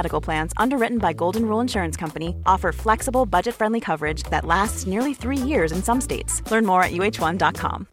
[0.00, 5.12] Medical Plans, underwritten by Golden Rule Insurance Company, offer flexible, budget-friendly coverage that lasts nearly
[5.14, 6.42] three years in some states.
[6.50, 7.86] Learn more at uh1.com.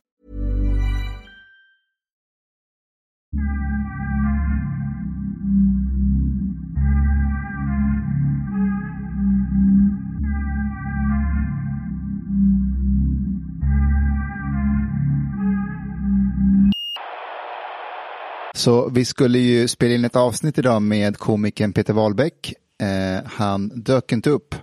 [18.57, 22.53] Så vi skulle ju spela in ett avsnitt idag med komikern Peter Wahlbeck.
[22.81, 24.55] Eh, han dök inte upp.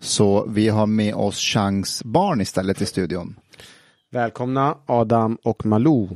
[0.00, 3.36] Så vi har med oss Changs barn istället i studion.
[4.10, 6.08] Välkomna Adam och Malou.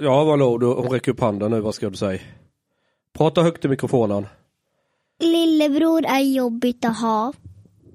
[0.00, 2.20] Ja, Malou, du, hon räcker upp handen nu, vad ska du säga?
[3.12, 4.26] Prata högt i mikrofonen.
[5.20, 7.32] Lillebror är jobbigt att ha.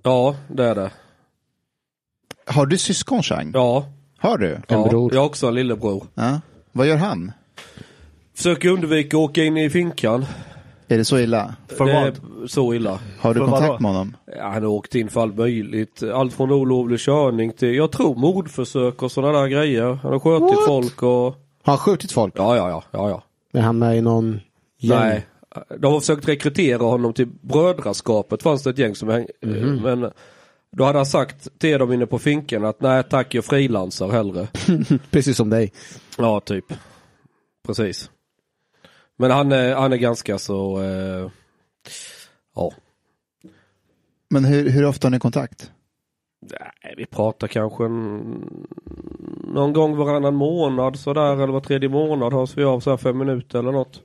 [0.03, 0.91] Ja, det är det.
[2.45, 3.51] Har du syskon Chang?
[3.53, 3.85] Ja.
[4.17, 4.61] Har du?
[4.67, 5.13] ja bror.
[5.13, 6.07] Jag har också en lillebror.
[6.13, 6.41] Ja.
[6.71, 7.31] Vad gör han?
[8.37, 10.25] Försöker undvika att åka in i finkan.
[10.87, 11.55] Är det så illa?
[11.67, 12.13] För det är
[12.47, 12.99] så illa.
[13.19, 13.79] Har du För kontakt vadå?
[13.79, 14.17] med honom?
[14.37, 16.03] Ja, han har åkt in för allt möjligt.
[16.03, 19.93] Allt från olovlig körning till, jag tror mordförsök och sådana där grejer.
[19.93, 21.09] Han har skjutit folk och...
[21.09, 22.33] Har han skjutit folk?
[22.37, 23.23] Ja, ja, ja, ja, ja.
[23.59, 24.39] Är han med i någon
[24.79, 24.99] gäng?
[24.99, 25.25] Nej.
[25.79, 29.27] De har försökt rekrytera honom till brödraskapet fanns det ett gäng som häng...
[29.41, 29.79] Mhm.
[29.83, 30.11] Men
[30.77, 34.47] då hade han sagt till dem inne på finken att nej tack jag frilansar hellre.
[35.11, 35.71] Precis som dig.
[36.17, 36.65] Ja, typ.
[37.67, 38.09] Precis.
[39.17, 41.31] Men han är, han är ganska så, eh,
[42.55, 42.71] ja.
[44.29, 45.71] Men hur, hur ofta har ni kontakt?
[46.41, 48.67] Nej, vi pratar kanske en,
[49.47, 53.17] någon gång varannan månad sådär eller var tredje månad hörs vi av så här fem
[53.17, 54.01] minuter eller något.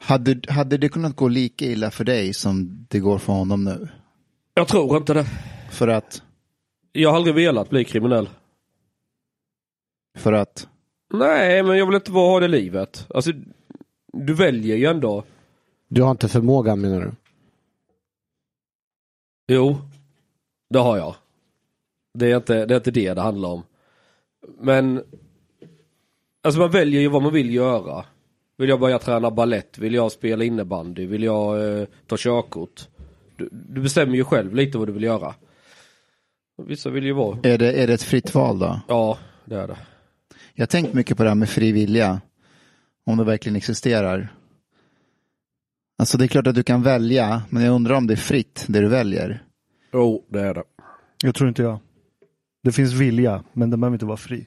[0.00, 3.88] Hade, hade det kunnat gå lika illa för dig som det går för honom nu?
[4.54, 5.26] Jag tror inte det.
[5.70, 6.22] För att,
[6.92, 8.28] Jag har aldrig velat bli kriminell.
[10.18, 10.68] för att,
[11.12, 13.06] Nej, men jag vill inte vara ha det livet.
[13.14, 13.32] Alltså,
[14.12, 15.24] du väljer ju ändå.
[15.88, 17.12] Du har inte förmågan menar du?
[19.54, 19.76] Jo,
[20.70, 21.14] det har jag.
[22.14, 23.62] Det är inte det, är inte det det handlar om.
[24.60, 25.02] Men,
[26.42, 28.04] alltså man väljer ju vad man vill göra.
[28.56, 29.78] Vill jag börja träna ballett?
[29.78, 31.06] Vill jag spela innebandy?
[31.06, 32.88] Vill jag eh, ta körkort?
[33.36, 35.34] Du, du bestämmer ju själv lite vad du vill göra.
[36.66, 37.38] Vissa vill ju vara.
[37.42, 38.80] är det, är det ett fritt val då?
[38.88, 39.78] Ja, det är det.
[40.54, 42.20] Jag har tänkt mycket på det här med fri vilja.
[43.08, 44.28] Om det verkligen existerar.
[45.98, 48.64] Alltså det är klart att du kan välja, men jag undrar om det är fritt,
[48.68, 49.42] det du väljer.
[49.92, 50.62] Jo, det är det.
[51.24, 51.78] Jag tror inte jag.
[52.62, 54.46] Det finns vilja, men den behöver inte vara fri.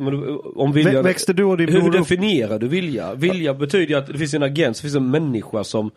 [0.00, 0.94] Men du, om viljan...
[0.94, 3.14] Vä- Växte du och din Hur definierar du vilja?
[3.14, 5.90] Vilja betyder ju att det finns en agens, det finns en människa som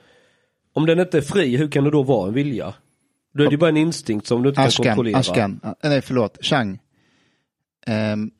[0.73, 2.73] Om den inte är fri, hur kan det då vara en vilja?
[3.33, 5.17] Då är det ju bara en instinkt som du inte kan Ashkan, kontrollera.
[5.17, 6.79] Ashkan, nej förlåt, Chang.
[7.87, 8.31] Ehm,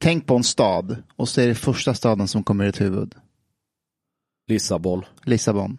[0.00, 3.14] tänk på en stad och så är det första staden som kommer i ditt huvud.
[4.48, 5.04] Lissabon.
[5.24, 5.78] Lissabon.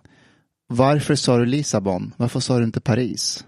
[0.67, 2.13] Varför sa du Lissabon?
[2.17, 3.45] Varför sa du inte Paris?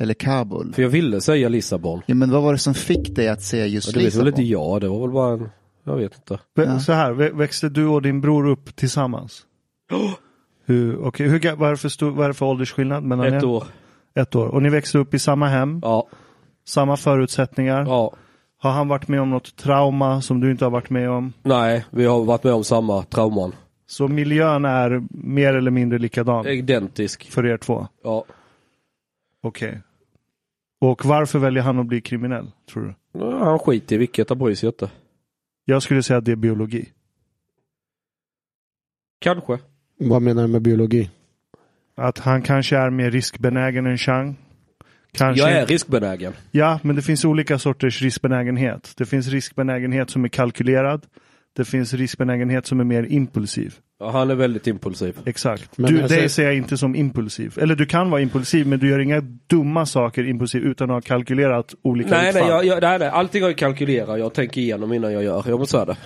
[0.00, 0.72] Eller Kabul?
[0.74, 2.00] För jag ville säga Lissabon.
[2.06, 4.24] Ja, men vad var det som fick dig att säga just Och det vet väl
[4.24, 4.28] Lissabon?
[4.28, 5.48] inte jag, det var väl bara en...
[5.84, 6.40] Jag vet inte.
[6.56, 9.46] Vä- Så här, vä- växte du och din bror upp tillsammans?
[10.64, 13.26] Hur, okay, hur, ga- vad, är det för stor, vad är det för åldersskillnad mellan
[13.26, 13.44] Ett er?
[13.46, 13.64] år.
[14.14, 14.46] Ett år.
[14.48, 15.80] Och ni växte upp i samma hem?
[15.82, 16.08] Ja.
[16.64, 17.82] Samma förutsättningar?
[17.86, 18.14] Ja.
[18.62, 21.32] Har han varit med om något trauma som du inte har varit med om?
[21.42, 23.54] Nej, vi har varit med om samma trauman.
[23.86, 27.30] Så miljön är mer eller mindre likadan Identisk.
[27.30, 27.86] för er två?
[28.02, 28.24] Ja.
[29.42, 29.80] Okej.
[30.80, 33.18] Och varför väljer han att bli kriminell, tror du?
[33.18, 34.90] Ja, Han skiter i vilket, han bryr sig inte.
[35.64, 36.88] Jag skulle säga att det är biologi.
[39.18, 39.58] Kanske.
[39.98, 41.10] Vad menar du med biologi?
[41.94, 44.36] Att han kanske är mer riskbenägen än Chang.
[45.18, 46.32] Kanske Jag är riskbenägen.
[46.50, 48.92] Ja, men det finns olika sorters riskbenägenhet.
[48.96, 51.06] Det finns riskbenägenhet som är kalkylerad.
[51.56, 53.74] Det finns riskbenägenhet som är mer impulsiv.
[54.00, 55.16] Ja, han är väldigt impulsiv.
[55.24, 55.78] Exakt.
[55.78, 57.58] Men du, alltså- det ser jag inte som impulsiv.
[57.60, 61.00] Eller du kan vara impulsiv, men du gör inga dumma saker impulsiv utan att ha
[61.00, 62.42] kalkylerat olika Nej, utfall.
[62.42, 64.18] nej, jag, jag, nej, nej, allting har jag kalkylerat.
[64.18, 65.44] Jag tänker igenom innan jag gör.
[65.46, 65.96] Jag måste säga det.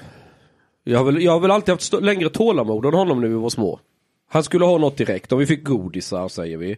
[0.85, 3.51] Jag har väl, jag har väl alltid haft längre tålamod än honom när vi var
[3.51, 3.81] små.
[4.31, 5.33] Han skulle ha något direkt.
[5.33, 6.77] Om vi fick godisar säger vi.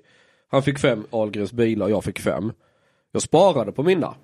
[0.50, 2.52] Han fick fem Ahlgrens bilar och jag fick fem.
[3.12, 4.14] Jag sparade på mina.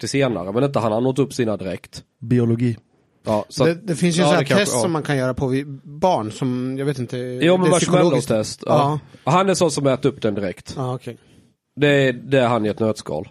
[0.00, 2.04] Till senare, men inte han har nått upp sina direkt.
[2.20, 2.76] Biologi.
[3.24, 4.80] Ja, så Det, det finns ju ja, så här det kanske- test ja.
[4.82, 5.52] som man kan göra på
[5.84, 7.16] barn som, jag vet inte.
[7.18, 8.62] Jo men marshmallow-test.
[8.66, 8.98] Ja.
[9.24, 10.74] Han är sån som äter upp den direkt.
[10.76, 11.16] Ja, okej.
[11.76, 13.28] Det är, det är han i ett nötskal.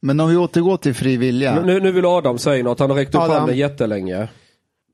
[0.00, 1.60] Men om vi återgår till fri vilja.
[1.62, 3.36] Nu, nu vill Adam säga något, han har räckt upp Adam.
[3.36, 4.28] handen jättelänge.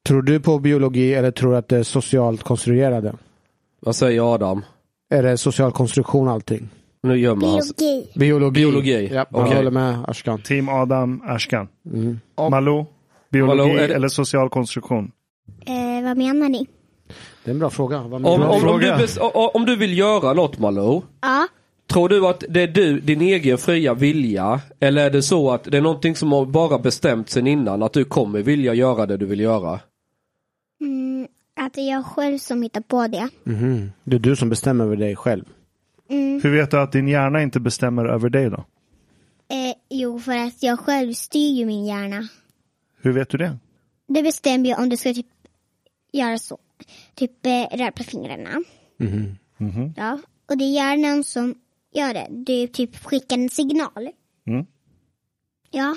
[0.07, 3.15] Tror du på biologi eller tror du att det är socialt konstruerade?
[3.81, 4.65] Vad säger Adam?
[5.11, 6.69] Är det social konstruktion allting?
[7.03, 7.75] Nu gömmer han sig.
[8.15, 8.19] Biologi.
[8.19, 8.51] Biologi.
[8.61, 9.09] Biologi.
[9.15, 9.57] Ja, jag Okej.
[9.57, 10.43] håller med Ashkan.
[10.43, 11.69] Team Adam Ashkan.
[11.95, 12.21] Mm.
[12.51, 12.87] Malou,
[13.33, 15.11] biologi Malou, är det- eller social konstruktion?
[15.67, 16.67] Eh, vad menar ni?
[17.45, 17.99] Det är en bra fråga.
[18.03, 18.55] Vad Om, menar om, du?
[18.55, 18.97] om, fråga.
[18.97, 21.47] du bes, o- om du vill göra något Malou, Ja.
[21.93, 24.61] tror du att det är du, din egen fria vilja?
[24.81, 27.93] Eller är det så att det är någonting som har bara bestämt sen innan att
[27.93, 29.81] du kommer vilja göra det du vill göra?
[30.81, 31.27] Mm,
[31.61, 33.29] att det är jag själv som hittar på det.
[33.45, 33.93] Mhm.
[34.05, 35.45] Det är du som bestämmer över dig själv.
[36.11, 38.65] Mm, Hur vet du att din hjärna inte bestämmer över dig då?
[39.51, 42.29] eh, jo, för att jag själv styr ju min hjärna.
[43.01, 43.59] Hur vet du det?
[44.09, 45.27] Det bestämmer jag om du ska typ
[46.13, 46.59] göra så.
[47.15, 48.51] Typ eh, röra på fingrarna.
[48.99, 49.37] Mhm.
[49.97, 50.19] Ja,
[50.51, 51.55] och det är hjärnan som
[51.95, 52.27] gör det.
[52.31, 54.09] Du typ skickar en signal.
[54.47, 54.67] Mm.
[55.71, 55.97] Ja,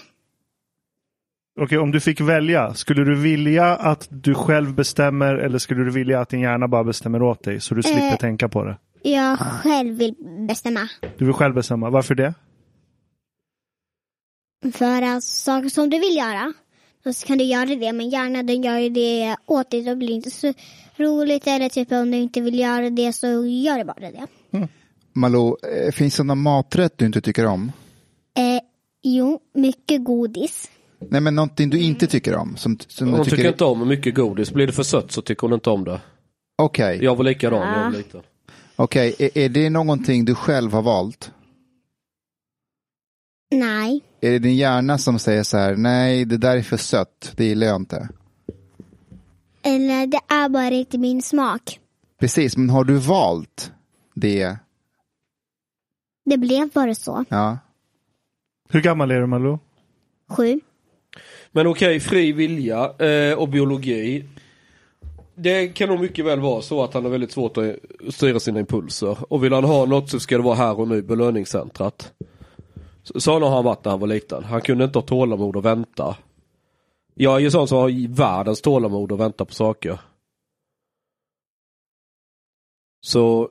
[1.59, 5.91] Okej, om du fick välja, skulle du vilja att du själv bestämmer eller skulle du
[5.91, 8.17] vilja att din hjärna bara bestämmer åt dig så du slipper Eh.
[8.17, 8.77] tänka på det?
[9.03, 10.15] jag själv vill
[10.47, 10.89] bestämma.
[11.17, 12.33] Du vill själv bestämma, varför det?
[14.73, 16.53] För att saker som du vill göra,
[17.03, 17.93] då kan du göra det.
[17.93, 19.83] Men hjärnan den gör ju det åt dig.
[19.83, 20.53] Då blir det inte så
[20.97, 21.47] roligt.
[21.47, 24.27] Eller typ om du inte vill göra det så gör du bara det.
[25.13, 25.55] Malou,
[25.87, 27.71] eh, finns det någon maträtt du inte tycker om?
[28.37, 28.61] Eh,
[29.03, 30.71] jo, mycket godis.
[31.09, 32.57] Nej, men någonting du inte tycker om?
[32.57, 33.49] Som, som Hon du tycker tycker...
[33.49, 34.51] inte om mycket godis.
[34.51, 36.01] Blir det för sött så tycker hon inte om det.
[36.57, 37.83] Okej, Jag var likadan när jag Ah.
[37.89, 38.21] var liten.
[38.75, 39.15] Okej.
[39.19, 41.31] är, är det någonting du själv har valt?
[43.55, 44.01] Nej.
[44.21, 47.45] Är det din hjärna som säger så här, nej det där är för sött, det
[47.45, 48.09] gillar jag inte.
[49.63, 51.79] Eller det är bara inte min smak.
[52.19, 53.71] Precis, men har du valt
[54.13, 54.57] det?
[56.25, 57.25] Det blev bara så.
[57.29, 57.57] Ja.
[58.69, 59.59] Hur gammal är du Malou?
[60.29, 60.59] Sju.
[61.51, 64.25] Men okej, fri vilja eh, och biologi.
[65.35, 67.75] Det kan nog mycket väl vara så att han har väldigt svårt att
[68.09, 69.17] styra sina impulser.
[69.33, 72.13] Och vill han ha något så ska det vara här och nu, belöningscentrat.
[73.03, 74.43] Så, så har han varit när han var liten.
[74.43, 76.17] Han kunde inte ha tålamod och vänta.
[77.13, 79.99] Jag är ju sån som har världens tålamod att vänta på saker.
[83.01, 83.49] Så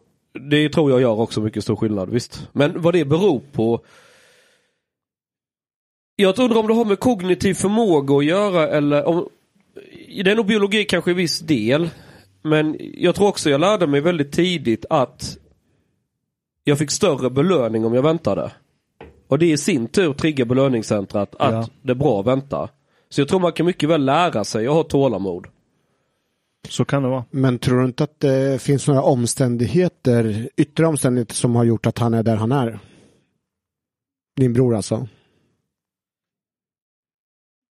[0.50, 2.48] det tror jag gör också mycket stor skillnad, visst.
[2.52, 3.80] Men vad det beror på
[6.20, 9.28] jag undrar om det har med kognitiv förmåga att göra eller om
[10.24, 11.90] Det är nog biologi kanske i viss del.
[12.42, 15.38] Men jag tror också jag lärde mig väldigt tidigt att
[16.64, 18.52] jag fick större belöning om jag väntade.
[19.28, 21.68] Och det i sin tur triggar belöningscentrat att Ja.
[21.82, 22.68] det är bra att vänta.
[23.08, 25.46] Så jag tror man kan mycket väl lära sig att ha tålamod.
[26.68, 27.24] Så kan det vara.
[27.30, 31.98] Men tror du inte att det finns några omständigheter, yttre omständigheter som har gjort att
[31.98, 32.78] han är där han är?
[34.36, 35.08] Din bror alltså?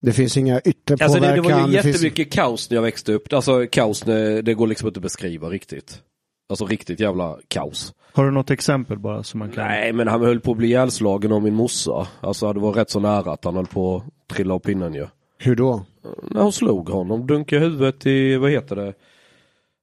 [0.01, 2.81] Det finns inga yttre Alltså det, det var ju det finns- jättemycket kaos när jag
[2.81, 3.33] växte upp.
[3.33, 6.01] Alltså kaos, när- det går liksom inte att beskriva riktigt.
[6.49, 7.93] Alltså riktigt jävla kaos.
[8.13, 9.65] Har du något exempel bara som man kan?
[9.67, 12.07] Nej men han höll på att bli ihjälslagen av min morsa.
[12.21, 15.07] Alltså det var rätt så nära att han höll på att trilla av pinnen ju.
[15.37, 15.85] Hur då?
[16.31, 18.93] När hon slog honom, dunkade huvudet i, vad heter det?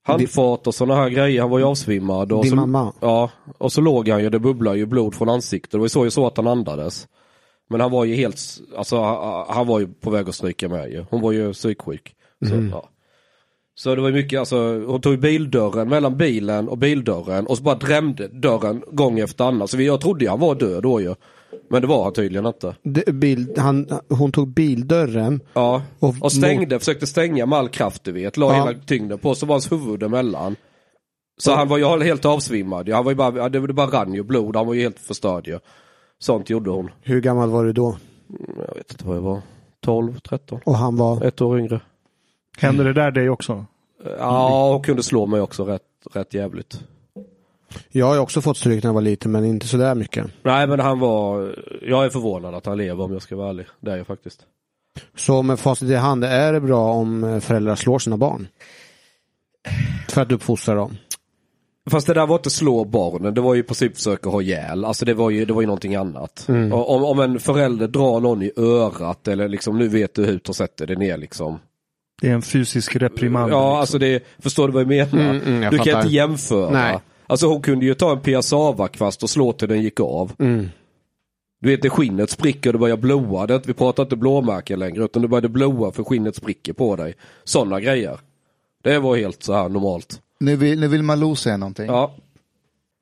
[0.06, 1.40] Handfat och sådana här grejer.
[1.40, 2.32] Han var ju avsvimmad.
[2.32, 2.92] Och Din så, mamma?
[3.00, 5.70] Ja, och så låg han ju, det bubblade ju blod från ansiktet.
[5.70, 7.08] Det var ju så, ju så att han andades.
[7.70, 8.40] Men han var ju helt,
[8.76, 9.00] alltså
[9.48, 11.04] han- var ju på väg att stryka med ju.
[11.10, 12.14] Hon var ju psyksjuk.
[12.48, 12.88] Så, ja.
[13.74, 17.74] så det var mycket, alltså hon tog bildörren mellan bilen och bildörren och så bara
[17.74, 19.68] drämde dörren gång efter annan.
[19.68, 21.14] Så jag trodde han var död då ju.
[21.70, 22.76] Men det var han tydligen inte.
[22.82, 25.40] Det, bil, han, hon tog bildörren.
[25.52, 28.36] Ja, Och- och, stängde, försökte stänga med all kraft du vet.
[28.36, 28.66] La Ja.
[28.66, 30.56] hela tyngden på, så var hans huvud emellan.
[31.38, 32.88] Så han var ju helt avsvimmad.
[32.88, 35.46] Han var ju bara, det, det bara rann ju blod, han var ju helt förstörd
[35.46, 35.58] ju.
[36.18, 36.90] Sånt gjorde hon.
[37.02, 37.96] Hur gammal var du då?
[38.68, 39.40] Jag vet inte vad jag var.
[39.80, 40.60] 12, 13.
[40.64, 41.24] Och han var?
[41.24, 41.80] Ett år yngre.
[42.58, 43.64] Hände det där dig också?
[44.18, 45.82] Ja, och kunde slå mig också rätt,
[46.12, 46.80] rätt jävligt.
[47.88, 50.26] Jag har ju också fått stryk när jag var liten men inte sådär mycket.
[50.42, 53.66] Nej men han var, jag är förvånad att han lever om jag ska vara ärlig.
[53.80, 54.40] Det är jag faktiskt.
[55.14, 58.48] Så med facit i hand, är det bra om föräldrar slår sina barn?
[60.08, 60.96] För att uppfostra dem?
[61.90, 64.84] Fast det där var inte slå barnen, det var ju i princip försöka ha ihjäl.
[64.84, 66.46] Alltså det var ju, det var ju någonting annat.
[66.72, 70.48] Och Om, om en förälder drar någon i örat eller liksom nu vet du hut
[70.48, 71.58] och sätter det ner liksom.
[72.20, 73.52] Det är en fysisk reprimand.
[73.52, 73.80] Ja, liksom.
[73.80, 75.28] alltså det, förstår du vad jag menar?
[75.30, 76.00] Mm, mm, jag du kan fattar.
[76.00, 76.70] inte jämföra.
[76.70, 76.98] Nej.
[77.26, 80.32] Alltså hon kunde ju ta en piassavakvast och slå till den gick av.
[80.38, 80.68] Mm.
[81.60, 83.46] Du vet, det skinnet spricker och det börjar blåa.
[83.46, 87.14] Det, vi pratar inte blåmärken längre utan det började blåa för skinnet spricker på dig.
[87.44, 88.18] Sådana grejer.
[88.84, 90.20] Det var helt så här normalt.
[90.40, 91.86] Nu vill, nu vill Malou säga någonting.
[91.86, 92.14] Ja.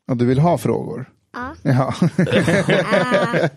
[0.09, 1.11] Och du vill ha frågor?
[1.33, 1.55] Ja.
[1.63, 1.95] Ja.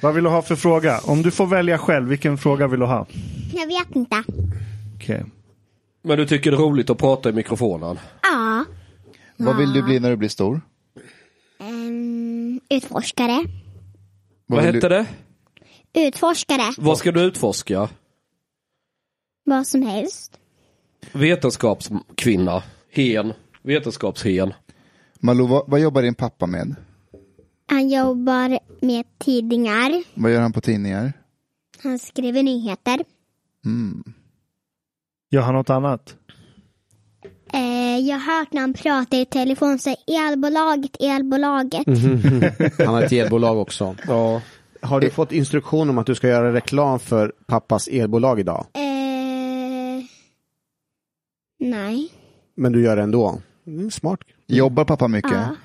[0.00, 1.00] Vad vill du ha för fråga?
[1.04, 3.06] Om du får välja själv, vilken fråga vill du ha?
[3.52, 4.24] Jag vet inte.
[4.96, 5.24] Okej.
[6.02, 7.98] Men du tycker det är roligt att prata i mikrofonen?
[8.22, 8.64] Ja.
[9.36, 10.60] Vad vill du bli när du blir stor?
[11.58, 13.44] Um, utforskare.
[14.46, 14.94] Vad vill hette du...
[14.94, 15.06] det?
[16.06, 16.74] Utforskare.
[16.78, 17.88] Vad ska du utforska?
[19.44, 20.38] Vad som helst.
[21.12, 22.62] Vetenskapskvinna.
[22.94, 23.32] Hen.
[23.62, 24.54] Vetenskapshen.
[25.20, 26.74] Malou, vad, vad jobbar din pappa med?
[27.66, 30.02] Han jobbar med tidningar.
[30.14, 31.12] Vad gör han på tidningar?
[31.82, 33.04] Han skriver nyheter.
[35.30, 36.16] Gör han något annat?
[37.52, 41.86] Eh, jag har hört när han pratar i telefon så elbolaget, elbolaget.
[42.78, 43.96] Han har ett elbolag också.
[44.06, 44.42] Ja.
[44.80, 48.66] Har du fått instruktion om att du ska göra reklam för pappas elbolag idag?
[48.72, 50.04] Eh,
[51.58, 52.10] nej.
[52.54, 53.40] Men du gör det ändå?
[53.66, 54.20] Mm, smart.
[54.46, 55.32] Jobbar pappa mycket?
[55.32, 55.56] Ja.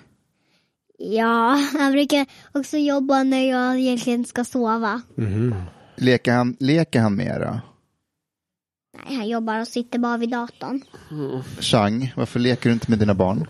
[1.01, 5.01] Ja, han brukar också jobba när jag egentligen ska sova.
[5.95, 7.61] Leker, han, leker han mera?
[9.07, 10.81] Nej, han jobbar och sitter bara vid datorn.
[11.59, 13.47] Chang, varför leker du inte med dina barn?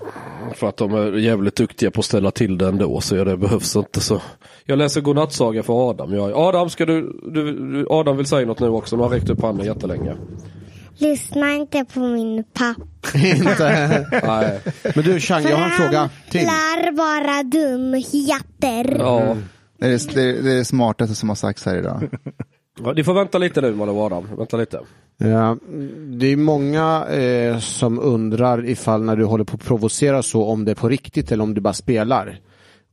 [0.56, 3.76] För att de är jävligt duktiga på att ställa till det ändå så det behövs
[3.76, 4.22] inte så.
[4.66, 6.14] Jag läser godnattsaga för Adam.
[6.14, 8.96] Jag, Adam, ska du, du, Adam vill säga något nu också.
[8.96, 10.16] Nu har räckt upp handen jättelänge.
[11.00, 13.18] Lyssna inte på min pappa.
[13.18, 14.06] Inte.
[14.24, 14.60] Nej.
[14.96, 16.42] Men du Chang, jag har en fråga till.
[16.42, 18.96] lär bara dumheter.
[19.00, 19.38] Ja.
[19.80, 22.10] Det är det, det, är det smartaste som har sagts här idag.
[22.84, 24.28] Ja, Ni får vänta lite nu Adam.
[24.38, 24.80] Vänta lite.
[25.18, 25.58] Ja,
[26.20, 30.66] det är många eh, som undrar ifall när du håller på att provocera så om
[30.66, 32.40] det är på riktigt eller om du bara spelar.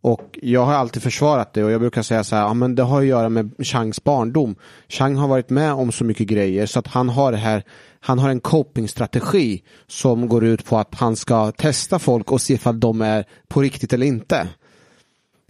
[0.01, 2.83] Och jag har alltid försvarat det och jag brukar säga så här, ja men det
[2.83, 4.55] har att göra med Changs barndom.
[4.89, 7.63] Chang har varit med om så mycket grejer så att han har det här,
[8.07, 12.55] han har en copingstrategi som går ut på att han ska testa folk och se
[12.55, 14.49] ifall de är på riktigt eller inte.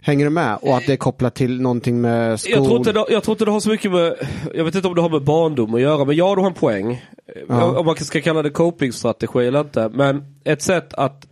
[0.01, 0.57] Hänger du med?
[0.61, 2.53] Och att det är kopplat till någonting med skol...
[2.53, 4.15] Jag tror, inte det, jag tror inte det har så mycket med,
[4.53, 6.53] jag vet inte om det har med barndom att göra, men ja du har en
[6.53, 7.05] poäng.
[7.47, 7.79] Ja.
[7.79, 9.89] Om man ska kalla det copingstrategi eller inte.
[9.93, 11.27] Men ett sätt att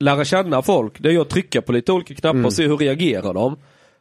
[0.00, 3.34] lära känna folk, det är att trycka på lite olika knappar och se hur reagerar
[3.34, 3.56] de.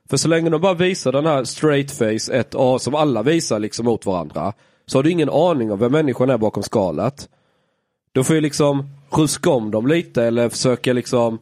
[0.10, 3.86] För så länge de bara visar den här straight face 1A som alla visar liksom
[3.86, 4.54] mot varandra.
[4.86, 7.30] Så har du ingen aning om vem människan är bakom skalet.
[8.12, 11.40] Då får ju liksom ruska om dem lite eller försöka liksom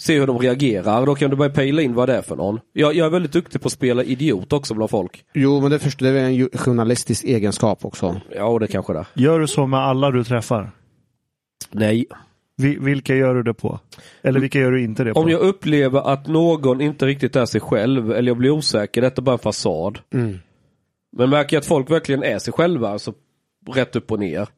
[0.00, 1.06] se hur de reagerar.
[1.06, 2.60] Då kan du börja pejla in vad det är för någon.
[2.72, 5.24] Jag, jag är väldigt duktig på att spela idiot också bland folk.
[5.34, 8.20] Jo, men det, förstår, det är en journalistisk egenskap också.
[8.36, 9.06] Ja, och det kanske det är.
[9.14, 10.70] Gör du så med alla du träffar?
[11.70, 12.06] Nej.
[12.56, 13.78] Vi, vilka gör du det på?
[14.22, 15.20] Eller vilka gör du inte det på?
[15.20, 19.22] Om jag upplever att någon inte riktigt är sig själv eller jag blir osäker, detta
[19.22, 19.98] är bara en fasad.
[21.16, 23.14] Men märker jag att folk verkligen är sig själva, så
[23.74, 24.48] rätt upp och ner.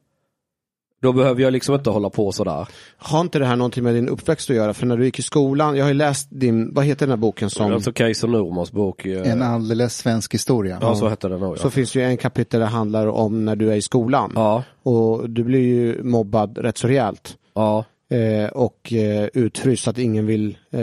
[1.01, 2.67] Då behöver jag liksom inte hålla på sådär.
[2.97, 4.73] Har inte det här någonting med din uppväxt att göra?
[4.73, 7.17] För när du gick i skolan, jag har ju läst din, vad heter den här
[7.17, 9.05] boken som, Alltså Kajsa Normans bok.
[9.05, 10.77] eh, En alldeles svensk historia.
[10.81, 13.45] Ja, så hette den nog så finns det ju en kapitel där det handlar om
[13.45, 14.31] när du är i skolan.
[14.35, 17.37] Ja, Och du blir ju mobbad rätt så rejält.
[17.53, 20.81] ja, Eh, och eh, utfryst att ingen vill eh,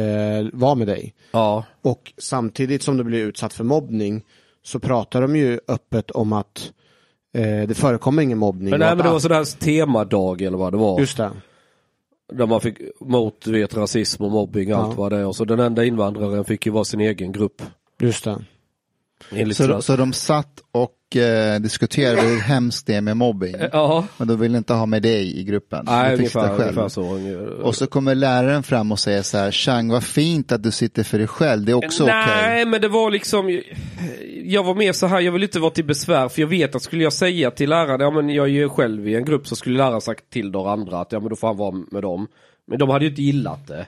[0.53, 1.15] vara med dig.
[1.33, 1.65] ja.
[1.83, 4.25] Och samtidigt som du blir utsatt för mobbning
[4.71, 6.73] så pratar de ju öppet om att
[7.35, 8.71] eh, det förekommer ingen mobbning.
[8.71, 11.01] Men, nej, men det var allt- sådär temadag eller vad det var.
[11.01, 11.31] Just det.
[12.33, 15.03] Där man fick mot vet, rasism och mobbing och allt Ja.
[15.03, 15.27] vad det är.
[15.27, 17.63] Och så den enda invandraren fick ju vara sin egen grupp.
[18.01, 18.45] Just det.
[19.31, 23.55] Så, sina- så de satt och eh, diskuterade hur hemskt det är med mobbing.
[23.73, 25.85] Ja, Men de vill inte ha med dig i gruppen.
[25.87, 27.21] nej, ungefär, ungefär så.
[27.63, 31.03] Och så kommer läraren fram och säger så här, Chang vad fint att du sitter
[31.03, 32.15] för dig själv, det är också okej.
[32.27, 33.61] Nej, men det var liksom
[34.45, 36.83] Jag var mer så här, jag vill inte vara till besvär för jag vet att
[36.83, 39.57] skulle jag säga till läraren, ja men jag är ju själv i en grupp så
[39.57, 42.27] skulle läraren sagt till de andra att ja men då får han vara med dem.
[42.67, 43.87] Men de hade ju inte gillat det.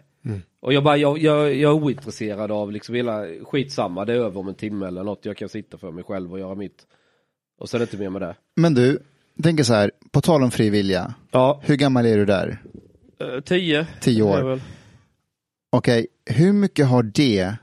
[0.61, 4.41] Och jag bara, jag, jag, jag är ointresserad av liksom hela, skitsamma det är över
[4.41, 6.87] om en timme eller något, jag kan sitta för mig själv och göra mitt.
[7.61, 8.37] Och så är det inte mer med det.
[8.57, 8.99] Men du,
[9.43, 12.63] tänker så här, på tal om fri vilja, Ja, hur gammal är du där?
[13.21, 13.87] eh, tio.
[14.01, 14.61] Tio år.
[15.73, 17.55] Okej, hur mycket har det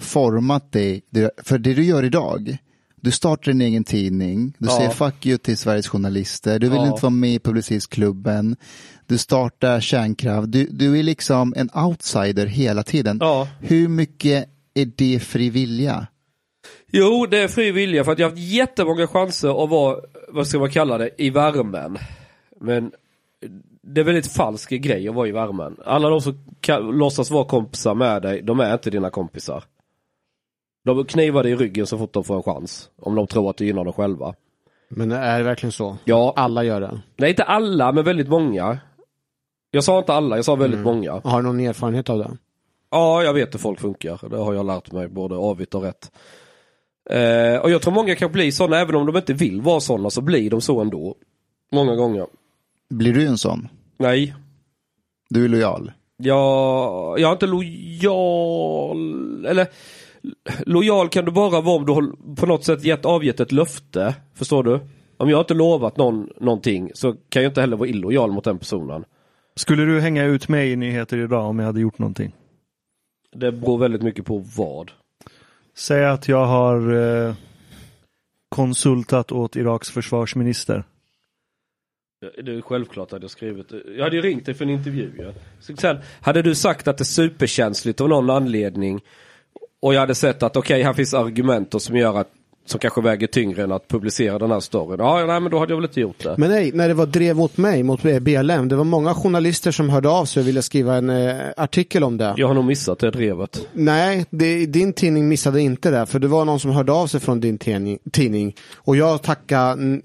[0.00, 1.02] format dig?
[1.42, 2.58] För det du gör idag,
[3.02, 4.76] du startar din egen tidning, du Ja.
[4.76, 6.86] säger fuck you till Sveriges journalister, du vill Ja.
[6.86, 8.56] inte vara med i Publicistklubben,
[9.06, 13.18] du startar kärnkraft, du, du är liksom en outsider hela tiden.
[13.20, 13.48] Ja.
[13.60, 16.06] Hur mycket är det fri vilja?
[16.92, 19.96] Jo, det är fri vilja för att jag har haft jättemånga chanser att vara,
[20.28, 21.98] vad ska man kalla det, i värmen.
[22.60, 22.92] Men
[23.82, 25.76] det är väldigt falsk grej att vara i värmen.
[25.84, 29.64] Alla de som kan, låtsas vara kompisar med dig, de är inte dina kompisar.
[30.84, 32.90] De knivar dig i ryggen så fort de får en chans.
[33.00, 34.34] Om de tror att det gynnar dem själva.
[34.88, 35.96] Men är det verkligen så?
[36.04, 37.00] Ja, Alla gör det.
[37.16, 38.78] nej inte alla, men väldigt många.
[39.70, 41.20] Jag sa inte alla, jag sa väldigt många.
[41.24, 42.36] Har du någon erfarenhet av det?
[42.90, 44.28] Ja, jag vet hur folk funkar.
[44.30, 46.12] Det har jag lärt mig både avigt och rätt.
[47.10, 50.10] Eh, och jag tror många kan bli sådana, även om de inte vill vara sådana,
[50.10, 51.14] så blir de så ändå.
[51.72, 52.26] Många gånger.
[52.90, 53.68] Blir du en sån?
[53.96, 54.34] Nej,
[55.30, 55.92] Du är lojal?
[56.16, 59.46] jag, jag är inte lojal.
[59.46, 59.66] Eller
[60.66, 64.14] lojal kan du bara vara om du har på något sätt gett, avgett ett löfte.
[64.34, 64.80] Förstår du?
[65.16, 68.58] Om jag inte lovat någon någonting så kan jag inte heller vara illojal mot den
[68.58, 69.04] personen.
[69.56, 72.34] Skulle du hänga ut mig i nyheter idag om jag hade gjort någonting?
[73.32, 74.90] Det beror väldigt mycket på vad.
[75.74, 77.34] Säg att jag har eh,
[78.48, 80.84] konsultat åt Iraks försvarsminister.
[82.44, 83.66] Det är självklart att jag skrivit.
[83.96, 85.32] Jag hade ju ringt dig för en intervju ju.
[85.60, 89.00] Så Sen, hade du sagt att det är superkänsligt av någon anledning
[89.82, 92.28] och jag hade sett att okej, här finns argument som gör att
[92.64, 95.00] som kanske väger tyngre än att publicera den här storyn.
[95.00, 96.34] Ja, nej men då hade jag väl inte gjort det.
[96.38, 99.90] Men nej, när det var drev mot mig, mot BLM, det var många journalister som
[99.90, 102.34] hörde av sig och ville skriva en eh, artikel om det.
[102.36, 103.68] Jag har nog missat det drevet.
[103.72, 107.20] Nej, det, din tidning missade inte det, för det var någon som hörde av sig
[107.20, 107.58] från din
[108.12, 108.54] tidning.
[108.76, 110.00] Och jag tackade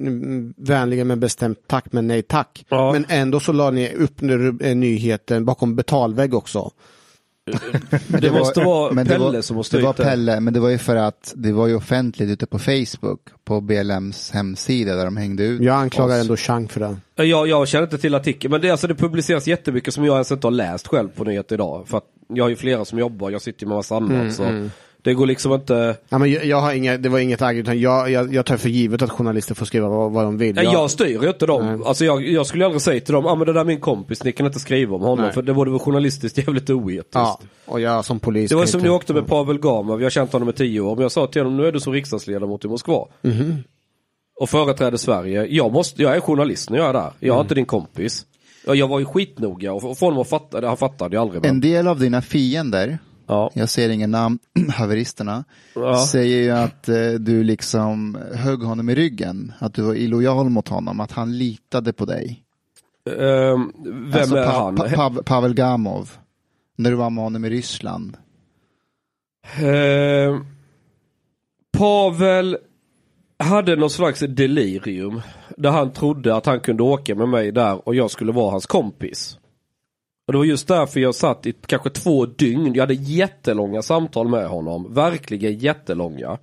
[0.57, 2.65] vänligen men bestämt tack, men nej tack.
[2.69, 2.93] Ja.
[2.93, 6.71] Men ändå så la ni upp eh, nyheten bakom betalvägg också.
[8.07, 9.93] Det, måste vara men Pelle det var, som måste Det var.
[9.93, 13.61] Pelle, men det var ju för att det var ju offentligt ute på Facebook, på
[13.61, 16.21] BLMs hemsida där de hängde ut Jag anklagar oss.
[16.21, 16.79] ändå Chang för
[17.15, 17.23] det.
[17.23, 20.31] Jag, jag känner inte till artikeln, men det, alltså, det publiceras jättemycket som jag ens
[20.31, 21.87] inte har läst själv på nyheter idag.
[21.87, 24.11] För att jag har ju flera som jobbar, jag sitter ju med massa annat.
[24.11, 24.69] Mm, så
[25.07, 25.95] Det går liksom inte...
[26.09, 28.57] Ja, men jag, jag har inga, det var inget agg, utan jag, jag, jag tar
[28.57, 30.55] för givet att journalister får skriva vad, vad de vill.
[30.55, 31.65] Nej, jag styr ju inte dem.
[31.65, 31.79] Nej.
[31.85, 34.23] Alltså jag, jag skulle aldrig säga till dem, ah, men det där är min kompis,
[34.23, 35.25] ni kan inte skriva om honom.
[35.25, 35.33] Nej.
[35.33, 37.07] För det vore väl journalistiskt jävligt oetiskt.
[37.13, 40.05] Ja, och jag som polis Det var som inte- ni åkte med Pavel Gamov, jag
[40.05, 40.95] har känt honom i tio år.
[40.95, 43.05] Men jag sa till honom, nu är du som riksdagsledamot i Moskva.
[43.21, 43.55] Mhm.
[44.39, 45.45] Och företräder Sverige.
[45.45, 47.11] Jag, måste, jag är journalist när jag är där.
[47.19, 47.37] Jag Mm.
[47.37, 48.25] är inte din kompis.
[48.65, 50.67] Jag var ju skitnoga och och få honom att fatta det.
[50.67, 51.45] Han fattade ju aldrig.
[51.45, 53.51] En Men, del av dina fiender, ja.
[53.53, 54.39] jag ser ingen namn,
[54.73, 55.43] haveristerna,
[55.75, 56.05] Ja.
[56.05, 60.67] säger ju att eh, du liksom högg honom i ryggen, att du var illojal mot
[60.67, 62.43] honom, att han litade på dig.
[63.09, 64.75] Ehm, vem alltså, är Pa- han?
[64.75, 66.11] Pa- Pav- Pavel Gamov,
[66.75, 68.17] när du var med honom i Ryssland.
[69.59, 70.45] Ehm,
[71.77, 72.57] Pavel
[73.39, 75.21] hade någon slags delirium.
[75.57, 78.65] Där han trodde att han kunde åka med mig där och jag skulle vara hans
[78.65, 79.37] kompis.
[80.27, 82.73] Och det var just därför jag satt i kanske två dygn.
[82.73, 84.93] Jag hade jättelånga samtal med honom.
[84.93, 86.37] Verkligen jättelånga.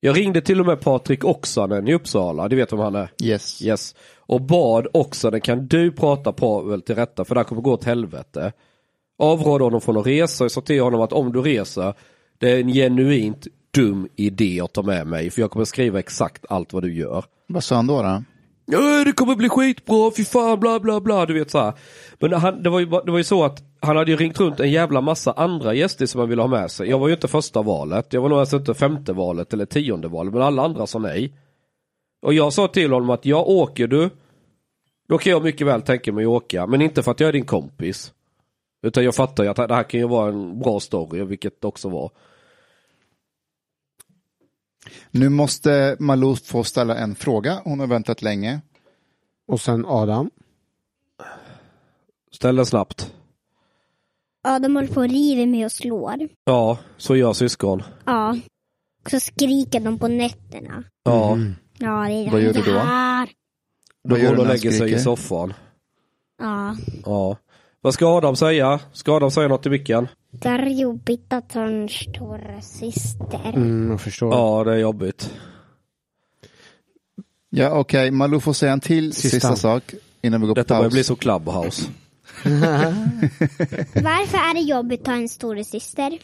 [0.00, 2.48] Jag ringde till och med Patrik Oksanen i Uppsala.
[2.48, 3.12] Du vet vem han är?
[3.22, 3.62] Yes.
[3.62, 3.94] Yes.
[4.16, 7.84] Och bad Oksanen, kan du prata Pavel till rätta för det här kommer gå åt
[7.84, 8.52] helvete.
[9.18, 11.94] Avrådde honom från att resa och sa till honom att om du reser,
[12.38, 16.46] det är en genuint dum idé att ta med mig för jag kommer skriva exakt
[16.48, 17.24] allt vad du gör.
[17.46, 18.02] Vad sa han då?
[18.02, 18.22] då?
[18.72, 21.72] Ja, det kommer bli skitbra, fy fan, bla bla bla, du vet så här.
[22.18, 24.60] Men han, det, var ju, det var ju så att han hade ju ringt runt
[24.60, 26.88] en jävla massa andra gäster som han ville ha med sig.
[26.90, 30.08] Jag var ju inte första valet, jag var nog ens inte femte valet eller tionde
[30.08, 31.32] valet, men alla andra sa nej.
[32.22, 34.10] Och jag sa till honom att jag åker du,
[35.08, 37.32] då kan jag mycket väl tänka mig att åka, men inte för att jag är
[37.32, 38.12] din kompis.
[38.82, 41.68] Utan jag fattar ju att det här kan ju vara en bra story, vilket det
[41.68, 42.10] också var.
[45.10, 48.60] Nu måste Malou få ställa en fråga, hon har väntat länge.
[49.46, 50.30] Och sen Adam.
[52.32, 53.14] Ställ den snabbt.
[54.42, 56.28] Ja, de håller på och river mig och slår.
[56.44, 57.82] Ja, så gör syskon.
[58.04, 58.36] Ja.
[59.04, 60.84] Och så skriker de på nätterna.
[61.02, 61.38] Ja,
[61.78, 62.78] Ja, det är Vad gör du då?
[62.78, 63.28] Här.
[64.08, 65.54] då går du och lägger sig i soffan.
[66.38, 66.76] Ja.
[67.04, 67.36] Ja.
[67.80, 68.80] Vad ska Adam säga?
[68.92, 70.08] Ska Adam säga något i micken?
[70.30, 73.52] Det är jobbigt att ha en stora syster.
[73.54, 74.34] Mm, jag förstår.
[74.34, 75.34] Ja, det är jobbigt.
[77.50, 79.56] Ja, okej, Malou får säga en till sista, Sista.
[79.56, 80.92] sak innan vi går på Detta börjar paus.
[80.94, 81.82] bli så clubhouse.
[83.94, 86.18] Varför är det jobbigt att ha en stora syster?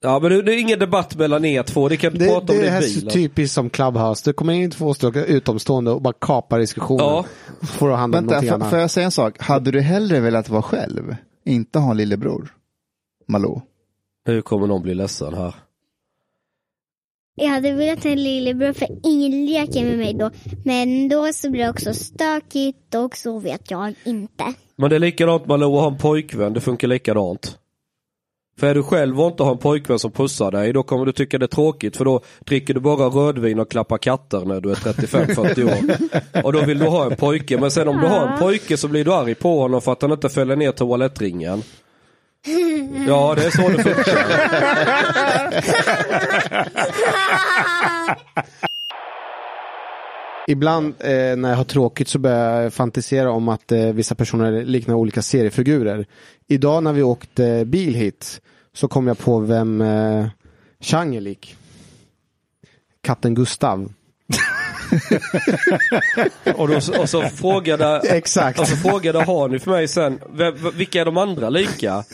[0.00, 1.88] Ja, men det, det är ingen debatt mellan er två.
[1.88, 3.12] Ni kan inte Det, prata om det det är i så bilen.
[3.12, 4.30] typiskt som Clubhouse.
[4.30, 7.04] Det kommer in två stycken utomstående och bara kapar diskussionen.
[7.06, 7.24] Ja.
[7.62, 8.70] Får att handla om Vänta, någonting får, annat.
[8.70, 9.34] får jag säga en sak?
[9.42, 11.16] Hade du hellre velat vara själv?
[11.44, 12.54] Inte ha en lillebror?
[13.28, 13.60] Malou?
[14.26, 15.54] Nu kommer någon bli ledsen här.
[17.34, 20.30] Jag hade velat ha en lillebror för ingen leker med mig då.
[20.64, 24.44] Men då så blir det också stökigt och så vet jag inte.
[24.76, 27.58] Men det är likadant Malou att ha en pojkvän, det funkar likadant.
[28.58, 31.12] För är du själv och inte har en pojkvän som pussar dig, då kommer du
[31.12, 34.70] tycka det är tråkigt för då dricker du bara rödvin och klappar katter när du
[34.70, 36.44] är 35-40 år.
[36.44, 38.88] Och då vill du ha en pojke, men sen om du har en pojke så
[38.88, 41.62] blir du arg på honom för att han inte fäller ner toalettringen.
[43.06, 44.18] Ja, det är så det funkar.
[50.50, 54.64] Ibland eh, när jag har tråkigt så börjar jag fantisera om att eh, vissa personer
[54.64, 56.06] liknar olika seriefigurer.
[56.48, 58.40] Idag när vi åkte bil hit
[58.74, 60.26] så kom jag på vem eh,
[60.80, 61.56] Chang är lik.
[63.02, 63.92] Katten Gustav.
[66.56, 68.60] Och, då, och så frågade, Exakt.
[68.60, 72.04] och så frågade Hani för mig sen, "Vem- vilka är de andra lika?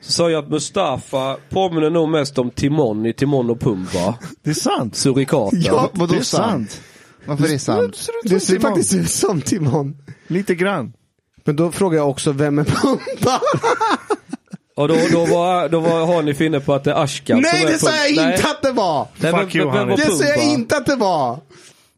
[0.00, 4.14] Så sa jag att Mustafa påminner nog mest om Timon i Timon och Pumba.
[4.42, 4.96] Det är sant.
[4.96, 5.60] Surikaten.
[5.62, 6.70] Ja, Vadå det är sant?
[6.70, 6.82] sant.
[7.26, 8.08] Varför är det sant?
[8.24, 9.96] Det ser faktiskt ut som Timon.
[10.26, 10.92] Lite grann.
[11.44, 13.40] Men då frågar jag också vem är Pumba?
[14.76, 17.66] Och då, då var, då var Hani inne på att det är Ashkan Nej som
[17.66, 19.08] är det sa jag inte att det var!
[19.16, 20.10] Nej, Fuck vem, you, vem, vem var Hani.
[20.10, 21.40] Det sa jag inte att det var!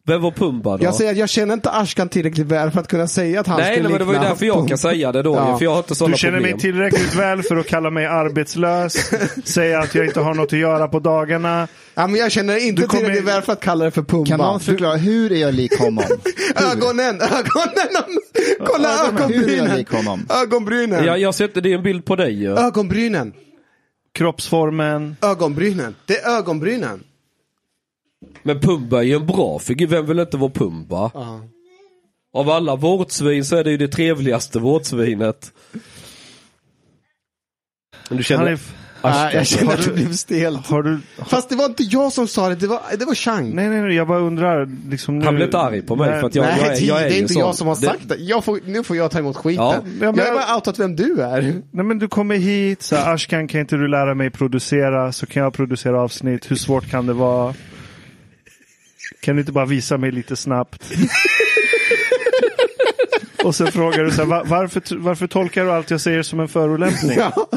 [0.08, 0.84] Vem var Pumba då?
[0.84, 3.60] Jag säger att jag känner inte Ashkan tillräckligt väl för att kunna säga att han
[3.60, 5.34] nej, skulle nej, men det var ju därför jag kan säga det då.
[5.34, 5.58] Ja.
[5.58, 6.52] För jag har inte sådana Du känner problem.
[6.52, 8.92] mig tillräckligt väl för att kalla mig arbetslös,
[9.44, 11.68] säga att jag inte har något att göra på dagarna.
[11.94, 14.26] Ja, men jag känner inte Du kommer- tillräckligt väl för att kalla det för Pumba.
[14.26, 16.04] Kan någon förklara, hur är jag lik honom?
[16.72, 18.18] Ögonen, ögonen!
[18.66, 19.76] Kolla Ögonen, hur är jag ögonbrynen!
[19.76, 20.26] lik honom?
[20.42, 21.04] Ögonbrynen!
[21.04, 22.56] Ja, jag sätter det är en bild på dig ju.
[22.58, 23.32] Ögonbrynen!
[24.14, 25.16] Kroppsformen.
[25.22, 25.94] Ögonbrynen!
[26.06, 27.00] Det är ögonbrynen!
[28.42, 29.86] Men Pumba är ju en bra figur.
[29.86, 31.10] Vem vill inte vara Pumba?
[31.14, 31.40] Ja.
[32.34, 35.52] Av alla vårtsvin så är det ju det trevligaste vårtsvinet.
[38.08, 38.44] Men du känner...
[38.44, 38.58] Han är,
[39.02, 40.66] Nej, jag känner Har att du- det blev stelt.
[40.66, 40.98] har du...
[41.26, 43.54] Fast det var inte jag som sa det, det var, det var Chang.
[43.54, 44.68] Nej, nej, nej, jag bara undrar.
[44.90, 45.24] Liksom, nu...
[45.24, 47.08] Han blev inte arg på mig Nej, för att jag, Nej, jag, är, jag är
[47.08, 47.40] det är inte sån.
[47.42, 48.16] jag som har Det- sagt det.
[48.16, 49.64] Jag får, nu får jag ta emot skiten.
[49.64, 49.74] Ja.
[49.74, 51.42] Ja, men- jag har bara outat vem du är.
[51.70, 55.26] Nej, men du kommer hit, så här, Ashkan kan inte du lära mig producera, så
[55.26, 56.50] kan jag producera avsnitt.
[56.50, 57.54] Hur svårt kan det vara?
[59.20, 60.90] Kan du inte bara visa mig lite snabbt?
[63.44, 66.40] Och sen frågar du så här, "Va- varför, varför tolkar du allt jag säger som
[66.40, 67.16] en förolämpning?
[67.18, 67.48] Ja.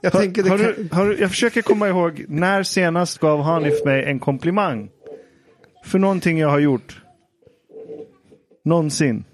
[0.00, 0.66] jag Har, tänker har kan...
[0.66, 4.88] du, har du, jag försöker komma ihåg, när senast gav Hanif mig en komplimang?
[5.84, 7.02] För någonting jag har gjort.
[8.64, 9.24] Någonsin.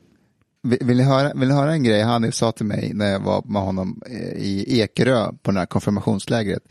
[0.62, 3.20] Vill vill ni höra, vill ni höra en grej Hanif sa till mig när jag
[3.20, 6.62] var med honom eh, i Ekerö på det här konfirmationslägret.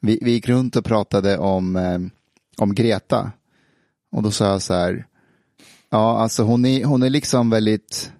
[0.00, 1.98] Vi, vi gick runt och pratade om, eh,
[2.60, 3.32] om Greta.
[4.12, 5.06] Och då sa jag så här,
[5.90, 8.12] ja alltså hon är, hon är liksom väldigt,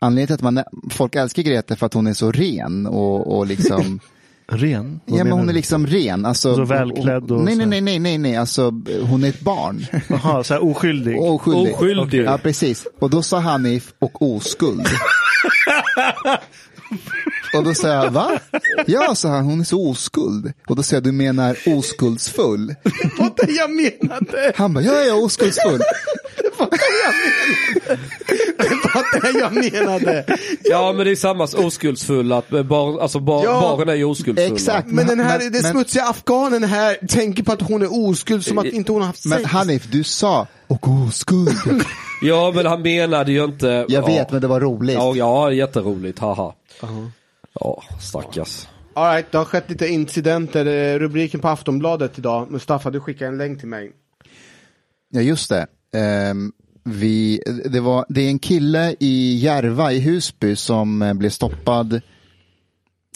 [0.00, 3.36] anledningen till att man, folk älskar Greta är för att hon är så ren och,
[3.38, 4.00] och liksom
[4.48, 5.00] Ren?
[5.06, 5.50] Vad Ja men hon du?
[5.50, 6.24] är liksom ren.
[6.24, 8.62] Alltså, Så välklädd och nej, nej, nej, nej, nej, nej, alltså
[9.02, 9.86] hon är ett barn.
[10.08, 11.20] Jaha, så här oskyldig.
[11.20, 11.74] Oskyldig.
[11.74, 12.24] Oskyldig.
[12.24, 12.86] Ja, precis.
[12.98, 14.86] Och då sa Hanif och oskuld.
[17.54, 18.38] och då sa jag, va?
[18.86, 20.52] Ja, sa han, hon är så oskuld.
[20.68, 22.66] Och då sa jag, du menar oskuldsfull?
[22.66, 24.52] Det var det jag menade!
[24.56, 25.80] Han bara, ja, jag är oskuldsfull.
[26.38, 26.52] Det
[28.94, 30.24] var det jag menade!
[30.64, 34.04] Ja men det är samma oskuldsfull att eh, bar, alltså bar, Ja, baren är ju
[34.04, 34.54] oskuldsfulla.
[34.54, 34.88] Exakt.
[34.88, 38.58] Men den här, Men- men- smutsiga afghanen här tänker på att hon är oskuld som
[38.58, 39.50] att inte hon har haft Men sex.
[39.50, 41.84] Hanif, du sa, och oskuld.
[42.22, 43.66] Ja men han menade ju inte.
[43.66, 44.06] Jag ja.
[44.06, 44.94] vet, men det var roligt.
[44.94, 46.52] Ja, ja jätteroligt, haha.
[47.60, 48.68] Ja, stackars.
[48.94, 50.66] All right, det har skett lite incidenter.
[50.66, 52.50] Eh, Rubriken på Aftonbladet idag.
[52.50, 53.92] Mustafa, du skickade en länk till mig.
[55.08, 55.66] Ja, just det.
[55.94, 56.52] Ehm,
[56.84, 61.88] vi, det, var, det är en kille i Järva i Husby som eh, blev stoppad.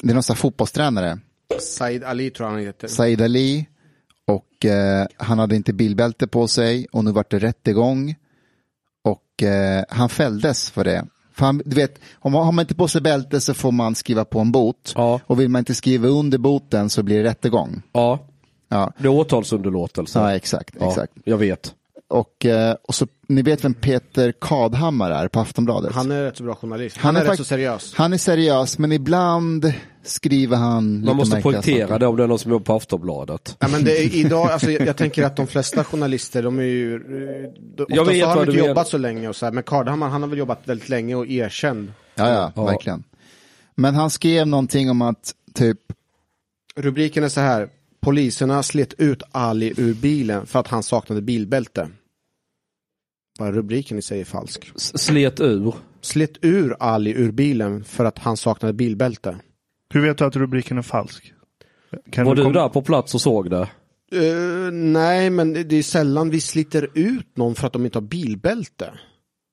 [0.03, 1.19] Det är någon sån här fotbollstränare,
[1.59, 2.89] Said Ali tror jag han heter.
[2.89, 3.67] Said Ali.
[4.27, 8.15] Och eh, han hade inte bilbälte på sig och nu vart det rättegång.
[9.03, 11.07] Och eh, han fälldes för det.
[11.41, 13.95] För han, du vet, om man, har man inte på sig bälte så får man
[13.95, 14.93] skriva på en bot.
[14.97, 15.21] Ja.
[15.27, 17.83] Och vill man inte skriva under boten så blir det rättegång.
[17.93, 18.19] Ja,
[18.69, 20.19] Ja, det är åtalsunderlåtelse.
[20.19, 20.75] ja exakt.
[20.81, 21.13] Ja, exakt.
[21.25, 21.75] jag vet.
[22.11, 25.93] Och, eh, och så, ni vet vem Peter Kadhammar är på Aftonbladet?
[25.95, 26.97] Han är rätt så bra journalist.
[26.97, 27.95] Han, är, fakt- rätt så seriös.
[27.97, 31.99] Han är seriös, men ibland skriver han lite Man måste poängtera saker.
[31.99, 33.57] det om det är någon som jobbar på Aftonbladet.
[33.59, 36.63] Ja, men det är, idag, alltså, jag, jag tänker att de flesta journalister, de är
[36.63, 36.95] ju...
[36.95, 39.53] eh, De, Jag vet har vad de du inte jobbat så länge och så här,
[39.53, 41.93] men Kardhammar, han har väl jobbat väldigt länge och erkänd.
[42.15, 42.65] Ja, ja, Ja.
[42.65, 43.05] verkligen.
[43.75, 45.79] Men han skrev någonting om att typ,
[46.77, 47.69] Rubriken är så här.
[48.03, 51.89] Poliserna slet ut Ali ur bilen för att han saknade bilbälte.
[53.41, 54.73] Bara rubriken i sig är falsk.
[54.77, 55.75] S- Slet ur.
[56.01, 59.37] Slet ur Ali ur bilen för att han saknade bilbälte.
[59.93, 61.33] Hur vet du att rubriken är falsk?
[62.11, 63.69] Kan Var du kom- där på plats och såg det?
[64.13, 68.03] Eh, nej, men det är sällan vi sliter ut någon för att de inte har
[68.07, 68.93] bilbälte.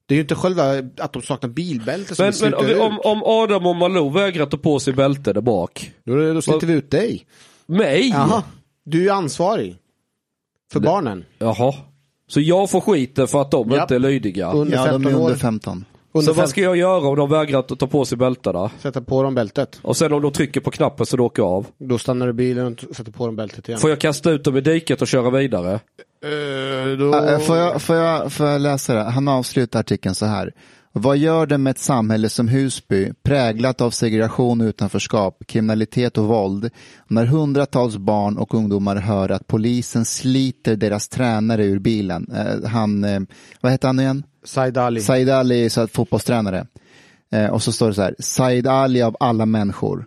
[0.06, 0.63] Det är ju inte själva
[0.97, 2.82] att de saknar bilbälte som Men, vi men ut.
[2.82, 5.91] om, om Adam och Malou vägrar ta på sig bälte där bak.
[6.04, 7.26] Då, då sliter vi ut dig.
[7.65, 8.10] Mig?
[8.10, 8.43] Jaha,
[8.84, 9.76] du är ju ansvarig.
[10.71, 11.26] För barnen.
[11.39, 11.73] Jaha.
[12.29, 13.81] Så jag får skiten för att de Japp.
[13.81, 14.51] inte är lydiga?
[14.51, 15.85] Under Ja, de 15 är under 15.
[16.13, 18.71] Under Så vad 15 ska jag göra om de vägrar att ta på sig bältena?
[18.79, 19.79] Sätta på dem bältet.
[19.81, 21.67] Och sen om de trycker på knappen så det åker jag av?
[21.77, 23.79] Då stannar du bilen och sätter på dem bältet igen.
[23.79, 25.73] Får jag kasta ut dem i diket och köra vidare?
[25.73, 27.15] Eh, då...
[27.15, 29.03] Äh, Får jag, får, jag, får jag läsa det?
[29.03, 30.53] Han avslutar artikeln så här.
[30.97, 36.25] Vad gör det med ett samhälle som Husby, präglat av segregation och utanförskap, kriminalitet och
[36.25, 36.69] våld,
[37.07, 42.31] när hundratals barn och ungdomar hör att polisen sliter deras tränare ur bilen?
[42.36, 43.19] Eh, han, eh,
[43.62, 44.23] vad heter han igen?
[44.43, 45.01] Said Ali.
[45.01, 46.67] Said Ali är så att fotbollstränare.
[47.31, 50.05] Eh, och så står det så här, Said Ali av alla människor.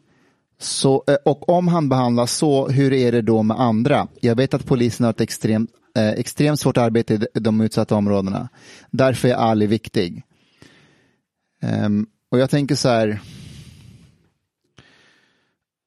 [0.61, 4.09] Så, eh, och om han behandlas så, hur är det då med andra?
[4.20, 8.48] Jag vet att polisen har ett extremt, eh, extremt svårt arbete i de utsatta områdena.
[8.90, 10.24] Därför är Ali viktig.
[11.61, 13.20] Ehm, och jag tänker så här,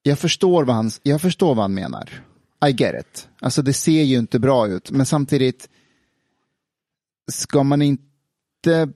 [0.03, 2.09] jag förstår, vad han, jag förstår vad han menar.
[2.67, 3.29] I get it.
[3.39, 5.69] Alltså det ser ju inte bra ut, men samtidigt
[7.31, 8.89] ska man inte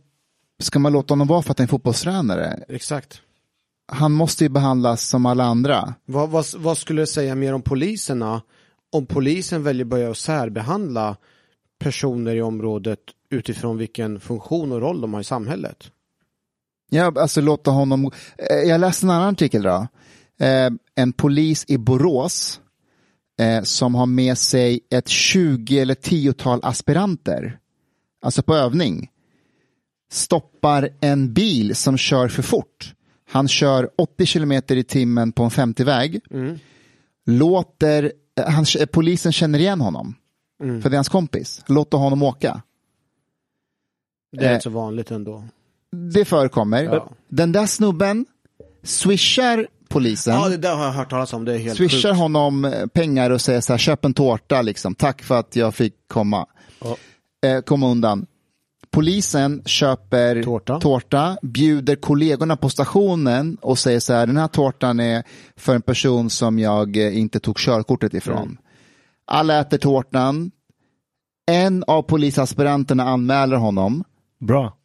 [0.60, 2.64] ska man låta honom vara för att han är fotbollstränare?
[2.68, 3.22] Exakt.
[3.88, 5.94] Han måste ju behandlas som alla andra.
[6.06, 8.42] Vad, vad, vad skulle du säga mer om poliserna
[8.92, 11.18] om polisen väljer att börja särbehandla
[11.80, 15.92] personer i området utifrån vilken funktion och roll de har i samhället?
[16.90, 18.12] Ja, alltså låta honom...
[18.38, 19.88] Eh, Jag läste en annan artikel då.
[20.40, 22.62] Eh, en polis i Borås
[23.40, 27.60] eh, som har med sig ett 20 eller 10-tal aspiranter,
[28.22, 29.10] alltså på övning,
[30.12, 32.94] stoppar en bil som kör för fort.
[33.30, 36.22] Han kör 80 kilometer i timmen på en 50-väg.
[37.26, 40.16] Låter, eh, han, polisen känner igen honom,
[40.60, 41.64] för det är hans kompis.
[41.68, 42.62] Låter honom åka.
[44.32, 45.44] Det är Eh, så vanligt ändå.
[45.92, 46.84] Det förekommer.
[46.84, 47.10] Ja.
[47.30, 48.26] Den där snubben
[48.84, 50.36] swishar polisen.
[50.36, 51.46] Ja, det där har jag hört talas om.
[51.46, 52.20] Det är helt swishar sjukt.
[52.20, 54.96] honom eh, pengar och säger så här, köp en tårta liksom.
[54.96, 56.46] Tack för att jag fick komma.
[57.46, 58.26] Eh, komma undan.
[58.92, 60.44] Polisen köper
[60.80, 61.38] Tårta.
[61.42, 65.24] bjuder kollegorna på stationen och säger så här, den här tårtan är
[65.56, 68.42] för en person som jag eh, inte tog körkortet ifrån.
[68.42, 68.58] Mm.
[69.26, 70.52] Alla äter tårtan.
[71.52, 74.04] En av polisaspiranterna anmäler honom.
[74.40, 74.77] Bra.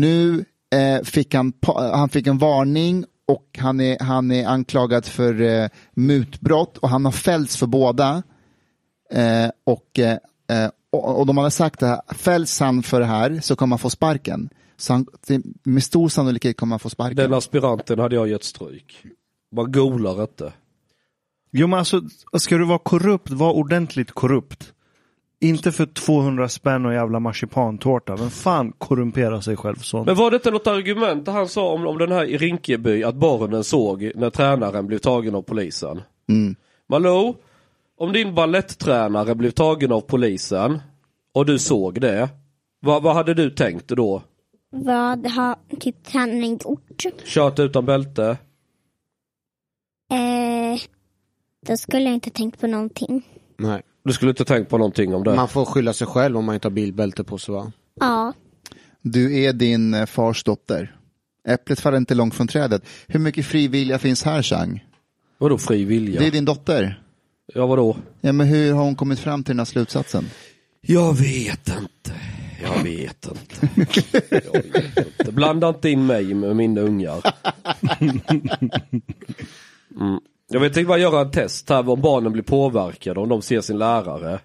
[0.00, 5.04] Nu eh, fick han, pa- han fick en varning och han är, han är anklagad
[5.06, 8.22] för eh, mutbrott och han har fällts för båda.
[9.12, 10.18] Eh, och, eh,
[10.50, 13.72] eh, och, och de hade sagt det här, fälls han för det här så kommer
[13.74, 14.48] han få sparken.
[14.76, 15.06] Så han,
[15.62, 17.16] med stor sannolikhet kommer han få sparken.
[17.16, 19.04] Den aspiranten hade jag gett stryk.
[19.56, 20.52] Man golar inte.
[21.52, 22.02] Jo men alltså,
[22.38, 24.72] ska du vara korrupt, var ordentligt korrupt.
[25.44, 28.16] Inte för 200 spänn och jävla marsipantårta.
[28.16, 30.04] Vem fan korrumperar sig själv så?
[30.04, 33.14] Men var det inte något argument han sa om, om den här i Rinkeby att
[33.14, 36.02] barnen såg när tränaren blev tagen av polisen?
[36.28, 36.56] Mm.
[36.86, 37.34] Malou,
[37.98, 40.80] om din balletttränare blev tagen av polisen
[41.34, 42.28] och du såg det,
[42.80, 44.22] vad, vad hade du tänkt då?
[44.70, 47.04] Vad har typ tränaren gjort?
[47.24, 48.38] Kört utan bälte?
[50.10, 50.80] Eh,
[51.66, 53.22] då skulle jag inte tänkt på någonting.
[53.56, 53.82] Nej.
[54.04, 55.34] Du skulle inte tänkt på någonting om det?
[55.34, 57.72] Man får skylla sig själv om man inte har bilbälte på sig va?
[58.00, 58.32] Ja,
[59.02, 60.96] Du är din eh, fars dotter.
[61.48, 62.82] Äpplet faller inte långt från trädet.
[63.06, 64.84] Hur mycket frivilliga finns här, Chang?
[65.38, 66.20] Vadå fri vilja?
[66.20, 67.00] Det är din dotter.
[67.54, 67.96] Ja vadå?
[68.20, 70.24] Ja, men hur har hon kommit fram till den här slutsatsen?
[70.80, 72.12] Jag vet inte.
[72.62, 73.68] Jag vet inte.
[74.30, 75.32] Jag vet inte.
[75.32, 77.22] Blanda inte in mig med mina ungar.
[80.00, 80.20] Mm.
[80.54, 83.60] Jag vet inte bara göra en test här om barnen blir påverkade om de ser
[83.60, 84.40] sin lärare.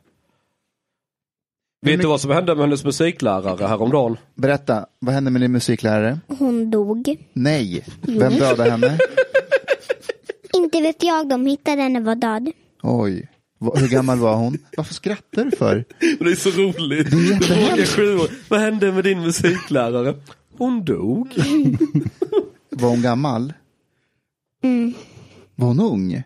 [1.86, 4.18] Vet du vad som hände med hennes musiklärare häromdagen?
[4.36, 6.20] Berätta, vad hände med din musiklärare?
[6.28, 7.18] hon dog.
[7.34, 8.98] Nej, vem dödade henne?
[10.54, 12.52] Inte vet jag, de hittade henne var död.
[12.84, 13.30] Oj,
[13.76, 14.58] hur gammal var hon?
[14.78, 15.86] Varför skrattar du för?
[16.00, 17.12] Det är så roligt.
[17.12, 20.16] Det är Vad hände med din musiklärare?
[20.58, 21.28] Hon dog.
[22.70, 23.54] Var hon gammal?
[24.64, 24.94] Mm.
[25.60, 26.24] Var hon ung?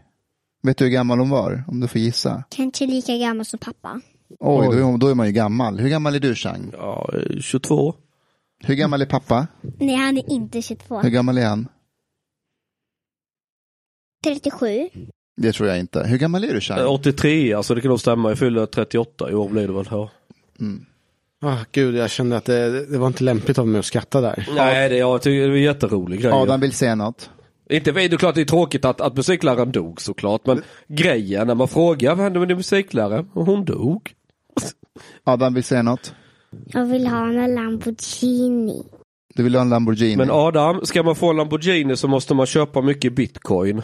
[0.63, 1.63] Vet du hur gammal hon var?
[1.67, 2.43] Om du får gissa.
[2.50, 4.02] Kanske lika gammal som pappa.
[4.39, 5.80] Oj, Då, är då är man ju gammal.
[5.80, 6.69] Hur gammal är du, Chang?
[6.74, 7.96] Ja, eh, 22.
[8.63, 9.48] Hur gammal är pappa?
[9.80, 11.00] Nej, han är inte 22.
[11.02, 11.67] Hur gammal är han?
[14.24, 14.89] 37.
[15.38, 16.04] Det tror jag inte.
[16.04, 16.88] Hur gammal är du, Eh, Chang?
[16.88, 18.30] 83, alltså det kan nog stämma.
[18.30, 19.88] Jag fyller 38 i år blir det väl.
[19.91, 20.10] Ja.
[21.41, 24.50] Ah, gud, jag kände att det, det var inte lämpligt av mig att skratta där.
[24.56, 26.32] Nej, det, jag tycker det är en jätterolig grej.
[26.32, 27.30] Adam vill säga något.
[27.74, 30.46] Inte, det är klart det är tråkigt att, att musikläraren dog såklart.
[30.46, 33.26] Men grejen när man frågar vad hände med din musiklärare?
[33.34, 34.14] Och hon dog.
[35.24, 36.14] Adam vill säga något?
[36.66, 38.84] Jag vill ha en Lamborghini.
[39.36, 40.16] Du vill ha en Lamborghini?
[40.16, 43.82] Men Adam, ska man få en Lamborghini så måste man köpa mycket bitcoin.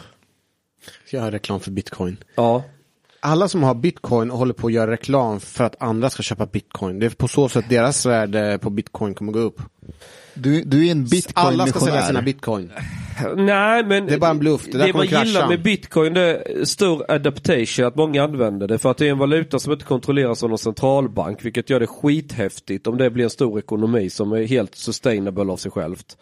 [1.10, 2.16] Jag har reklam för bitcoin.
[2.34, 2.64] Ja.
[3.20, 6.98] Alla som har bitcoin håller på att göra reklam för att andra ska köpa bitcoin.
[6.98, 9.60] Det är på så sätt deras värde på bitcoin kommer gå upp.
[10.42, 12.22] Du, du är en Alla ska sälja sina bitcoin-missionär.
[12.22, 13.46] bitcoin.
[13.46, 14.64] Nej men Det är bara en bluff.
[14.72, 15.24] Det det man krascha.
[15.24, 18.78] gillar med bitcoin det är stor adaptation, att många använder det.
[18.78, 21.44] För att det är en valuta som inte kontrolleras av någon centralbank.
[21.44, 25.56] Vilket gör det skithäftigt om det blir en stor ekonomi som är helt sustainable av
[25.56, 26.16] sig självt.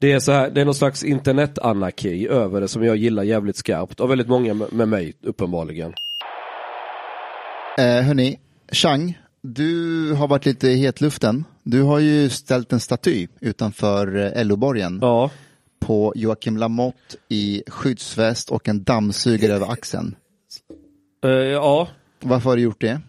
[0.00, 3.56] Det är så här, det är någon slags internetanarki över det som jag gillar jävligt
[3.56, 4.00] skarpt.
[4.00, 5.92] Och väldigt många med med mig uppenbarligen.
[7.78, 8.38] Eh, hörni,
[8.72, 9.18] Chang,
[9.54, 11.44] du har varit lite i hetluften.
[11.62, 15.30] Du har ju ställt en staty utanför eh, LO-borgen Ja.
[15.80, 20.14] på Joakim Lamotte i skyddsväst och en dammsugare över axeln.
[21.24, 21.88] Eh, ja.
[22.22, 23.00] Varför har du gjort det?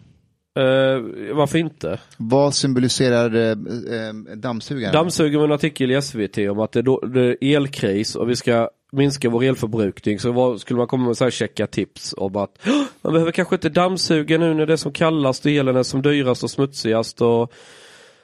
[0.58, 2.00] Eh, varför inte?
[2.16, 4.92] Vad symboliserar eh, eh, dammsugaren?
[4.92, 8.30] Dammsuger med en artikel i SVT om att det är, då, det är elkris och
[8.30, 10.18] vi ska minska vår elförbrukning.
[10.18, 12.66] Så var, skulle man komma med så här checka tips om att
[13.02, 16.02] man behöver kanske inte dammsuga nu när det är som kallast och elen är som
[16.02, 17.20] dyrast och smutsigast.
[17.20, 17.52] Och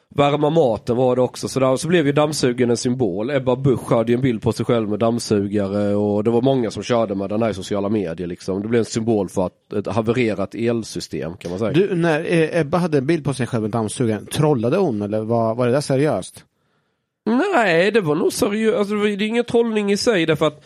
[0.08, 1.48] värma maten var det också.
[1.48, 3.30] Så, där, så blev ju dammsugaren en symbol.
[3.30, 6.70] Ebba Busch hade ju en bild på sig själv med dammsugare och det var många
[6.70, 8.26] som körde med den här i sociala medier.
[8.26, 8.62] Liksom.
[8.62, 11.72] Det blev en symbol för att ett havererat elsystem kan man säga.
[11.72, 15.20] Du, när eh, Ebba hade en bild på sig själv med dammsugaren, trollade hon eller
[15.20, 16.44] var, var det där seriöst?
[17.24, 18.78] Nej, det var nog seriöst.
[18.78, 20.64] Alltså, det är ingen trollning i sig därför att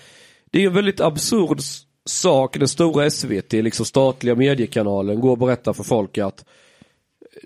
[0.51, 1.59] det är en väldigt absurd
[2.05, 2.59] sak.
[2.59, 6.45] Den stora SVT, liksom statliga mediekanalen, går och berättar för folk att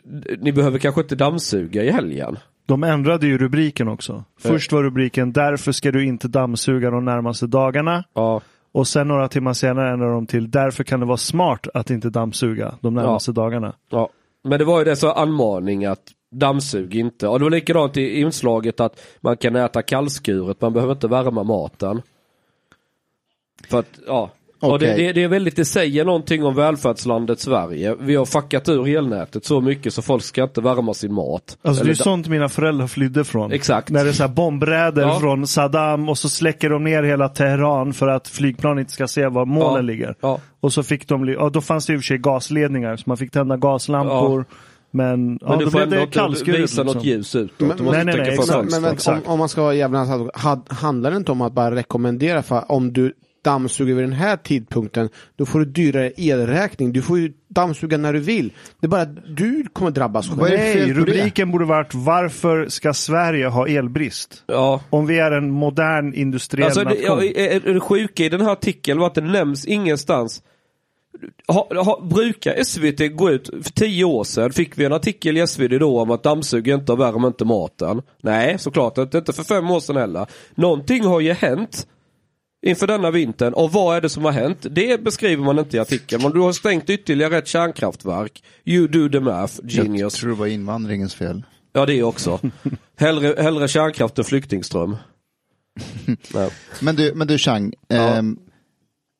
[0.05, 2.39] eh, ni behöver kanske inte dammsuga i helgen.
[2.67, 4.25] De ändrade ju rubriken också.
[4.41, 8.05] Först var rubriken Därför ska du inte dammsuga de närmaste dagarna.
[8.15, 8.41] Ja,
[8.73, 12.11] Och sen några timmar senare ändrade de till Därför kan det vara smart att inte
[12.11, 13.75] dammsuga de närmaste dagarna.
[13.91, 14.09] ja.
[14.45, 17.29] Men det var ju det så anmaning att dammsug inte.
[17.29, 21.43] Och det var likadant i inslaget att man kan äta kallskuret, man behöver inte värma
[21.43, 22.03] maten.
[23.69, 24.31] För att, ja.
[24.61, 27.97] Och det, det, det är väldigt, det säger någonting om välfärdslandet Sverige.
[28.01, 31.59] Vi har fuckat ur elnätet så mycket så folk ska inte värma sin mat.
[31.63, 33.53] Alltså det är sånt mina föräldrar flydde från.
[33.53, 33.91] Exakt.
[33.91, 35.21] När det är så här bombräder Ja.
[35.21, 39.27] från Saddam och så släcker de ner hela Teheran för att flygplan inte ska se
[39.27, 39.81] var målen Ja.
[39.81, 40.17] ligger.
[40.21, 40.41] Ja.
[40.61, 43.17] Och så fick de, ja, då fanns det i och för sig gasledningar så man
[43.17, 44.45] fick tända gaslampor.
[44.95, 46.61] Men, ja, Men du då får ändå det kallskuret.
[46.61, 47.09] visa något liksom.
[47.11, 47.61] ljus utåt.
[47.69, 48.67] Men- Du måste nej, nej, nej.
[48.71, 50.31] Men, men om, om man ska vara djävulens
[50.69, 53.13] handlar det inte om att bara rekommendera för om du
[53.45, 56.93] dammsuger vid den här tidpunkten, då får du dyrare elräkning.
[56.93, 58.53] Du får ju dammsuga när du vill.
[58.81, 60.93] Det är bara att du kommer drabbas det Nej, det?
[60.93, 64.45] rubriken borde varit Varför ska Sverige ha elbrist?
[64.47, 64.81] Ja.
[64.91, 67.05] Om vi är en modern industriell Alltså, det, nation.
[67.07, 70.43] ja, är, är det sjuka i den här artikeln var att det nämns ingenstans.
[71.49, 75.47] Ha, ha, brukar SVT gå ut, för tio år sedan fick vi en artikel i
[75.47, 78.03] SVT då om att dammsuga inte och värma inte maten.
[78.23, 80.27] Nej, såklart inte, inte för fem år sedan heller.
[80.55, 81.87] Någonting har ju hänt
[82.67, 84.67] inför denna vintern och vad är det som har hänt?
[84.71, 86.23] Det beskriver man inte i artikeln.
[86.23, 88.43] Men du har stängt ytterligare ett kärnkraftverk.
[88.65, 90.15] You do the math, Jag genius.
[90.15, 91.43] tror det var invandringens fel.
[91.73, 92.41] Ja, det också.
[92.97, 94.97] Hellre, hellre kärnkraft än flyktingström.
[96.81, 98.39] Men du, men du Chang, ehm,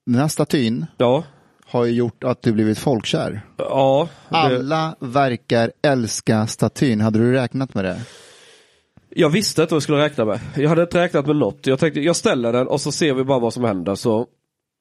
[0.07, 1.25] den här statyn Ja,
[1.73, 3.41] har ju gjort att du blivit folkkär.
[3.57, 4.09] ja.
[4.31, 7.01] det- Alla verkar älska statyn.
[7.01, 8.01] Hade du räknat med det?
[9.15, 10.41] Jag visste inte vad jag skulle räkna med.
[10.57, 11.67] Jag hade inte räknat med något.
[11.67, 13.95] Jag tänkte, jag ställer den och så ser vi bara vad som händer.
[13.95, 14.27] Så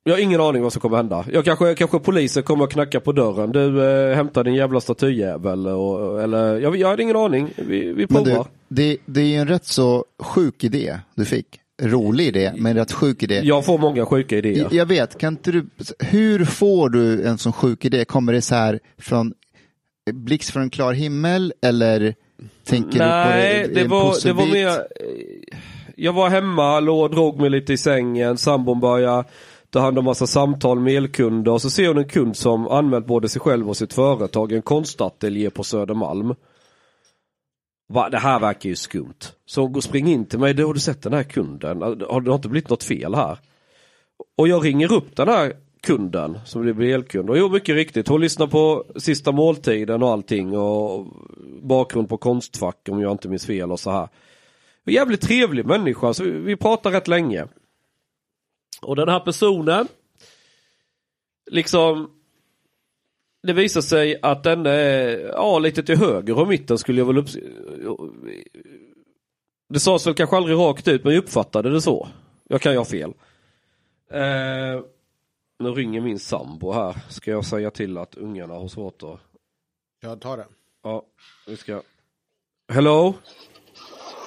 [0.03, 1.25] jag har ingen aning vad som kommer hända.
[1.33, 3.51] Jag kanske, kanske polisen kommer att knacka på dörren.
[3.51, 5.67] Du, eh, hämta din jävla statyjävel.
[5.67, 7.53] Och, eller, jag, jag hade ingen aning.
[7.57, 8.47] Vi, vi provar.
[8.67, 11.47] du, det, det är ju en rätt så sjuk idé du fick.
[11.81, 13.41] Rolig idé, men rätt sjuk idé.
[13.43, 14.57] Jag får många sjuka idéer.
[14.57, 15.65] Jag, jag vet, kan inte du,
[15.99, 18.05] hur får du en sån sjuk idé?
[18.05, 19.33] Kommer det så här från
[20.11, 22.15] blixt från en klar himmel eller
[22.63, 24.87] tänker Nej, du på det var, det var mer...
[25.95, 28.37] Jag var hemma, låg och drog mig lite i sängen.
[28.37, 29.23] Sambon började
[29.69, 31.51] ta hand om massa samtal med elkunder.
[31.51, 34.61] Och så ser hon en kund som anmält både sig själv och sitt företag en
[34.61, 36.35] konstateljé på Södermalm.
[37.91, 39.33] Va, det här verkar ju skumt.
[39.45, 40.53] Så hon går springer in till mig.
[40.53, 41.81] Du, har du sett den här kunden?
[41.81, 43.37] Har det har inte blivit något fel här?
[44.37, 47.29] Och jag ringer upp den här kunden som blir elkund.
[47.29, 48.07] Och jo, mycket riktigt.
[48.07, 50.57] Hon lyssnar på sista måltiden och allting.
[50.57, 51.07] Och
[51.61, 54.09] bakgrund på Konstfack om jag inte minns fel och så här.
[54.85, 56.13] Jävligt trevlig människa.
[56.13, 57.47] Så vi pratar rätt länge.
[58.81, 59.87] Och den här personen.
[61.51, 62.09] Liksom.
[63.43, 67.17] Det visar sig att den är ja, lite till höger och mitten skulle jag väl
[67.17, 67.27] upp...
[69.69, 72.07] Det sades väl kanske aldrig rakt ut men jag uppfattade det så.
[72.47, 73.13] Jag kan ju ha fel.
[74.11, 74.81] Eh,
[75.59, 76.95] nu ringer min sambo här.
[77.09, 79.19] Ska jag säga till att ungarna har svårt att...
[80.01, 80.45] Jag tar det.
[80.83, 81.05] Ja,
[81.47, 81.81] vi ska...
[82.73, 83.13] Hello?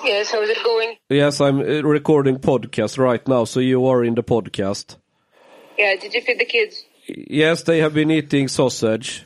[0.08, 0.96] Yes, how's it going?
[1.08, 4.98] Yes, I'm recording podcast right now, so you are in the podcast.
[5.78, 6.84] Yeah, did you feed the kids?
[7.06, 9.24] Yes, they have been eating sausage.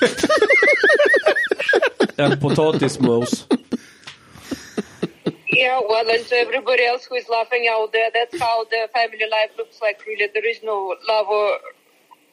[2.18, 3.46] and potatismos.
[5.48, 9.26] Yeah, well, and to everybody else who is laughing out there, that's how the family
[9.30, 10.28] life looks like, really.
[10.32, 11.58] There is no love or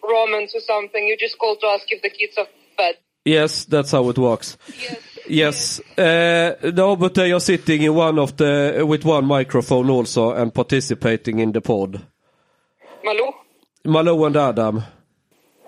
[0.03, 1.07] romance or something.
[1.07, 2.95] You just call to ask if the kids are fed.
[3.23, 4.57] Yes, that's how it works.
[4.77, 4.99] Yes.
[5.25, 10.31] Yes, uh, no, but they are sitting in one of the with one microphone also
[10.31, 12.05] and participating in the pod.
[13.05, 13.31] Malou?
[13.85, 14.77] Malou and Adam,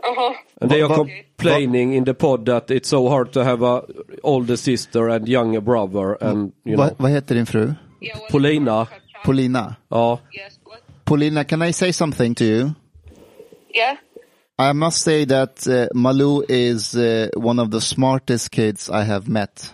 [0.03, 0.33] Uh-huh.
[0.61, 3.81] and they are complaining in the pod that it's so hard to have a
[4.23, 6.89] older sister and younger brother and you know.
[6.97, 7.73] vad heter din fru?
[8.31, 8.87] Polina.
[9.23, 9.75] Polina.
[9.89, 10.19] Ja?
[11.05, 12.75] Polina, can I say something to you?
[13.73, 13.97] Yeah?
[14.59, 19.27] I must say that uh, Malou is uh, one of the smartest kids I have
[19.27, 19.73] met.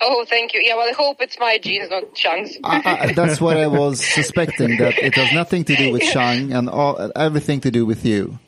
[0.00, 0.60] Oh, thank you.
[0.60, 2.56] Yeah, well, I hope it's my genes, not Chang's.
[2.64, 6.52] I, I, that's what I was suspecting, that it has nothing to do with Shang
[6.52, 8.38] and all, everything to do with you.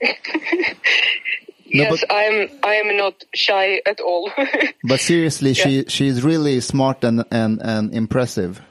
[1.66, 2.48] yes, I'm.
[2.62, 4.30] I am not shy at all.
[4.84, 8.62] But seriously, she she's really smart and, and, and impressive.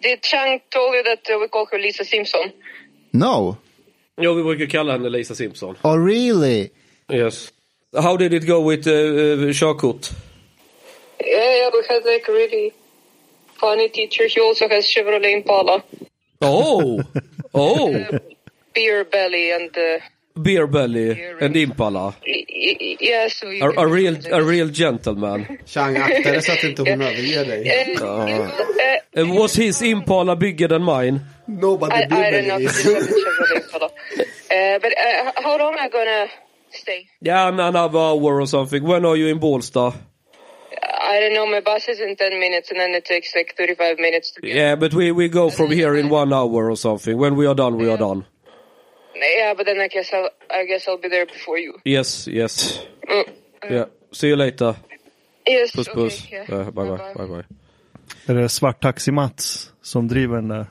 [0.00, 2.52] Did Chang told you that uh, we call her Lisa Simpson?
[3.12, 3.58] No.
[4.16, 5.76] jo, vi brukar kalla henne Lisa Simpson.
[5.84, 6.70] Oh, really?
[7.08, 7.52] Yes.
[7.92, 10.12] How did it go with uh, uh, körkort?
[11.24, 12.72] Yeah, yeah, we had like a really
[13.60, 14.26] funny teacher.
[14.26, 15.82] He also has Chevrolet Impala,
[16.42, 17.02] Oh,
[17.52, 18.06] oh,
[18.74, 22.14] beer belly, and uh, beer belly and Impala.
[22.26, 23.28] y- y- yeah.
[23.28, 25.46] So A, a real, a real gentleman.
[25.66, 27.96] Chang, akta dig så att inte hon överger dig.
[28.00, 28.50] Uh, uh,
[29.16, 31.20] Uh, was his Impala bigger than mine?
[31.46, 32.58] Nobody I, I don't know.
[32.58, 33.86] blir if it's a Chevrolet Impala.
[33.86, 36.28] Uh, but uh, how long am I gonna
[36.70, 37.06] stay?
[37.20, 38.84] Yeah, an- another hour or something.
[38.84, 39.92] When are you in Bålsta?
[40.82, 41.46] I don't know.
[41.46, 44.54] My bus is in ten minutes, and then it takes like thirty-five minutes to get.
[44.56, 47.16] Yeah, but we, we go from here in one hour or something.
[47.18, 48.24] When we are done, we are done.
[49.14, 50.30] Yeah, but then I guess I'll.
[50.50, 51.72] I guess I'll be there before you.
[51.84, 52.80] Yes, yes.
[53.08, 53.24] Mm.
[53.70, 53.84] Yeah.
[54.12, 54.74] See you later.
[55.46, 55.72] Yes.
[55.72, 56.26] Puss, okay, puss.
[56.32, 56.50] yeah.
[56.50, 57.44] Uh, bye, bye, bye, bye.
[58.26, 60.66] Är det Svarttaxi-Mats som driver den där?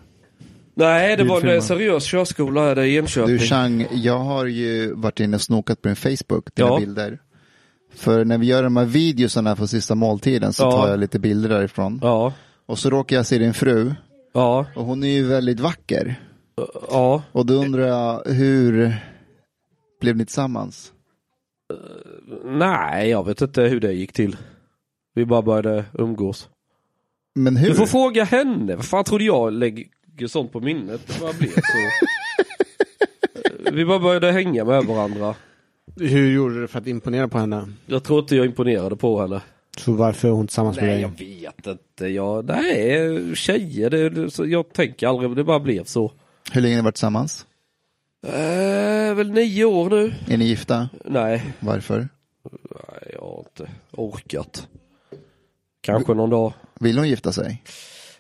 [0.74, 3.38] Nej, det var en seriös körskola här i Enköping.
[3.38, 6.80] Du Chang, jag har ju varit inne och snokat på din Facebook, dina Ja.
[6.80, 7.20] bilder.
[8.00, 10.72] För när vi gör de här videosarna för sista måltiden så Ja.
[10.72, 12.00] tar jag lite bilder därifrån.
[12.04, 12.34] Ja,
[12.66, 13.94] Och så råkar jag se din fru.
[14.34, 16.16] ja, Och hon är ju väldigt vacker.
[16.90, 17.24] ja.
[17.32, 18.96] Och då undrar jag, hur
[20.02, 20.94] blev ni tillsammans?
[22.46, 24.38] Nej, jag vet inte hur det gick till.
[25.16, 26.50] Vi bara började umgås.
[27.36, 27.70] Men hur?
[27.70, 28.76] Du får fråga henne.
[28.76, 31.02] Vad fan trodde jag lägger sånt på minnet?
[31.08, 31.62] Det bara blev så.
[33.74, 35.36] Vi bara började hänga med varandra.
[36.00, 37.68] Hur gjorde du för att imponera på henne?
[37.86, 39.42] Jag tror inte jag imponerade på henne.
[39.78, 41.02] Så varför är hon tillsammans med Nej, dig?
[41.02, 41.10] jag
[41.42, 42.08] vet inte.
[42.08, 46.12] Jag, nej, tjejer, det, det, så jag tänker aldrig, det bara blev så.
[46.52, 47.46] Hur länge har ni varit tillsammans?
[48.28, 50.14] Äh, väl nio år nu?
[50.28, 50.90] Är ni gifta?
[51.06, 52.08] Nej, Varför?
[52.52, 54.68] nej, jag har inte orkat.
[55.82, 56.54] Kanske någon dag.
[56.80, 57.64] Vill hon gifta sig?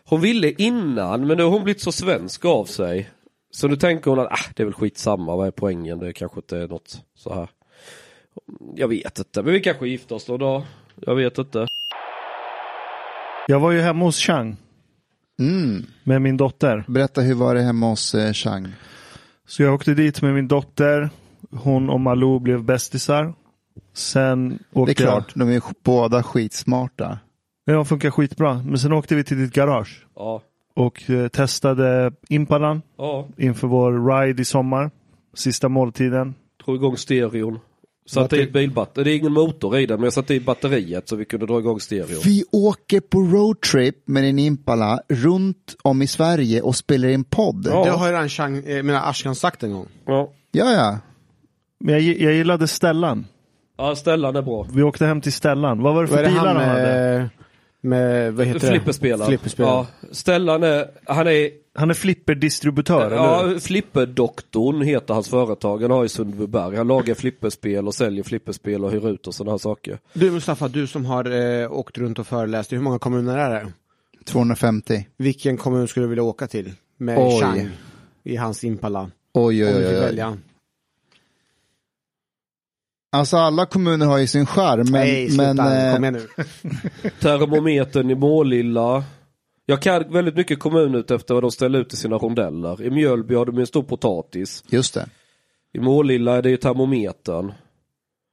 [0.03, 3.09] Hon ville innan, men nu har hon blivit så svensk av sig.
[3.51, 5.99] Så nu tänker hon att ah, det är väl skitsamma, vad är poängen?
[5.99, 7.49] Det kanske inte är något så här.
[8.75, 10.63] Jag vet inte, men vi kanske gifter oss någon dag.
[10.95, 11.65] Jag vet inte.
[13.47, 14.57] Jag var ju hemma hos Chang
[15.39, 15.85] Mm.
[16.03, 16.83] med min dotter.
[16.87, 18.67] Berätta, hur var det hemma hos eh, Chang?
[19.47, 21.09] Så jag åkte dit med min dotter.
[21.51, 23.33] Hon och Malou blev bästisar.
[23.93, 27.19] Sen Det åkte är klart, de är båda skitsmarta.
[27.65, 27.75] jag...
[27.75, 28.63] Ja, funkar skitbra.
[28.65, 30.41] Men sen åkte vi till ditt garage Ja,
[30.75, 33.27] och eh, testade Impalan ja.
[33.37, 34.91] inför vår ride i sommar.
[35.33, 36.35] Sista måltiden.
[36.65, 37.59] Drog igång stereon.
[38.09, 39.03] Satte i bilbatteri.
[39.03, 41.59] Det är ingen motor i den, men jag satte i batteriet så vi kunde dra
[41.59, 42.21] igång stereon.
[42.25, 47.67] Vi åker på roadtrip med en Impala runt om i Sverige och spelar in podd.
[47.69, 47.83] Ja.
[47.85, 49.87] Det har ju redan Chang, eh, menar Ashkan sagt en gång.
[50.05, 50.99] Ja, Ja, ja.
[51.79, 53.25] Men jag, jag gillade Stellan.
[53.77, 54.67] ja Stellan är bra.
[54.73, 55.81] Vi åkte hem till Stellan.
[55.81, 56.83] Vad var det för Vad är det bilar han han hade?
[56.83, 57.29] med,
[57.81, 59.19] med vad heter Flipperspelare.
[59.19, 59.25] det?
[59.25, 59.71] Flipperspelare.
[60.01, 63.15] Ja, Stellan är, han är Han är flipperdistributör, eller?
[63.15, 65.81] Ja, Flipperdoktorn heter hans företag.
[65.81, 66.75] Han har i Sundbyberg.
[66.75, 69.99] Han lagar flipperspel och säljer flipperspel och hyr ut och sådana här saker.
[70.13, 73.71] Du Mustafa, du som har eh, åkt runt och föreläst, hur många kommuner är det?
[74.25, 75.07] 250.
[75.17, 76.73] Vilken kommun skulle du vilja åka till?
[76.97, 77.39] Med Oj.
[77.41, 77.69] Chang
[78.23, 79.11] i hans Impala.
[79.33, 80.37] Oj, oj, oj, oj.
[83.11, 85.53] Alltså alla kommuner har ju sin charm, men, Nej, sluta.
[85.53, 87.09] men eh, Kom igen nu.
[87.19, 89.03] Termometern i Målilla.
[89.65, 92.81] Jag kan väldigt mycket kommun ut efter vad de ställer ut i sina rondeller.
[92.81, 94.63] I Mjölby har de en stor potatis.
[94.69, 95.09] Just det.
[95.73, 97.53] I Målilla är det ju termometern.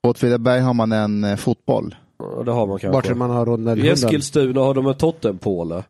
[0.02, 1.94] På Åtvidaberg har man en eh, fotboll.
[2.18, 3.10] Ja, Det har man kanske.
[3.10, 3.92] Vart man har I rondellhunden?
[3.92, 5.84] Eskilstuna har de en totempåle.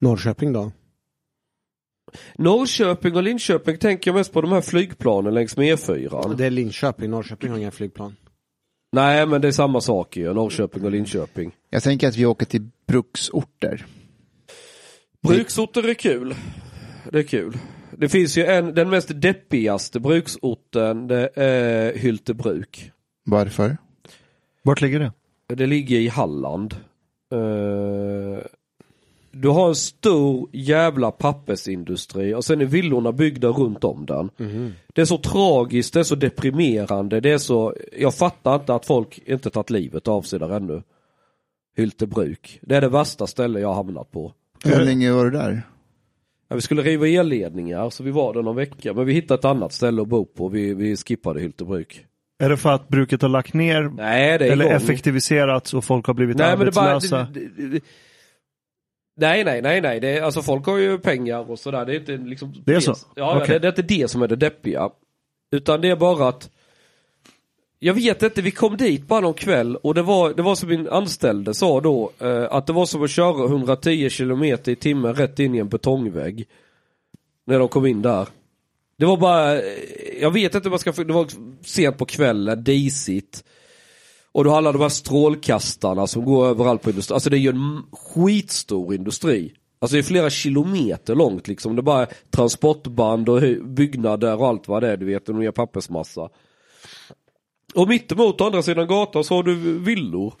[0.00, 0.72] Norrköping då?
[2.38, 6.34] Norrköping och Linköping tänker jag mest på de här flygplanen längs med E4.
[6.34, 8.16] Det är Linköping, Norrköping har inga flygplan.
[8.92, 11.52] Nej men det är samma sak ju, Norrköping och Linköping.
[11.70, 13.86] Jag tänker att vi åker till bruksorter.
[15.22, 16.34] Bruksorter är kul.
[17.12, 17.58] Det är kul.
[17.90, 22.90] Det finns ju en, den mest deppigaste bruksorten, det är Hyltebruk.
[23.24, 23.76] Varför?
[24.62, 25.12] Vart ligger det?
[25.54, 26.74] Det ligger i Halland.
[29.42, 34.30] Du har en stor jävla pappersindustri och sen är villorna byggda runt om den.
[34.94, 38.86] Det är så tragiskt, det är så deprimerande, det är så, jag fattar inte att
[38.86, 40.82] folk inte tagit livet av sig där ännu.
[41.76, 42.58] Hyltebruk.
[42.62, 44.32] Det är det värsta ställe jag har hamnat på.
[44.64, 45.62] Hur länge var du där?
[46.48, 49.44] Ja, vi skulle riva elledningar så vi var där någon vecka men vi hittade ett
[49.44, 50.48] annat ställe att bo på.
[50.48, 52.06] Vi, vi skippade Hyltebruk.
[52.38, 53.82] Är det för att bruket har lagt ner?
[53.82, 54.76] Nej det är eller igång.
[54.76, 57.26] effektiviserats och folk har blivit Nej men det bara, arbetslösa?
[57.34, 57.80] det, det, det,
[59.16, 61.84] Nej nej nej nej, det är, alltså folk har ju pengar och sådär.
[61.84, 62.94] Det är inte liksom Det är så?
[63.14, 63.48] Ja Okej.
[63.48, 64.90] det, det är inte det som är det deppiga.
[65.50, 66.50] Utan det är bara att
[67.78, 70.68] jag vet inte, vi kom dit bara någon kväll och det var, det var som
[70.68, 75.14] min anställde sa då, eh, att det var som att köra 110 kilometer i timmen
[75.14, 76.48] rätt in i en betongvägg.
[77.46, 78.28] När de kom in där.
[78.98, 79.62] Det var bara,
[80.20, 81.26] jag vet inte hur man ska, det var
[81.64, 83.44] sent på kvällen, disigt.
[84.36, 87.14] Och du har alla de här strålkastarna som går överallt på industrin.
[87.14, 89.52] Alltså det är ju en skitstor industri.
[89.78, 91.76] Alltså det är flera kilometer långt liksom.
[91.76, 94.96] Det är bara transportband och byggnader och allt vad det är.
[94.96, 96.28] Du vet, de ger pappersmassa.
[97.74, 100.34] Och mittemot andra sidan gatan så har du villor.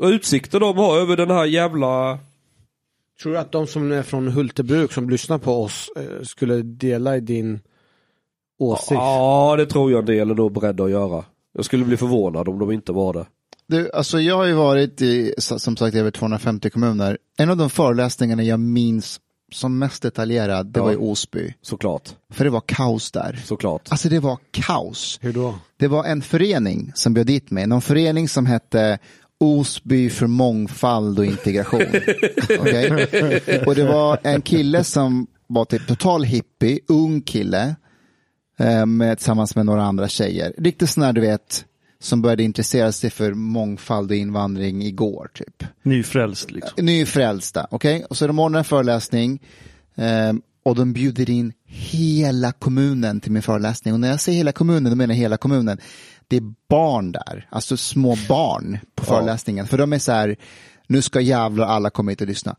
[0.00, 2.18] Och utsikter de har över den här jävla...
[3.22, 7.16] Tror du att de som är från Hultebruk som lyssnar på oss eh, skulle dela
[7.16, 7.60] i din
[8.58, 8.90] åsikt?
[8.90, 11.24] Ja, det tror jag en del är då beredda att göra.
[11.54, 13.26] Jag skulle bli förvånad om de inte var det.
[13.66, 17.18] Du, alltså jag har ju varit i, som sagt, över 250 kommuner.
[17.38, 19.20] En av de föreläsningarna jag minns
[19.52, 20.84] som mest detaljerad, det Ja.
[20.84, 21.54] var i Osby.
[21.62, 22.10] Såklart.
[22.32, 23.40] För det var kaos där.
[23.44, 23.82] Såklart.
[23.90, 25.18] Alltså det var kaos.
[25.22, 25.54] Hur då?
[25.76, 28.98] Det var en förening som bjöd dit mig, någon förening som hette
[29.40, 31.82] Osby för mångfald och integration.
[32.60, 33.08] Okej?
[33.66, 37.76] Och det var en kille som var typ total hippie, ung kille,
[38.86, 40.54] med, tillsammans med några andra tjejer.
[40.58, 41.64] Riktigt sån här, du vet,
[42.00, 45.64] som började intressera sig för mångfald och invandring igår, typ.
[45.82, 46.84] Nyfrälst liksom.
[46.84, 48.04] Nyfrälsta, okej?
[48.04, 49.42] Och så de ordnar en föreläsning
[49.94, 50.32] eh,
[50.64, 53.94] och de bjuder in hela kommunen till min föreläsning.
[53.94, 55.78] Och när jag säger hela kommunen, då menar jag hela kommunen.
[56.28, 59.66] Det är barn där, alltså små barn på föreläsningen.
[59.66, 60.36] För de är så här,
[60.86, 62.56] nu ska jävlar alla komma hit och lyssna.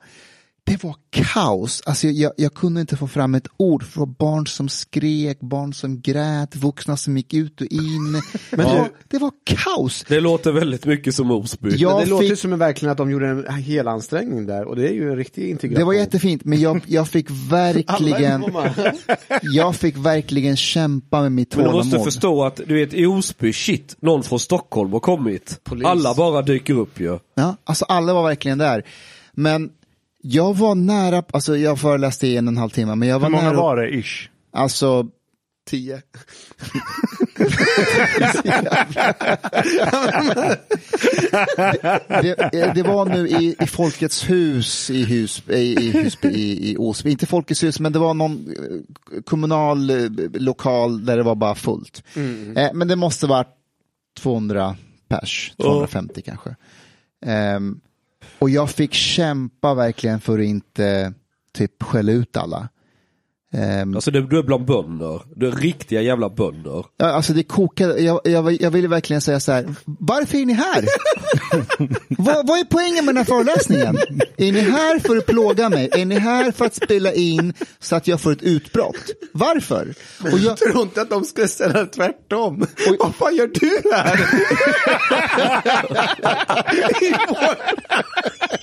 [0.65, 3.83] Det var kaos, alltså jag, jag kunde inte få fram ett ord.
[3.83, 8.11] För det var barn som skrek, barn som grät, vuxna som gick ut och in.
[8.51, 10.05] Men det, var, det var kaos.
[10.07, 11.69] Det låter väldigt mycket som Osby.
[11.69, 14.45] Men Jag det låter ju fick- som en verkligen att de gjorde en hel ansträngning
[14.45, 15.79] där och det är ju en riktig integration.
[15.79, 18.43] Det var jättefint, men jag, jag fick verkligen,
[19.41, 21.85] jag fick verkligen kämpa med mitt Men du tålamod.
[21.93, 25.59] måste förstå att du vet i Osby, shit, någon från Stockholm har kommit.
[25.63, 25.85] Polis.
[25.85, 27.19] Alla bara dyker upp ju.
[27.35, 28.83] Ja, alltså alla var verkligen där.
[29.33, 29.69] Men
[30.25, 33.27] jag var nära, alltså jag föreläste i en och en halv timme, men jag var
[33.27, 34.29] Hur många nära, var det ish?
[34.51, 35.07] alltså
[35.69, 36.01] Tio.
[42.51, 46.77] det, det var nu i, i Folkets hus i, hus, i, i, Husby, i, i
[46.77, 51.35] Osby, inte Folkets hus, men det var någon eh, kommunal eh, lokal där det var
[51.35, 52.03] bara fullt.
[52.55, 53.45] Eh, men det måste vara
[54.19, 54.75] 200
[55.07, 56.55] pers, 250 kanske.
[57.25, 57.79] Ehm,
[58.43, 61.13] och jag fick kämpa verkligen för att inte
[61.53, 62.69] typ skälla ut alla.
[63.53, 65.21] Ehm, Alltså det, du är bland bönder.
[65.35, 66.85] Du är riktiga jävla bönder.
[66.97, 70.53] Ja, Alltså det kokade, jag, jag, jag ville verkligen säga så här, varför är ni
[70.53, 70.85] här?
[72.09, 73.97] vad, vad är poängen med den här föreläsningen?
[74.37, 75.89] Är ni här för att plåga mig?
[75.91, 78.95] Är ni här för att spela in så att jag får ett utbrott?
[79.31, 79.93] Varför?
[80.31, 82.65] Och jag, tror inte att de skulle ställa tvärtom.
[82.99, 84.19] Vad fan gör du här?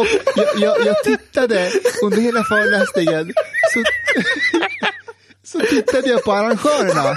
[0.00, 1.70] och jag, jag, jag tittade
[2.04, 3.32] under hela föreläsningen,
[3.74, 3.82] så,
[5.44, 7.10] så tittade jag på arrangörerna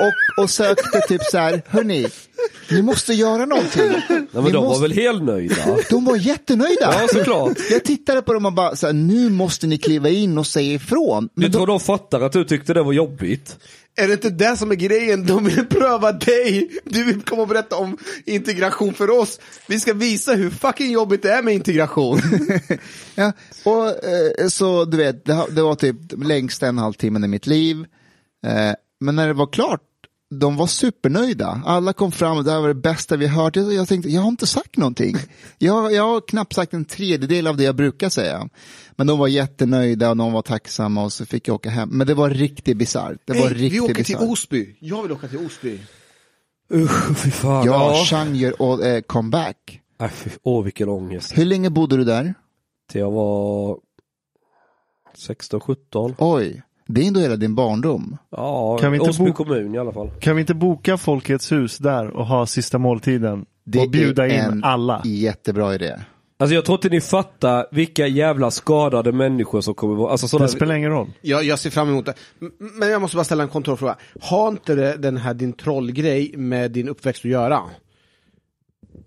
[0.00, 2.06] och, och sökte typ så här, hörni,
[2.70, 3.88] ni måste göra någonting.
[4.08, 5.76] Nej, men Ni de måste- var väl helt nöjda.
[5.90, 6.94] De var jättenöjda.
[7.00, 7.58] Ja, såklart.
[7.70, 10.72] Jag tittade på dem och bara, så här, nu måste ni kliva in och säga
[10.74, 11.28] ifrån.
[11.34, 13.56] Du Men tror de, de fattar att du tyckte det var jobbigt?
[13.96, 15.26] Är det inte det som är grejen?
[15.26, 16.70] De vill pröva dig.
[16.84, 19.40] Du vill komma och berätta om integration för oss.
[19.66, 22.20] Vi ska visa hur fucking jobbigt det är med integration.
[23.18, 23.32] Ja,
[23.64, 27.86] och eh, så du vet, det, det var typ längst en halvtimme i mitt liv.
[28.46, 29.80] Eh, men när det var klart,
[30.30, 31.62] de var supernöjda.
[31.66, 33.56] Alla kom fram och det här var det bästa vi hört.
[33.56, 35.16] Jag, jag tänkte, jag har inte sagt någonting.
[35.58, 38.48] Jag, jag har knappt sagt en tredjedel av det jag brukar säga.
[38.96, 41.88] Men de var jättenöjda och de var tacksamma och så fick jag åka hem.
[41.88, 43.18] Men det var riktigt bisarrt.
[43.24, 44.22] Det var Hey, vi åker till bisarrt.
[44.30, 44.76] Osby.
[44.80, 45.80] Jag vill åka till Osby.
[46.74, 47.66] Usch, fy fan.
[47.66, 49.80] Ja, Chang gör å- eh, comeback.
[50.00, 51.38] Nej, fy, åh, vilken ångest.
[51.38, 52.34] Hur länge bodde du där?
[52.90, 53.78] Till jag var
[55.14, 56.14] 16, 17.
[56.18, 58.16] Oj, det är ändå hela din barndom.
[58.30, 60.10] Ja, Kan vi inte Osby kommun i alla fall.
[60.20, 63.46] Kan vi inte boka Folkets hus där och ha sista måltiden?
[63.64, 65.02] Det och bjuda är in alla.
[65.04, 65.96] jättebra idé.
[66.38, 70.46] Alltså jag tror inte ni fattar vilka jävla skadade människor som kommer vara, alltså sådana...
[70.46, 71.10] Det spelar ingen roll.
[71.20, 72.14] Jag, jag ser fram emot det.
[72.58, 73.96] Men jag måste bara ställa en kontrollfråga.
[74.20, 77.62] Har inte det, den här din trollgrej med din uppväxt att göra?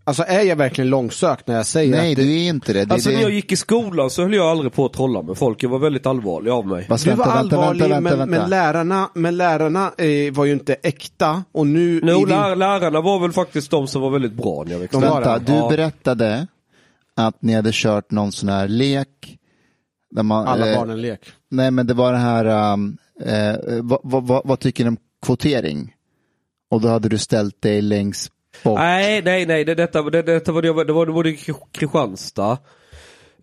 [0.04, 2.86] Alltså är jag verkligen långsökt när jag säger Nej, att det, du är inte det.
[2.86, 3.16] det, Alltså det...
[3.16, 5.70] när jag gick i skolan så höll jag aldrig på att trolla med folk, jag
[5.70, 6.86] var väldigt allvarlig av mig.
[6.88, 8.42] Fast du var vänta, vänta, allvarlig vänta, vänta, men, vänta.
[8.42, 12.02] men lärarna, men lärarna eh, var ju inte äkta och nu...
[12.04, 14.98] No, din- lär, lärarna var väl faktiskt de som var väldigt bra när jag växte
[14.98, 15.04] upp.
[15.04, 15.70] var Vänta, du Ja.
[15.70, 16.48] berättade
[17.16, 19.38] att ni hade kört någon sån här lek.
[20.12, 21.20] Där man, Alla eh, barnen lek.
[21.52, 24.98] Nej, men det var det här, um, eh, vad, vad, vad, vad tycker ni om
[25.26, 25.94] kvotering?
[26.72, 28.32] Och då hade du ställt dig längst
[28.64, 28.80] bort.
[28.80, 31.38] Nej, nej, nej, det, detta, det, detta var det, var, det var i
[31.72, 32.57] Kristianstad.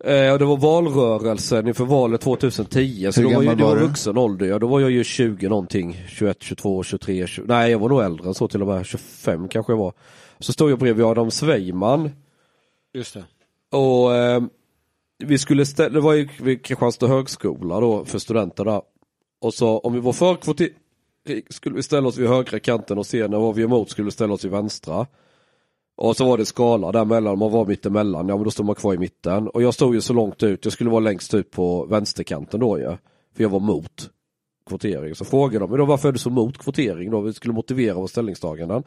[0.05, 3.13] Eh, och det var valrörelsen inför valet 2010.
[3.13, 3.87] Så Hur då var ju, var var du?
[3.87, 4.47] vuxen ålder.
[4.47, 5.97] Ja, då var jag ju 20 någonting.
[6.09, 8.87] 21, 22, 23, 20, nej jag var nog äldre än så till och med.
[8.87, 9.93] 25 kanske jag var.
[10.39, 12.11] Så stod jag bredvid Adam Sveiman.
[12.95, 13.25] Just det.
[13.77, 14.43] Och eh,
[15.19, 18.83] vi skulle ställa, det var ju vid Kristianstad högskola då för studenterna.
[19.41, 20.75] Och så om vi var för kvotering
[21.51, 24.11] skulle vi ställa oss vid högra kanten och se när var vi emot skulle vi
[24.11, 25.07] ställa oss vid vänstra.
[25.97, 28.95] Och så var det skala däremellan, man var mittemellan, ja men då stod man kvar
[28.95, 29.49] i mitten.
[29.49, 32.81] Och jag stod ju så långt ut, jag skulle vara längst ut på vänsterkanten då
[32.81, 32.99] ja.
[33.37, 34.11] För jag var mot
[34.67, 35.15] kvotering.
[35.15, 37.21] Så frågade de, men då varför är du så mot kvotering då?
[37.21, 38.83] Vi skulle motivera våra ställningstaganden.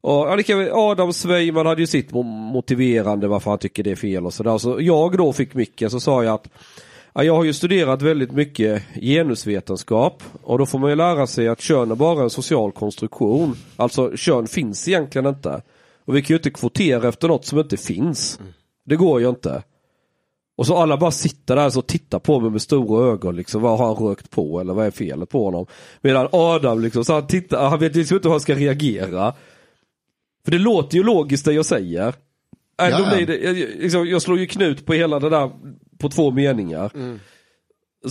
[0.00, 0.26] Och
[0.72, 2.12] Adam Svejman hade ju sitt
[2.52, 4.58] motiverande varför han tycker det är fel och sådär.
[4.58, 6.48] Så jag då fick micken så sa jag att
[7.14, 11.48] ja, jag har ju studerat väldigt mycket genusvetenskap och då får man ju lära sig
[11.48, 13.56] att kön är bara en social konstruktion.
[13.76, 15.62] Alltså kön finns egentligen inte.
[16.04, 18.40] Och vi kan ju inte kvotera efter något som inte finns.
[18.84, 19.62] Det går ju inte.
[20.56, 23.62] Och så alla bara sitter där och tittar på mig med stora ögon liksom.
[23.62, 25.66] Vad har han rökt på eller vad är felet på honom?
[26.00, 29.34] Medan Adam liksom, så han tittar, han vet liksom inte hur han ska reagera.
[30.44, 32.08] För det låter ju logiskt det jag säger.
[32.08, 32.14] Äh,
[32.78, 33.26] Ja, ja.
[33.26, 35.50] det, jag, liksom, jag slår ju knut på hela det där
[35.98, 36.90] på två meningar.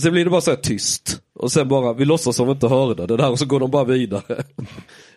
[0.00, 1.22] Sen blir det bara så här tyst.
[1.34, 3.70] Och sen bara, vi låtsas som vi inte hörde det där och så går de
[3.70, 4.22] bara vidare.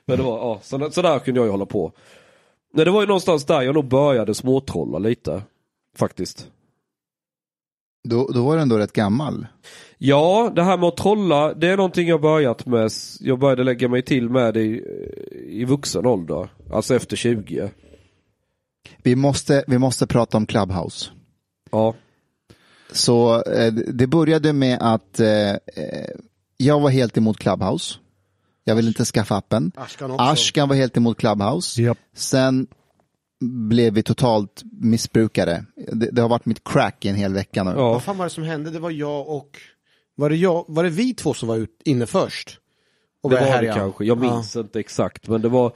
[0.06, 1.92] Men det var, ja, så, så där kunde jag ju hålla på.
[2.74, 5.44] Nej, det var ju någonstans där jag nog började småtrolla lite.
[5.98, 6.48] Faktiskt.
[8.04, 9.48] Då, då var du ändå rätt gammal.
[9.98, 12.92] Ja, det här med att trolla, det är någonting jag börjat med.
[13.20, 14.84] Jag började lägga mig till med det i,
[15.48, 16.50] i vuxen ålder.
[16.72, 17.72] Alltså efter 20.
[19.04, 21.10] Vi måste, vi måste prata om Clubhouse.
[21.72, 21.96] Ja.
[22.92, 25.58] Så eh, det började med att eh, eh,
[26.58, 27.96] jag var helt emot Clubhouse.
[28.64, 29.72] Jag ville inte skaffa appen.
[29.76, 30.24] Ashkan också.
[30.24, 31.82] Ashkan var helt emot Clubhouse.
[31.82, 31.98] Japp.
[32.16, 32.68] Sen
[33.72, 35.66] blev vi totalt missbrukare.
[35.92, 37.72] Det, det har varit mitt crack i en hel vecka nu.
[37.72, 37.92] ja.
[37.92, 38.70] Vad fan var det som hände?
[38.72, 39.58] Det var jag och...
[40.16, 42.58] Var det, jag, var det vi två som var ut, inne först?
[43.24, 43.74] Och Det var det härja?
[43.74, 44.06] kanske.
[44.06, 45.28] Jag minns inte exakt.
[45.28, 45.72] Men det var,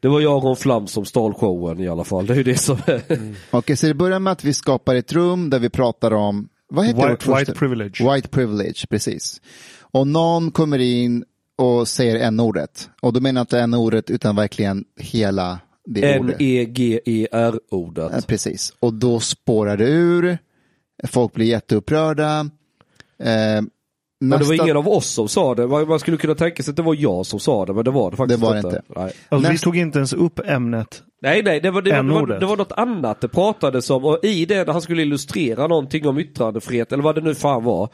[0.00, 2.26] det var jag och Ron Flam som stal showen i alla fall.
[2.26, 3.02] Det är ju det som är.
[3.50, 6.86] Okej, så det börjar med att vi skapar ett rum där vi pratar om, vad
[6.86, 8.14] heter White- första- white privilege.
[8.14, 9.40] White privilege, precis.
[9.80, 11.24] Och någon kommer in
[11.58, 12.90] och säger n-ordet.
[13.02, 16.36] Och då menar jag inte n-ordet utan verkligen hela det ordet.
[16.40, 18.12] N-E-G-E-R-ordet.
[18.12, 20.38] Eh, Precis, och då spårar det ur.
[21.04, 22.40] Folk blir jätteupprörda.
[23.22, 23.62] Eh,
[24.28, 25.66] Men det var nästa- ingen av oss som sa det.
[25.66, 28.10] Man skulle kunna tänka sig att det var jag som sa det, men det var
[28.10, 28.68] det faktiskt Det var inte.
[28.68, 28.82] inte.
[28.96, 29.12] Nej.
[29.28, 31.02] Alltså, vi Näst- tog inte ens upp ämnet.
[31.22, 34.04] Nej, nej, det var, det, var, det, var, det var något annat det pratades om
[34.04, 37.64] och i det när han skulle illustrera någonting om yttrandefrihet eller vad det nu fan
[37.64, 37.88] var.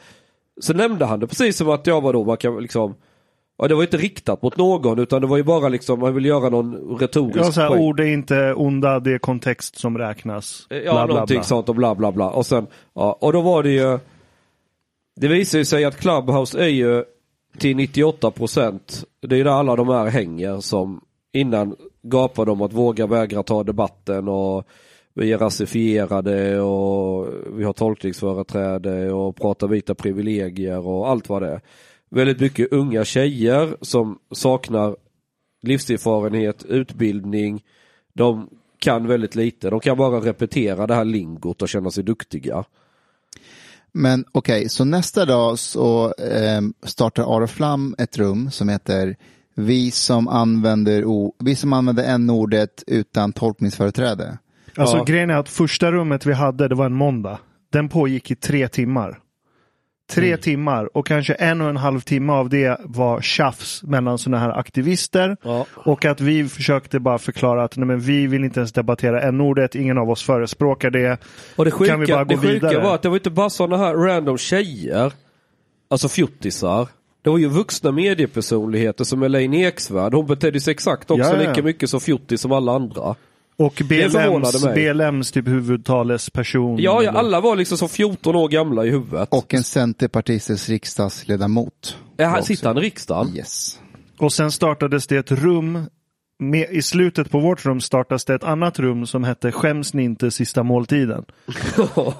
[0.61, 2.95] Så nämnde han det precis som att jag var då, man kan liksom
[3.57, 6.25] Ja, det var inte riktat mot någon utan det var ju bara liksom, man vill
[6.25, 7.81] göra någon retorisk Ja, så här, poäng.
[7.81, 10.67] ord är inte onda, det är kontext som räknas.
[10.69, 11.43] Ja, Bla, bla, någonting bla.
[11.43, 12.29] sånt och bla bla bla.
[12.29, 13.99] Och sen, ja, och då var det ju
[15.15, 17.03] det visar ju sig att Clubhouse är ju
[17.57, 21.01] till 98 procent Det är ju där alla de här hänger som
[21.31, 24.67] innan gapade om att våga vägra ta debatten och
[25.13, 31.49] vi är rasifierade och vi har tolkningsföreträde och pratar vita privilegier och allt vad det
[31.49, 31.61] är.
[32.09, 34.95] väldigt mycket unga tjejer som saknar
[35.61, 37.63] livserfarenhet, utbildning.
[38.13, 38.49] De
[38.79, 39.69] kan väldigt lite.
[39.69, 42.65] De kan bara repetera det här lingot och känna sig duktiga.
[43.93, 49.15] Men okej, så nästa dag så eh, startar Ara Flam ett rum som heter
[49.55, 54.37] Vi som använder, o- vi som använder n-ordet utan tolkningsföreträde.
[54.77, 55.03] Alltså Ja.
[55.03, 57.39] grejen är att första rummet vi hade, det var en måndag.
[57.71, 59.19] Den pågick i tre timmar.
[60.11, 60.39] Tre Mm.
[60.39, 64.59] timmar och kanske en och en halv timme av det var tjafs mellan sådana här
[64.59, 65.37] aktivister.
[65.43, 65.65] Ja.
[65.73, 69.75] Och att vi försökte bara förklara att nej, men vi vill inte ens debattera n-ordet,
[69.75, 71.17] ingen av oss förespråkar det.
[71.55, 72.83] Och det sjuka, Kan vi bara gå det sjuka vidare?
[72.83, 75.13] var att det var inte bara sådana här random tjejer,
[75.89, 76.87] alltså fjortisar.
[77.23, 80.13] Det var ju vuxna mediepersonligheter som Elaine Eksvärd.
[80.13, 81.49] Hon betedde sig exakt också ja.
[81.49, 83.15] lika mycket som fjortis som alla andra.
[83.57, 84.65] Och BLMs.
[84.73, 86.77] BLMs typ huvudtalesperson.
[86.79, 89.29] Ja, ja, alla var liksom som 14 år gamla i huvudet.
[89.31, 91.97] Och en centerpartistisk riksdagsledamot.
[92.17, 93.35] Var han, sitter han i riksdagen?
[93.35, 93.79] Yes.
[94.17, 95.85] Och sen startades det ett rum.
[96.39, 100.03] Med, I slutet på vårt rum startas det ett annat rum som hette Skäms ni
[100.03, 101.25] inte sista måltiden.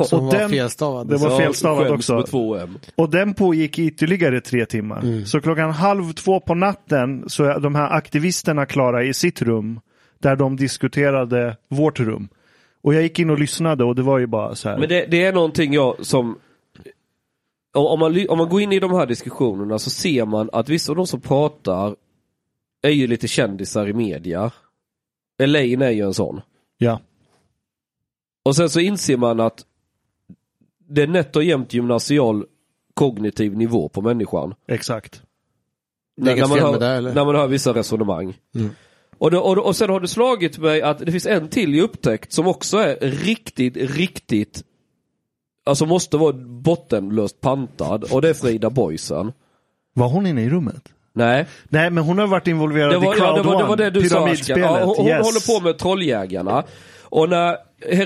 [0.05, 1.07] Som var den- felstavad.
[1.07, 2.25] det var felstavat också.
[2.95, 5.25] Och den pågick i ytterligare tre timmar.
[5.25, 9.79] Så klockan halv två på natten så är de här aktivisterna klara i sitt rum.
[10.21, 12.29] Där de diskuterade vårt rum.
[12.81, 14.77] Och jag gick in och lyssnade och det var ju bara så här.
[14.77, 16.39] Men det, det är någonting jag som
[17.73, 20.91] om man, om man går in i de här diskussionerna så ser man att vissa
[20.91, 21.95] av de som pratar
[22.81, 24.51] är ju lite kändisar i media.
[25.39, 26.41] Elaine är ju en sån.
[26.77, 26.99] Ja.
[28.43, 29.65] Och sen så inser man att
[30.87, 32.45] det är nätt och jämnt gymnasial
[32.93, 34.53] kognitiv nivå på människan.
[34.67, 35.21] Exakt.
[36.15, 37.13] Det är inget man hör, med det, eller?
[37.13, 38.37] när man hör vissa resonemang.
[38.55, 38.69] Mm.
[39.21, 41.81] Och, det, och, och sen har det slagit mig att det finns en till i
[41.81, 44.63] upptäckt som också är riktigt, riktigt
[45.65, 49.31] Alltså måste vara bottenlöst pantad och det är Frida Boysen.
[49.93, 50.83] Var hon inne i rummet?
[51.13, 53.77] Nej, Nej, men hon har varit involverad var, i Crowd ja, det, var, det var
[53.77, 54.35] det du sa.
[54.47, 55.25] Ja, hon, hon yes.
[55.25, 56.63] håller på med Trolljägarna.
[57.11, 57.57] Och när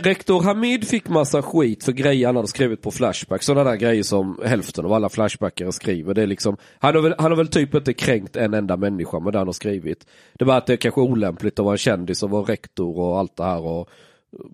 [0.03, 4.03] rektor Hamid fick massa skit för grejer han hade skrivit på Flashback, sådana där grejer
[4.03, 6.13] som hälften av alla Flashbackare skriver.
[6.13, 9.19] Det är liksom, han, har väl, han har väl typ inte kränkt en enda människa
[9.19, 10.07] med det han har skrivit.
[10.33, 13.19] Det bara att det är kanske olämpligt att vara en kändis och vara rektor och
[13.19, 13.89] allt det här och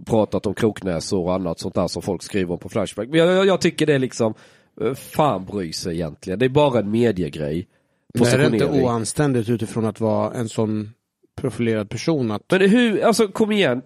[0.05, 3.09] pratat om kroknäsor och annat sånt där som folk skriver om på Flashback.
[3.09, 4.33] Men jag, jag, jag tycker det är liksom,
[4.81, 6.39] eh, fan bry sig egentligen.
[6.39, 7.67] Det är bara en mediegrej.
[8.13, 10.93] Men är det inte oanständigt utifrån att vara en sån
[11.41, 13.81] profilerad person att Men hur, alltså kom igen.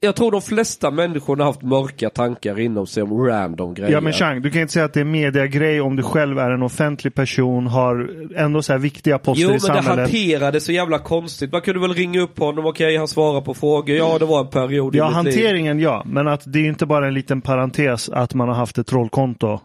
[0.00, 3.92] Jag tror de flesta människorna har haft mörka tankar inom sig om random grejer.
[3.92, 6.50] Ja men Chang, du kan inte säga att det är mediagrej om du själv är
[6.50, 9.86] en offentlig person, har ändå så här viktiga poster Jo i men det samhället.
[9.98, 11.52] hanterades så jävla konstigt.
[11.52, 13.96] Man kunde väl ringa upp honom, okej han svarar på frågor.
[13.96, 15.34] Ja det var en period i Ja, mitt liv.
[15.34, 18.78] hanteringen ja, men att det är inte bara en liten parentes att man har haft
[18.78, 19.60] ett trollkonto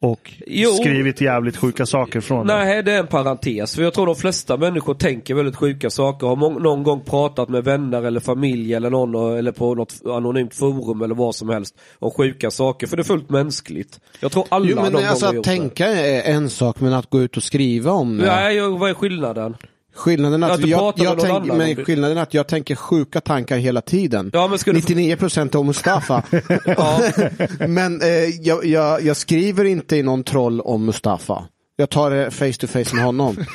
[0.00, 0.70] och Jo.
[0.70, 2.54] skrivit jävligt sjuka saker från det.
[2.56, 3.74] Nej, det är en parentes.
[3.74, 6.26] För jag tror de flesta människor tänker väldigt sjuka saker.
[6.26, 11.02] Har någon gång pratat med vänner eller familj eller någon eller på något anonymt forum
[11.02, 12.86] eller vad som helst om sjuka saker.
[12.86, 14.00] För det är fullt mänskligt.
[14.20, 16.80] Jag tror alla Jo men någon alltså gång har att gjort tänka är en sak
[16.80, 18.24] men att gå ut och skriva om det.
[18.24, 18.30] det.
[18.30, 19.56] Nej, vad är skillnaden?
[19.98, 23.56] Skillnaden att inte jag, jag, tänker, annan men skillnaden är att jag tänker sjuka tankar
[23.56, 24.30] hela tiden.
[24.32, 24.80] Ja, men ska du...
[24.80, 26.22] 99% om Mustafa.
[27.68, 28.08] Men eh,
[28.40, 31.44] jag, jag, jag skriver inte i någon troll om Mustafa.
[31.80, 33.36] Jag tar det face to face med honom.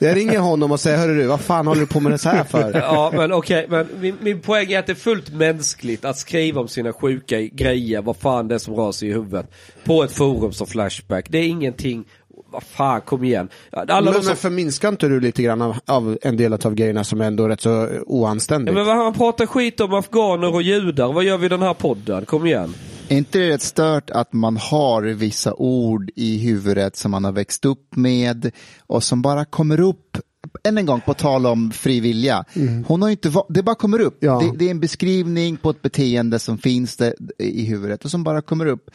[0.00, 2.28] jag ringer honom och säger, hörru du, vad fan håller du på med det så
[2.28, 2.72] här för?
[2.72, 6.60] Ja men okej, men min, min poäng är att det är fullt mänskligt att skriva
[6.60, 9.50] om sina sjuka grejer, vad fan det är som rör sig i huvudet.
[9.84, 11.26] På ett forum som Flashback.
[11.30, 12.04] Det är ingenting,
[12.54, 13.48] vad fan kom igen.
[13.72, 16.74] Alla men, de men som, förminskar inte du lite grann av, av en del av
[16.74, 18.74] grejerna som är ändå rätt så ja, oanständigt?
[18.74, 21.74] men vad han pratar skit om afghaner och judar, vad gör vi i den här
[21.74, 22.24] podden?
[22.24, 22.74] Kom igen.
[23.08, 27.32] Är inte det rätt stört att man har vissa ord i huvudet som man har
[27.32, 28.50] växt upp med
[28.86, 30.18] och som bara kommer upp
[30.64, 32.44] än en gång på tal om fri vilja.
[32.86, 34.16] Hon har ju inte, va- det bara kommer upp.
[34.20, 34.40] Ja.
[34.40, 38.24] Det, det är en beskrivning på ett beteende som finns där i huvudet och som
[38.24, 38.90] bara kommer upp.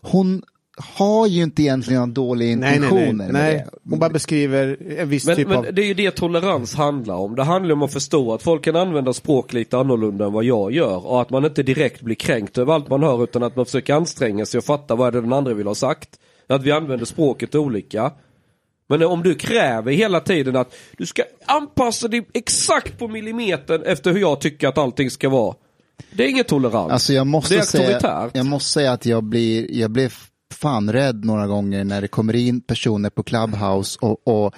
[0.00, 0.42] Hon
[0.76, 3.32] har ju inte egentligen några dåliga nej, nej, intentioner nej.
[3.32, 3.54] med nej.
[3.54, 3.90] det.
[3.90, 5.64] Hon bara beskriver en viss Men, typ av...
[5.64, 7.34] men det är ju det tolerans handlar om.
[7.34, 10.72] Det handlar om att förstå att folk kan använda språk lite annorlunda än vad jag
[10.72, 11.06] gör.
[11.06, 13.94] Och att man inte direkt blir kränkt över allt man hör utan att man försöker
[13.94, 16.08] anstränga sig och fatta vad är det den andra vill ha sagt.
[16.46, 18.12] Att vi använder språket olika.
[18.88, 24.12] Men om du kräver hela tiden att du ska anpassa dig exakt på millimetern efter
[24.12, 25.54] hur jag tycker att allting ska vara.
[26.12, 26.92] Det är ingen tolerans.
[26.92, 28.30] Alltså jag det måste, är säga, auktoritärt.
[28.34, 30.12] jag måste säga att jag blir, jag blev
[30.52, 34.54] fan rädd några gånger när det kommer in personer på Clubhouse och, och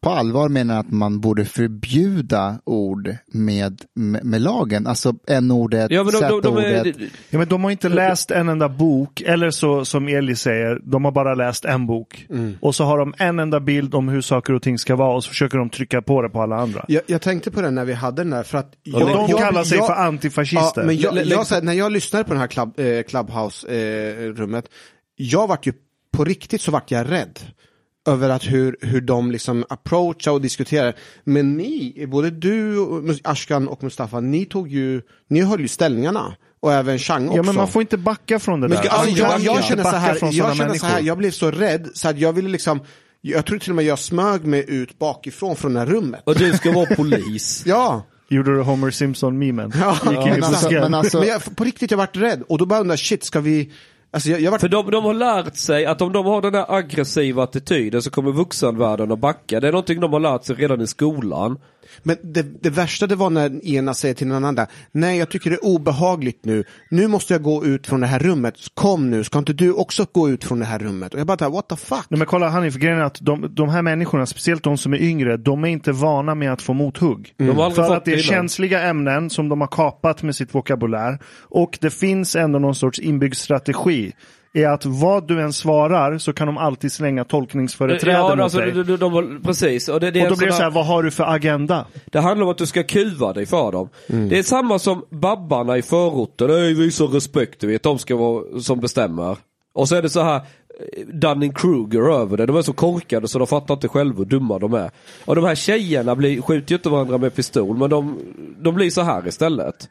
[0.00, 4.86] på allvar menar att man borde förbjuda ord med, med, med lagen.
[4.86, 6.96] Alltså n-ordet, Ja de, de, de z-ordet.
[7.30, 11.04] Ja, men de har inte läst en enda bok, eller så som Eli säger, de
[11.04, 12.26] har bara läst en bok.
[12.60, 15.24] Och så har de en enda bild om hur saker och ting ska vara och
[15.24, 16.84] så försöker de trycka på det på alla andra.
[16.88, 18.74] Jag, jag tänkte på det när vi hade den där för att...
[18.94, 20.80] Och de kallar sig för antifascister.
[20.80, 24.64] Ja, men jag, jag, när jag lyssnade på det här club, eh, Clubhouse-rummet,
[25.20, 25.72] jag vart ju
[26.12, 27.38] på riktigt så vart jag rädd
[28.08, 30.94] över att hur, hur de liksom approachar och diskuterar.
[31.24, 32.76] Men ni, både du,
[33.24, 36.36] Ashkan och Mustafa, ni tog ju, ni höll ju ställningarna.
[36.60, 37.36] Och även Chang också.
[37.36, 38.88] Ja, men man får inte backa från det Men där.
[38.88, 42.08] alltså, jag, jag känner så här, jag, känner så här, jag blev så rädd så
[42.08, 42.80] att jag ville liksom,
[43.20, 46.20] jag tror till och med jag smög mig ut bakifrån från det här rummet.
[46.26, 47.62] och du ska vara polis.
[47.66, 49.72] Ja, Gjorde du Homer Simpson-memen?
[49.80, 52.42] Ja, Gick in i men alltså- men alltså- men jag, på riktigt jag vart rädd
[52.48, 53.72] och då bara undrar shit ska vi,
[54.10, 54.58] alltså jag, jag var...
[54.58, 58.10] För de, de har lärt sig att om de har den där aggressiva attityden så
[58.10, 59.60] kommer vuxenvärlden att backa.
[59.60, 61.58] Det är någonting de har lärt sig redan i skolan.
[62.02, 65.50] Men det, det värsta det var när ena säger till den andra, nej jag tycker
[65.50, 69.24] det är obehagligt nu, nu måste jag gå ut från det här rummet, kom nu,
[69.24, 71.14] ska inte du också gå ut från det här rummet?
[71.14, 72.04] Och jag bara, what the fuck?
[72.08, 75.02] Nej, men kolla Hanif, grejen är att de, de här människorna, speciellt de som är
[75.02, 77.34] yngre, de är inte vana med att få mothugg.
[77.36, 80.54] De har aldrig För att det är känsliga ämnen som de har kapat med sitt
[80.54, 81.18] vokabulär.
[81.40, 84.12] Och det finns ändå någon sorts inbyggd strategi.
[84.52, 88.58] Är att vad du än svarar så kan de alltid slänga tolkningsföreträde Ja, mot alltså,
[88.58, 88.72] dig.
[88.72, 89.88] de, de, de, precis.
[89.88, 91.86] Och det, det, är och då blir det så här- vad har du för agenda?
[92.06, 93.88] Det handlar om att du ska kuva dig för dem.
[94.06, 96.46] Det är samma som babbarna i förorten.
[96.50, 97.82] Nej, visa respekt, du vet.
[97.82, 99.36] De ska vara som bestämmer.
[99.74, 102.46] Och så är det så här eh, Dunning-Kruger över det.
[102.46, 104.90] De är så korkade så de fattar inte själva hur dumma de är.
[105.24, 108.18] Och de här tjejerna blir, skjuter ju inte varandra med pistol, men de,
[108.58, 109.88] de blir så här istället.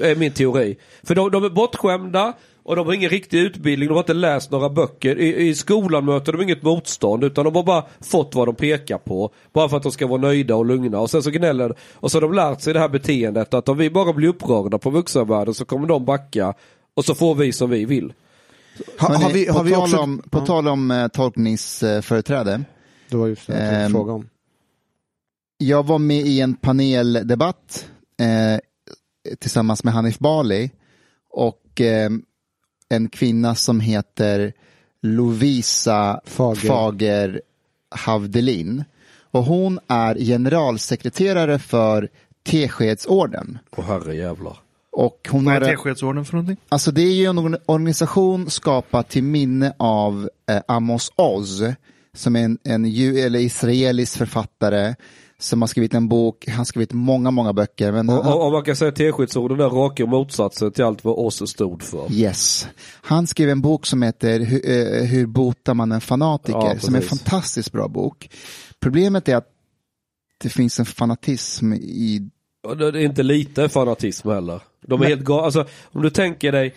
[0.00, 0.76] Är min teori.
[1.02, 2.32] För de, de är bortskämda
[2.66, 5.18] och de har ingen riktig utbildning, de har inte läst några böcker.
[5.18, 8.98] I, I skolan möter de inget motstånd utan de har bara fått vad de pekar
[8.98, 9.30] på.
[9.52, 11.00] Bara för att de ska vara nöjda och lugna.
[11.00, 13.78] Och sen så gnäller Och så har de lärt sig det här beteendet att om
[13.78, 16.54] vi bara blir upprörda på vuxenvärlden så kommer de backa.
[16.94, 18.12] Och så får vi som vi vill.
[19.00, 19.98] Ha, har vi, har på vi tal också...
[19.98, 22.64] om, på Ja, tal om eh, tolkningsföreträde.
[23.10, 24.28] det var just det jag Ehm, fråga om.
[25.58, 27.88] Jag var med i en paneldebatt
[28.20, 28.60] eh,
[29.38, 30.70] tillsammans med Hanif Bali
[31.30, 32.10] och eh,
[32.88, 34.52] en kvinna som heter
[35.02, 36.68] Lovisa Fager.
[36.68, 37.40] Fager,
[37.90, 38.84] Havdelin.
[39.30, 42.08] Och hon är generalsekreterare för
[42.44, 43.58] Teskedsorden.
[43.76, 44.58] Åh herre jävlar.
[44.92, 46.56] Och hon Vad är en- Teskedsorden för någonting?
[46.68, 51.62] Alltså det är ju en organisation skapad till minne av eh, Amos Oz
[52.14, 54.94] som är en, en ju, eller israelisk författare
[55.38, 57.92] som har skrivit en bok, han har skrivit många, många böcker.
[57.92, 61.50] Men Och, han, och, man kan säga teskedsorden är raka motsatsen till allt vad oss
[61.50, 62.12] stod för.
[62.12, 62.68] yes.
[63.02, 66.58] han skrev en bok som heter Hur, eh, Hur botar man en fanatiker?
[66.58, 68.30] Ja, som är en fantastiskt bra bok.
[68.80, 69.48] Problemet är att
[70.38, 72.30] det finns en fanatism i
[72.74, 74.62] det är inte lite fanatism heller.
[74.86, 75.42] De är helt galna.
[75.42, 76.74] Alltså, om du tänker dig.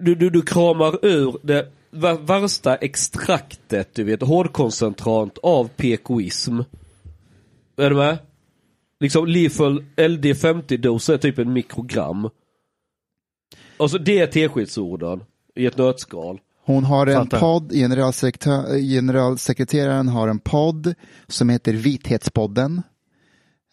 [0.00, 1.72] Du, du, du kramar ur det
[2.20, 6.60] värsta extraktet, du vet, hårdkoncentrat av PKism.
[7.76, 8.18] Är du med?
[9.00, 12.30] Liksom lethal LD50-dos är typ en mikrogram.
[13.76, 15.24] Och så det är teskedsorden
[15.54, 16.40] i ett nötskal.
[16.64, 17.40] Hon har en Fattar.
[17.40, 20.94] podd, generalsekretär, generalsekreteraren har en podd
[21.28, 22.82] som heter Vithetspodden.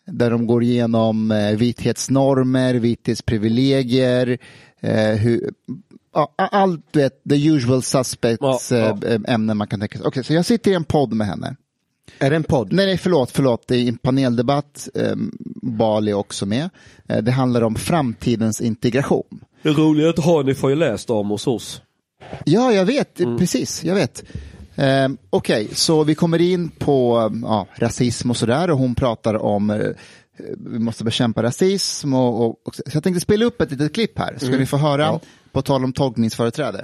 [0.05, 4.37] Där de går igenom eh, vithetsnormer, vithetsprivilegier,
[4.79, 5.53] eh, hur,
[6.13, 9.07] ja, allt du vet, the usual suspects Ja, ja.
[9.07, 10.07] eh, ämnen man kan tänka sig.
[10.07, 11.55] Okej, så jag sitter i en podd med henne.
[12.19, 12.73] Är det en podd?
[12.73, 15.15] Nej, nej, förlåt, förlåt, det är en paneldebatt, eh,
[15.61, 16.69] Bali också med.
[17.09, 19.39] Eh, det handlar om framtidens integration.
[19.63, 21.81] Det roliga är att Hanif har ju läst om hos oss.
[22.45, 23.37] Ja, jag vet, Mm.
[23.37, 24.23] precis, jag vet.
[24.75, 29.69] Eh, Okej, så vi kommer in på ja, rasism och sådär och hon pratar om
[29.69, 29.87] eh,
[30.57, 34.19] vi måste bekämpa rasism och, och, och så jag tänkte spela upp ett litet klipp
[34.19, 34.59] här, ska Mm.
[34.59, 35.19] ni få höra
[35.51, 36.83] på tal om tolkningsföreträde.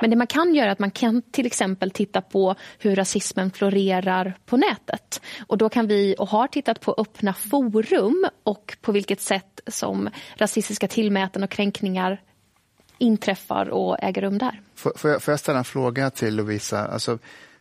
[0.00, 3.50] Men det man kan göra är att man kan till exempel titta på hur rasismen
[3.50, 5.20] florerar på nätet.
[5.46, 10.08] Och då kan vi och har tittat på öppna forum och på vilket sätt som
[10.36, 12.20] rasistiska tillmäten och kränkningar
[12.98, 14.60] inträffar och äger rum där.
[14.74, 16.86] Får, får, jag, får jag ställa en fråga till Lovisa?
[16.86, 17.18] Alltså,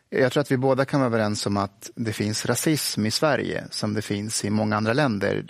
[0.09, 3.63] jag tror att vi båda kan vara överens om att det finns rasism i Sverige
[3.71, 5.45] som det finns i många andra länder.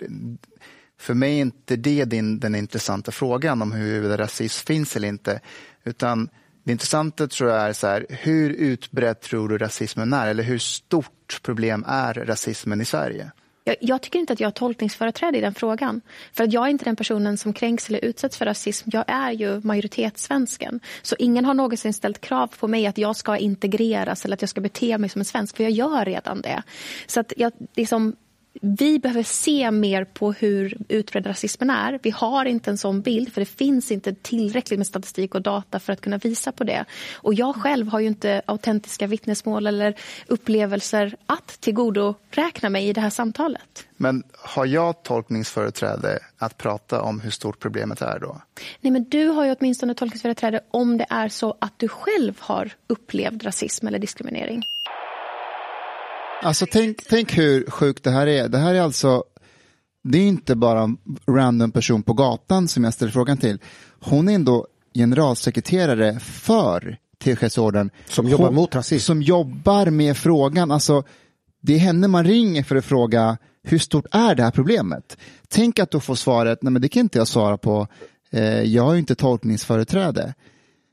[0.98, 5.40] För mig är inte det din, den intressanta frågan om huruvida rasism finns eller inte.
[5.84, 6.28] Utan
[6.64, 10.28] det intressanta tror jag är så här, hur utbredd tror du rasismen är?
[10.28, 13.30] Eller hur stort problem är rasismen i Sverige?
[13.64, 16.00] Jag, jag tycker inte att jag har tolkningsföreträde i den frågan.
[16.32, 18.90] För att jag är inte den personen som kränks eller utsätts för rasism.
[18.92, 20.80] Jag är ju majoritetssvensken.
[21.02, 24.48] Så ingen har någonsin ställt krav på mig att jag ska integreras eller att jag
[24.48, 25.56] ska bete mig som en svensk.
[25.56, 26.62] För jag gör redan det.
[27.06, 28.16] Så att jag, liksom,
[28.60, 31.98] vi behöver se mer på hur utbredd rasismen är.
[32.02, 35.78] Vi har inte en sån bild för det finns inte tillräckligt med statistik och data
[35.78, 36.84] för att kunna visa på det.
[37.14, 39.94] Och jag själv har ju inte autentiska vittnesmål eller
[40.26, 43.86] upplevelser att tillgodoräkna mig i det här samtalet.
[43.96, 48.40] Men har jag tolkningsföreträde att prata om hur stort problemet är då?
[48.80, 52.70] Nej, men du har ju åtminstone tolkningsföreträde om det är så att du själv har
[52.86, 54.64] upplevt rasism eller diskriminering.
[56.42, 58.48] Alltså tänk, tänk hur sjukt det här är.
[58.48, 59.24] Det här är alltså,
[60.04, 63.58] det är inte bara en random person på gatan som jag ställer frågan till.
[64.00, 67.90] Hon är ändå generalsekreterare för Teskedsorden.
[68.06, 69.06] Som jobbar Hon- mot rasism.
[69.06, 70.70] Som jobbar med frågan.
[70.70, 71.02] Alltså,
[71.60, 75.16] det är henne man ringer för att fråga hur stort är det här problemet?
[75.48, 77.86] Tänk att du får svaret, nej men det kan inte jag svara på.
[78.30, 80.34] Eh, jag har ju inte tolkningsföreträde.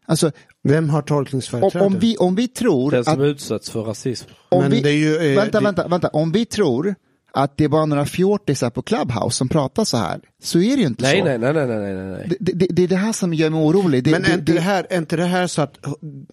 [0.05, 0.31] Alltså,
[0.67, 1.85] Vem har om, tolkningsföreträde?
[1.85, 4.29] om, vi, om vi tror Den att som utsätts för rasism.
[4.49, 6.07] om Men vi, det är ju, eh, vänta, det- vänta, vänta.
[6.07, 6.95] Om vi tror
[7.33, 10.81] att det är bara några fjortisar på Clubhouse som pratar så här, så är det
[10.81, 11.25] ju inte Nej, så.
[11.25, 12.37] nej, nej, nej, nej, nej, nej.
[12.39, 14.03] Det, det, det är det här som gör mig orolig.
[14.03, 15.77] Det, Men det, är inte det, det, här, är inte det här så att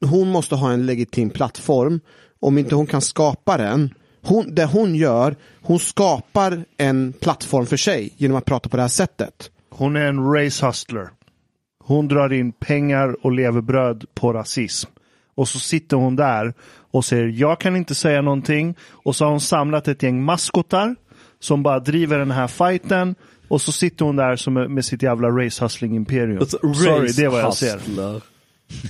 [0.01, 2.01] hon måste ha en legitim plattform?
[2.41, 3.95] Om inte hon kan skapa den.
[4.24, 8.83] Hon, det hon gör, hon skapar en plattform för sig genom att prata på det
[8.83, 9.51] här sättet.
[9.70, 11.09] Hon är en race hustler.
[11.85, 14.91] Hon drar in pengar och levebröd på rasism.
[15.35, 16.55] Och så sitter hon där
[16.91, 18.74] och säger jag kan inte säga någonting.
[18.91, 20.97] Och så har hon samlat ett gäng maskotar
[21.41, 23.14] som bara driver den här fighten.
[23.49, 26.39] Och så sitter hon där som med sitt jävla race hustling imperium.
[26.39, 27.80] Alltså, Sorry, det är vad jag ser.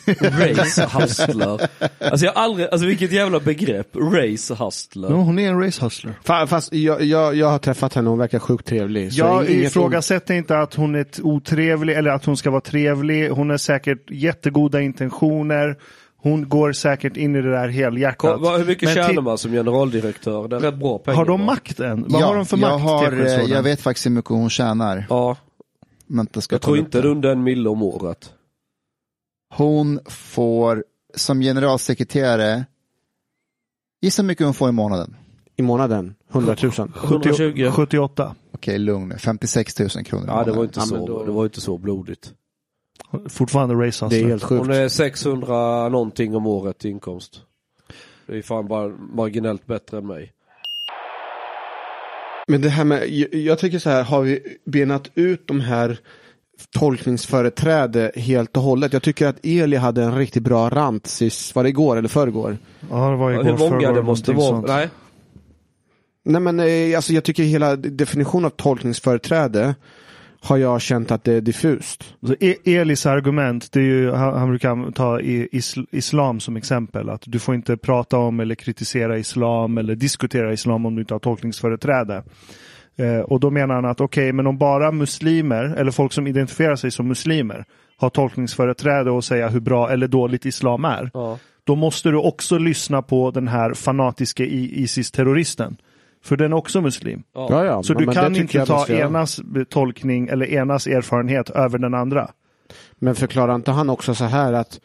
[0.07, 0.55] Hustler.
[0.55, 1.68] Race hustler.
[1.99, 3.97] Alltså jag har aldrig, alltså vilket jävla begrepp.
[3.97, 5.09] Race hustler.
[5.11, 6.14] Ja, hon är en race hustler.
[6.24, 9.12] Fa- Fast jag, jag, jag har träffat henne hon verkar sjukt trevlig.
[9.12, 13.28] Så Jag inget ifrågasätter inte att hon är otrevlig eller att hon ska vara trevlig.
[13.30, 15.76] Hon har säkert jättegoda intentioner.
[16.16, 18.18] Hon går säkert in i det där helhjärtat.
[18.18, 20.49] Kom, vad, hur mycket Men tjänar man som generaldirektör?
[20.49, 21.16] Det är rätt bra pengar.
[21.16, 21.47] Har de va?
[21.47, 22.05] makten?
[22.09, 22.85] Vad ja, har de för jag, makt?
[22.85, 25.07] har, eh, jag vet faktiskt hur mycket hon tjänar.
[25.11, 25.37] Ja,
[26.07, 27.09] Vänta, ska jag tror upp inte det det.
[27.09, 28.30] är under en mille om året.
[29.57, 30.84] Hon får
[31.14, 32.64] som generalsekreterare,
[34.03, 35.16] gissa hur mycket hon får i månaden.
[35.57, 36.72] I månaden, 100 000.
[37.05, 37.70] 120.
[37.70, 38.34] 78.
[38.53, 39.18] Okej, lugn.
[39.18, 42.32] 56 000 kronor i Ja, det var inte så, då- det var inte så blodigt.
[43.28, 44.61] Fortfarande race Det är helt sjukt.
[44.66, 47.40] Hon är 600 någonting om året i inkomst.
[48.26, 50.32] Det är fan bara marginellt bättre än mig.
[52.48, 55.98] Men det här med, jag, jag tycker så här, har vi benat ut de här
[56.70, 58.92] tolkningsföreträde helt och hållet.
[58.92, 62.58] Jag tycker att Eli hade en riktigt bra rant sist, var det igår eller förrgår?
[62.90, 64.48] Ja, det var igår, hur många förrgår, det måste vara?
[64.48, 64.66] sånt.
[64.66, 64.88] Nej.
[66.24, 69.74] Nej men eh, alltså jag tycker hela definitionen av tolkningsföreträde
[70.44, 72.14] har jag känt att det är diffust.
[72.26, 75.20] Så E- Elis argument, det är ju, han, brukar ta
[75.90, 77.10] islam som exempel.
[77.10, 81.14] Att du får inte prata om eller kritisera islam eller diskutera islam om du inte
[81.14, 82.22] har tolkningsföreträde.
[83.03, 86.76] Eh, och då menar han att okej, men om bara muslimer eller folk som identifierar
[86.76, 87.64] sig som muslimer
[87.96, 91.11] har tolkningsföreträde och säga hur bra eller dåligt islam är.
[91.14, 91.38] Ja.
[91.64, 95.76] Då måste du också lyssna på den här fanatiska ISIS-terroristen.
[96.24, 97.22] För den är också muslim.
[97.34, 102.30] Ja, ja, Så du kan inte ta enas tolkning eller enas erfarenhet över den andra.
[102.98, 104.80] Men förklarar inte han också så här att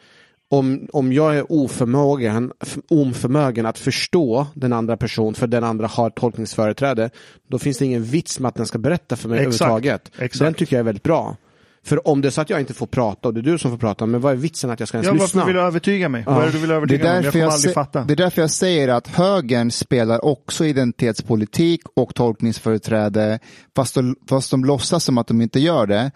[0.50, 2.52] om, om jag är oförmögen,
[2.88, 7.10] oförmögen att förstå den andra personen för den andra har tolkningsföreträde,
[7.48, 10.10] då finns det ingen vits med att den ska berätta för mig Exakt, överhuvudtaget.
[10.18, 10.38] exakt.
[10.38, 11.36] Den tycker jag är väldigt bra.
[11.84, 13.70] För om det är så att jag inte får prata och det är du som
[13.70, 15.38] får prata, men vad är vitsen att jag ska ens Ja, lyssna?
[15.40, 16.22] varför vill du övertyga mig?
[16.26, 16.32] Ja.
[16.34, 17.24] Vad är det du vill övertyga mig om?
[17.24, 18.04] Jag kommer jag, aldrig fatta.
[18.04, 23.38] det är därför jag säger att högern spelar också identitetspolitik och tolkningsföreträde
[23.76, 26.10] fast de, fast de låtsas som att de inte gör det.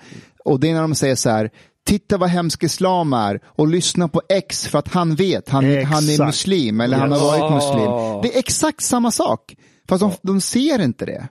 [0.44, 1.50] Och det är när de säger så här,
[1.86, 6.08] titta vad hemsk islam är och lyssna på X för att han vet, han, han
[6.08, 7.40] är muslim eller han har Yes.
[7.40, 7.90] varit muslim.
[8.22, 9.54] Det är exakt samma sak.
[9.88, 11.28] Fast de, de ser inte det.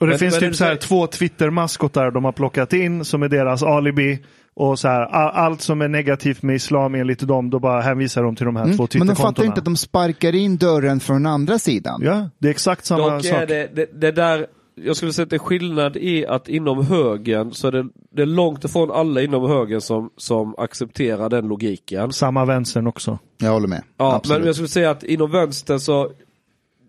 [0.00, 3.04] Och det Men- finns men typ det- så här två Twitter-maskotar de har plockat in
[3.04, 4.18] som är deras alibi.
[4.58, 8.22] Och så här, all, allt som är negativt med islam enligt dem, då bara hänvisar
[8.22, 8.76] de till de här två Mm.
[8.78, 9.16] Men de Twitterkontona.
[9.28, 12.00] fattar inte att de sparkar in dörren från andra sidan.
[12.04, 13.32] Ja, det är exakt samma Dock sak.
[13.42, 14.46] är det, det, det där,
[14.84, 18.22] jag skulle säga att det är skillnad i att inom högern så är det, det
[18.22, 22.12] är långt ifrån alla inom högern som, som accepterar den logiken.
[22.12, 23.18] Samma vänstern också.
[23.38, 23.82] Jag håller med.
[23.96, 24.38] Ja, Absolut.
[24.38, 26.10] men jag skulle säga att inom vänstern så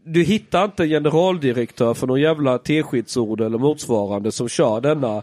[0.06, 5.22] du hittar inte en generaldirektör för någon jävla teskedsord eller motsvarande som kör denna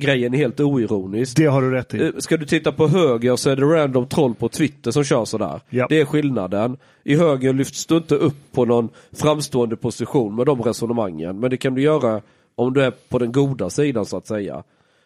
[0.00, 1.36] grejen helt oironiskt.
[1.36, 2.02] Det har du rätt i.
[2.02, 5.24] Eh, Ska du titta på höger så är det random troll på Twitter som kör
[5.24, 5.60] sådär.
[5.70, 5.86] Ja.
[5.88, 6.76] Det är skillnaden.
[7.04, 11.40] I höger lyfts du inte upp på någon framstående position med de resonemangen.
[11.40, 12.20] Men det kan du göra
[12.54, 14.62] om du är på den goda sidan så att säga.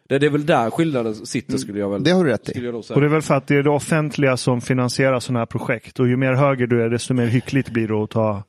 [0.09, 2.69] Det, det är väl där skillnaden sitter skulle jag väl Det har du rätt i.
[2.69, 6.01] Och det är väl för att det är det offentliga som finansierar sådana här projekt.
[6.01, 8.43] Och ju mer höger du är, desto mer hyckligt blir det att ta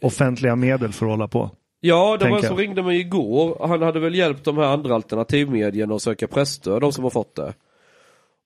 [0.00, 1.50] offentliga medel för att hålla på.
[1.84, 3.66] Ja, det var en som ringde mig igår.
[3.68, 7.34] Han hade väl hjälpt de här andra alternativmedierna att söka pressstöd, de som har fått
[7.34, 7.54] det.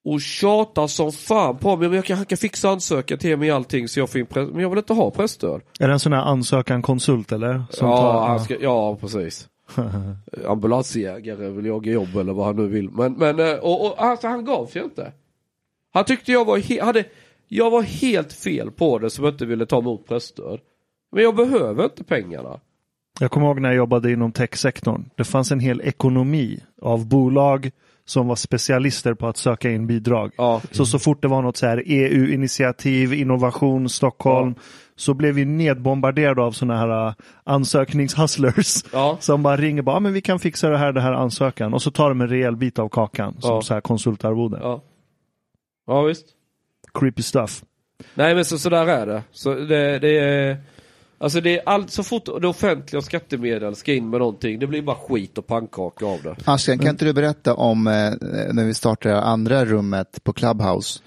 [0.05, 3.51] Och tjatar som fan på mig, men jag kan, han kan fixa ansökan till mig
[3.51, 5.61] allting så jag får in press, men jag vill inte ha pressstöd.
[5.81, 7.65] Är det en sån här ansökan konsult eller?
[7.71, 9.49] Som ja, tar- han ska, ja, precis.
[10.47, 12.91] Ambulansjägare vill jaga jobb eller vad han nu vill.
[12.91, 15.13] Men, men eh, och, och alltså, han gav sig inte.
[15.93, 17.05] Han tyckte jag var, hade,
[17.49, 20.61] jag var helt fel på det som inte ville ta emot pressstöd.
[21.13, 22.61] Men jag behöver inte pengarna.
[23.21, 25.05] Jag kommer ihåg när jag jobbade inom techsektorn.
[25.15, 27.71] Det fanns en hel ekonomi av bolag
[28.05, 30.33] som var specialister på att söka in bidrag.
[30.37, 30.63] Ja.
[30.71, 34.55] Så så fort det var något så här EU-initiativ, innovation, Stockholm,
[34.97, 37.15] så blev vi nedbombarderade av sådana här uh,
[37.45, 38.85] ansökningshustlers.
[38.93, 39.17] Ja.
[39.21, 41.75] Som bara ringer bara, ah, men vi kan fixa det här, det här ansökan.
[41.75, 43.63] Och så tar de en rejäl bit av kakan som Ja.
[43.63, 44.59] så här konsultarvode.
[44.63, 44.83] Ja.
[45.87, 46.27] Ja, visst.
[46.95, 47.63] Creepy stuff.
[48.15, 49.23] Nej men så, så där är det.
[49.33, 50.57] Så det, det är
[51.19, 54.83] Alltså det är allt, så fort det offentliga skattemedel ska in med någonting, det blir
[54.83, 56.37] bara skit och pannkaka av det.
[56.45, 57.93] Asken, kan inte du berätta om eh,
[58.53, 61.01] när vi startade andra rummet på Clubhouse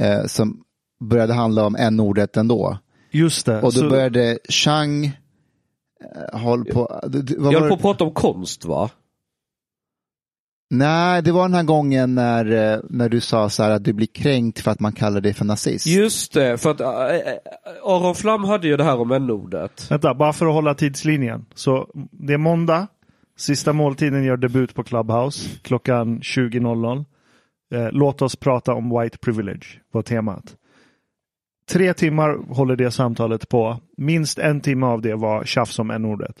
[0.00, 0.60] eh, som
[1.00, 2.78] började handla om n-ordet ändå.
[3.10, 3.56] Just det.
[3.56, 7.00] Och då så- började Chang eh, håll på...
[7.08, 7.74] det- det- vad Jag var höll på det?
[7.74, 8.90] att prata om konst va?
[10.70, 13.92] Nej, det var den här gången när, eh, när du sa så här att du
[13.92, 15.86] blir kränkt för att man kallar dig för nazist.
[15.86, 17.34] Just det, för att äh, äh,
[17.84, 19.90] Aron Flam hade ju det här om n-ordet.
[19.90, 21.46] Vänta, bara för att hålla tidslinjen.
[21.54, 22.86] Så det är måndag.
[23.38, 27.04] Sista måltiden gör debut på Clubhouse klockan 20.00.
[27.74, 30.56] Eh, låt oss prata om white privilege var temat.
[31.70, 33.76] Tre timmar håller det samtalet på.
[33.96, 36.36] Minst en timme av det var tjafs om n-ordet.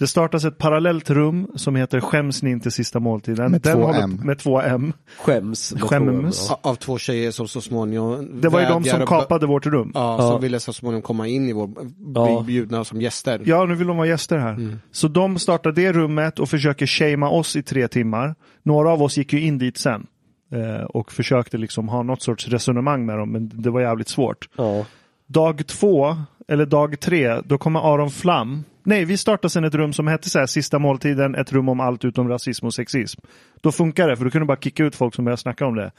[0.00, 3.50] Det startas ett parallellt rum som heter Skäms ni inte sista måltiden?
[3.50, 4.20] Med Den två håller- M.
[4.24, 4.92] Med två M.
[5.18, 5.74] Skäms.
[5.80, 6.46] Skäms.
[6.48, 9.66] två M, Av två tjejer som så småningom Det var ju de som kapade vårt
[9.66, 9.90] rum.
[9.94, 10.28] Ja, Ja.
[10.30, 13.42] som ville så småningom komma in i vår, bli bjudna som gäster.
[13.44, 14.78] Ja, nu vill de vara gäster här.
[14.92, 18.34] Så de startar det rummet och försöker shamea oss i tre timmar.
[18.62, 20.06] Några av oss gick ju in dit sen.
[20.52, 24.48] Eh, och försökte liksom ha något sorts resonemang med dem, men det var jävligt svårt.
[24.56, 24.84] Ja.
[25.26, 26.16] Dag två,
[26.48, 28.64] eller dag tre, då kommer Aron Flam.
[28.82, 31.80] Nej, vi startade sen ett rum som hette så här, sista måltiden, ett rum om
[31.80, 33.20] allt utom rasism och sexism.
[33.60, 35.74] Då funkar det, för då kunde du bara kicka ut folk som började snacka om
[35.74, 35.92] det.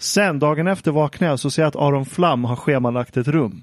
[0.00, 3.62] Sen, dagen efter vaknar jag så ser jag att Aron Flam har schemalagt ett rum.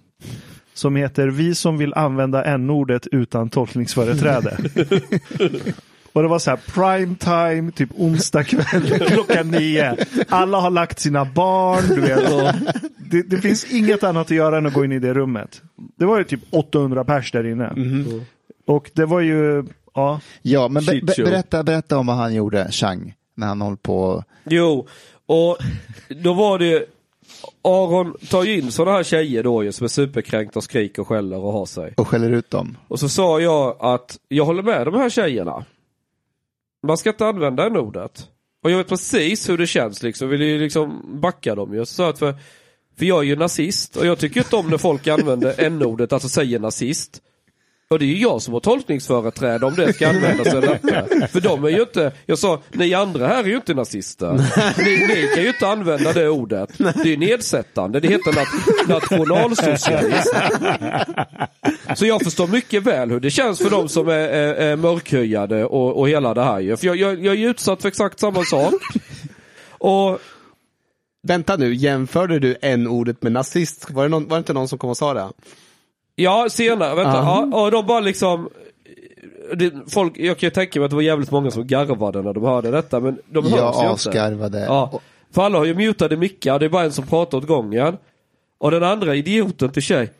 [0.74, 4.58] Som heter Vi som vill använda n-ordet utan tolkningsföreträde.
[6.14, 9.97] Och det var så här prime time, typ onsdag kväll klockan nio.
[10.30, 12.32] Alla har lagt sina barn, du vet.
[12.32, 15.62] Och det, det finns inget annat att göra än att gå in i det rummet.
[15.95, 17.74] Det var ju typ 800 pers där inne.
[18.66, 20.20] Och det var ju, ja.
[20.41, 24.24] Ja, men be, berätta, berätta om vad han gjorde, Chang, när han höll på.
[24.43, 24.88] Jo,
[25.26, 25.57] och
[26.09, 26.86] då var det
[27.61, 31.07] Aron tar ju in sådana här tjejer då ju som är superkränkta och skriker och
[31.07, 31.93] skäller och har sig.
[31.97, 32.78] och skäller ut dem.
[32.88, 35.66] Och så sa jag att jag håller med de här tjejerna.
[36.88, 38.28] Man ska inte använda en ordet.
[38.64, 40.30] Och jag vet precis hur det känns liksom.
[40.30, 41.86] Vill ju liksom backa dem ju.
[41.86, 42.36] Så sa jag att för,
[42.97, 46.30] för jag är ju nazist och jag tycker inte om när folk använder n-ordet, alltså
[46.30, 47.22] säger nazist.
[47.94, 51.28] Och det är ju jag som har tolkningsföreträde om det ska användas eller inte.
[51.32, 54.32] För de är ju inte, jag sa, ni andra här är ju inte nazister.
[54.78, 56.70] Ni, ni kan ju inte använda det ordet.
[56.78, 58.48] Det är nedsättande, det heter nat
[58.88, 60.38] nationalsocialism.
[61.96, 65.66] Så jag förstår mycket väl hur det känns för de som är, är, är mörkhyade
[65.66, 66.78] och, och hela det här ju.
[66.78, 68.74] För jag, jag, jag är ju utsatt för exakt samma sak.
[69.70, 70.20] Och
[71.28, 73.89] Vänta nu, jämförde du n-ordet med nazist?
[73.89, 75.30] Var det, någon, var det inte någon som kom och sa det?
[76.16, 76.96] Ja, senare.
[76.96, 77.12] Vänta.
[77.12, 77.50] Ja.
[77.52, 78.50] Ja, och de bara liksom...
[79.56, 82.34] Det, folk, jag kan ju tänka mig att det var jävligt många som garvade när
[82.34, 83.94] de hörde detta, men de hörs Jag ju inte.
[83.94, 84.60] asgarvade.
[84.60, 85.00] Ja.
[85.34, 87.98] För alla har ju mutade mickar, det är bara en som pratar åt gången.
[88.58, 90.12] Och den andra idioten till tjej.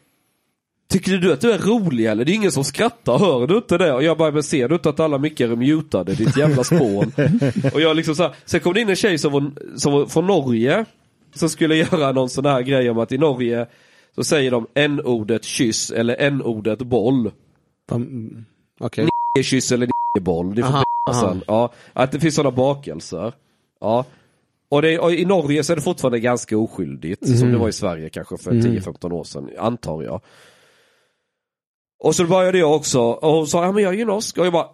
[0.90, 2.26] Tycker du att du är rolig eller?
[2.26, 3.94] Det är ingen som skrattar, hör du inte det?
[3.94, 7.11] Och jag bara, men ser du inte att alla mickar är mutade, ditt jävla spån?
[7.74, 10.06] och jag liksom så här, sen kom det in en tjej som var, som var
[10.06, 10.86] från Norge.
[11.36, 13.68] Som skulle göra någon sån här grej om att i Norge
[14.15, 17.31] så säger de n-ordet kyss eller n-ordet boll.
[17.91, 18.45] Mm,
[18.80, 19.10] Okej.
[19.44, 19.90] Kyss eller
[20.22, 21.35] boll, det får Aha, aha.
[21.48, 23.34] Ja, att det finns sådana bakelser.
[23.80, 24.06] Ja.
[24.69, 27.73] Och, det, och i Norge så är det fortfarande ganska oskyldigt, som det var i
[27.73, 30.22] Sverige kanske för 10-15 år sedan, antar jag.
[31.99, 34.45] Och så började jag också, och hon sa, ja men jag är ju norsk, och
[34.45, 34.68] jag bara,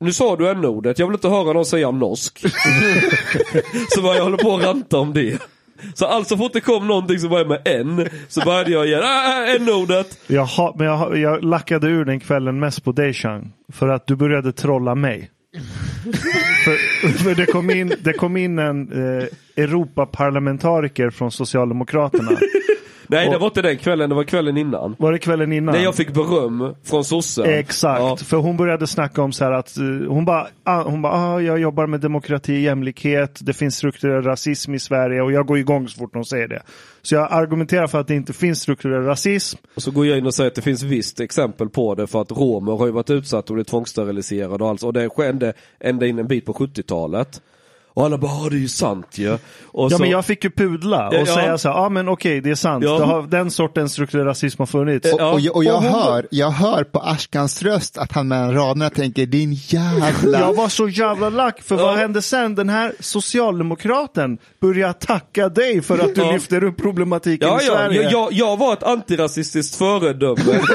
[0.00, 2.38] nu sa du n-ordet, jag vill inte höra någon säga norsk.
[3.88, 5.42] så började jag hålla på att ranta om det.
[5.94, 9.54] Så alltså fort det kom någonting som började med n, så började jag igen, äh,
[9.54, 10.18] n-ordet.
[10.26, 13.52] Jag, ha, men jag, jag lackade ur den kvällen mest på dig Chang.
[13.72, 15.30] För att du började trolla mig.
[16.64, 19.24] för för det, kom in, det kom in en eh,
[19.56, 22.30] Europaparlamentariker från Socialdemokraterna.
[23.10, 24.96] Nej det Och- var inte den kvällen, det var kvällen innan.
[24.98, 25.74] Var det kvällen innan?
[25.74, 27.44] När jag fick beröm från sossen.
[27.44, 28.16] Exakt, Ja.
[28.16, 31.40] för hon började snacka om så här att eh, hon bara, ah, hon bara ah,
[31.40, 35.88] jag jobbar med demokrati, jämlikhet, det finns strukturell rasism i Sverige och jag går igång
[35.88, 36.62] så fort hon säger det.
[37.02, 39.58] Så jag argumenterar för att det inte finns strukturell rasism.
[39.74, 42.20] Och så går jag in och säger att det finns visst exempel på det för
[42.22, 44.82] att romer har ju varit utsatta och blivit tvångssteriliserade och allt.
[44.82, 47.40] Och det skedde ända in en bit på 70-talet.
[47.94, 49.38] Och alla bara, "Ah, det är ju sant ju.
[49.72, 51.34] Och Ja så, men jag fick ju pudla och Ja, ja.
[51.34, 52.98] säga så här, ja ah, men okej det är sant, Ja.
[52.98, 55.12] det har, den sortens strukturell rasism har funnits.
[55.12, 58.28] Och, och, jag- och jag, och hon- hör, jag hör på Ashkans röst att han
[58.28, 60.40] mellan raderna tänker din jävla...
[60.40, 62.54] Jag var så jävla lack, för vad hände sen?
[62.54, 66.32] Den här socialdemokraten började tacka dig för att du Ja.
[66.32, 68.02] lyfter upp problematiken Ja, i ja, Sverige.
[68.02, 70.70] jag, jag, jag var ett antirasistiskt föredöme enligt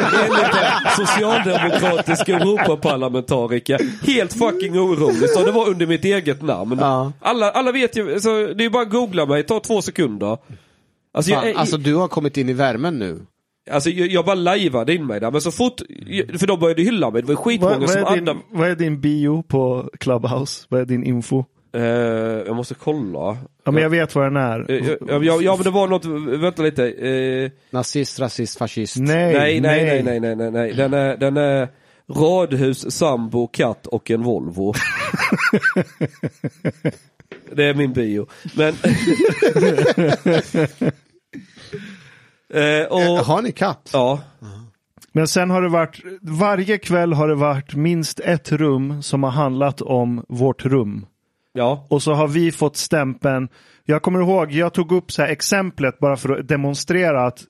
[0.56, 3.80] en socialdemokratisk Europaparlamentariker.
[4.08, 5.30] Helt fucking orolig.
[5.30, 6.80] Så det var under mitt eget namn.
[7.06, 7.30] Ja.
[7.30, 10.38] Alla, alla vet ju, så det är bara att googla mig, ta två sekunder.
[11.14, 13.20] Alltså, Fan, jag, alltså du har kommit in i värmen nu.
[13.72, 15.82] alltså jag, jag bara lajvade in mig där, men så fort,
[16.40, 18.44] för de började hylla mig, det var skitmånga vad, vad, som är din, andra...
[18.52, 20.66] vad är din bio på Clubhouse?
[20.70, 21.44] Vad är din info?
[21.76, 21.84] Eh,
[22.48, 23.38] jag måste kolla.
[23.64, 24.72] Ja men jag vet vad den är.
[24.72, 26.06] Eh, Ja, ja, ja men det var något,
[26.42, 26.88] vänta lite.
[26.92, 28.98] Eh, Nazist, rasist, fascist.
[29.00, 30.74] Nej, nej, nej, nej, nej, nej, nej, nej.
[30.74, 31.68] Den är, den är
[32.14, 34.74] radhus, sambo, katt och en Volvo.
[37.56, 38.28] det är min bio.
[38.56, 38.74] Men...
[42.54, 43.90] eh, och, Har ni katt?
[43.94, 44.20] ja,
[45.12, 49.32] Men sen har det varit, varje kväll har det varit minst ett rum som har
[49.32, 51.06] handlat om vårt rum.
[51.54, 53.50] ja, Och så har vi fått stämpeln,
[53.84, 57.44] jag kommer ihåg, jag tog upp så här exemplet bara för att demonstrera att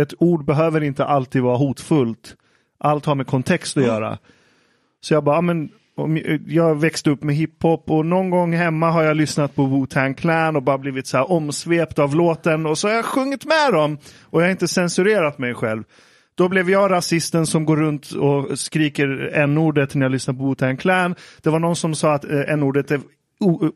[0.00, 2.36] ett ord behöver inte alltid vara hotfullt.
[2.84, 4.18] Allt har med kontext att göra.
[5.00, 5.70] Så jag bara, ja, men
[6.46, 10.56] jag växte upp med hiphop och någon gång hemma har jag lyssnat på Wu-Tang Clan
[10.56, 13.98] och bara blivit så här omsvept av låten och så har jag sjungit med dem
[14.22, 15.84] och jag har inte censurerat mig själv.
[16.34, 20.76] Då blev jag rasisten som går runt och skriker n-ordet när jag lyssnar på Wu-Tang
[20.76, 21.14] Clan.
[21.42, 23.00] Det var någon som sa att eh, n-ordet är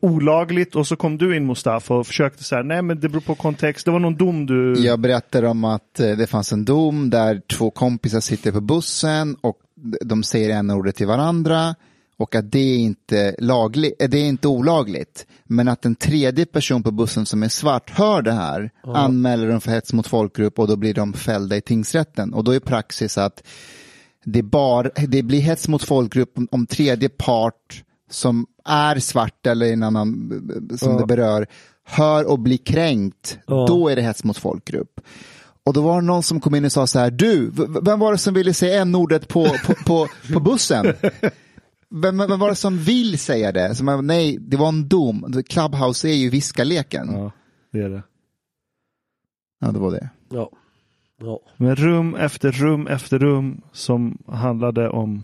[0.01, 3.35] olagligt och så kom du in Mustafa och försökte säga nej men det beror på
[3.35, 3.85] kontext.
[3.85, 4.75] Det var någon dom du...
[4.77, 9.35] Jag berättar om att eh, det fanns en dom där två kompisar sitter på bussen
[9.41, 9.57] och
[10.01, 11.75] de säger en ordet till varandra
[12.17, 15.27] och att det är inte lagligt, det är inte olagligt.
[15.43, 19.61] Men att en tredje person på bussen som är svart hör det här, anmäler dem
[19.61, 22.33] för hets mot folkgrupp och då blir de fällda i tingsrätten.
[22.33, 23.43] Och då är praxis att
[24.23, 29.73] det, bara, det blir hets mot folkgrupp om, om tredje part som är svart eller
[29.73, 30.31] en annan
[30.79, 31.47] som det berör
[31.87, 35.01] hör och blir kränkt, då är det hets mot folkgrupp.
[35.63, 37.51] Och då var det någon som kom in och sa så här, du,
[37.81, 40.85] vem var det som ville säga n-ordet på, på, på, på bussen?
[41.89, 43.75] Vem, vem var det som vill säga det?
[43.75, 45.43] Så man, nej, det var en dom.
[45.49, 47.07] Clubhouse är ju viskarleken.
[47.11, 47.31] Ja, Ja,
[47.71, 48.03] det är det.
[49.71, 50.09] det var det.
[50.29, 50.49] ja.
[51.21, 51.39] ja.
[51.57, 55.23] Men rum efter rum efter rum som handlade om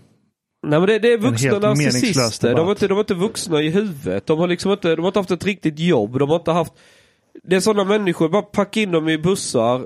[0.63, 2.55] Nej men det, det är vuxna narcissister.
[2.55, 4.25] De är, inte, de är inte vuxna i huvudet.
[4.25, 6.19] De har liksom inte, de har inte haft ett riktigt jobb.
[6.19, 6.73] De har inte haft...
[7.43, 9.85] Det är sådana människor, bara packa in dem i bussar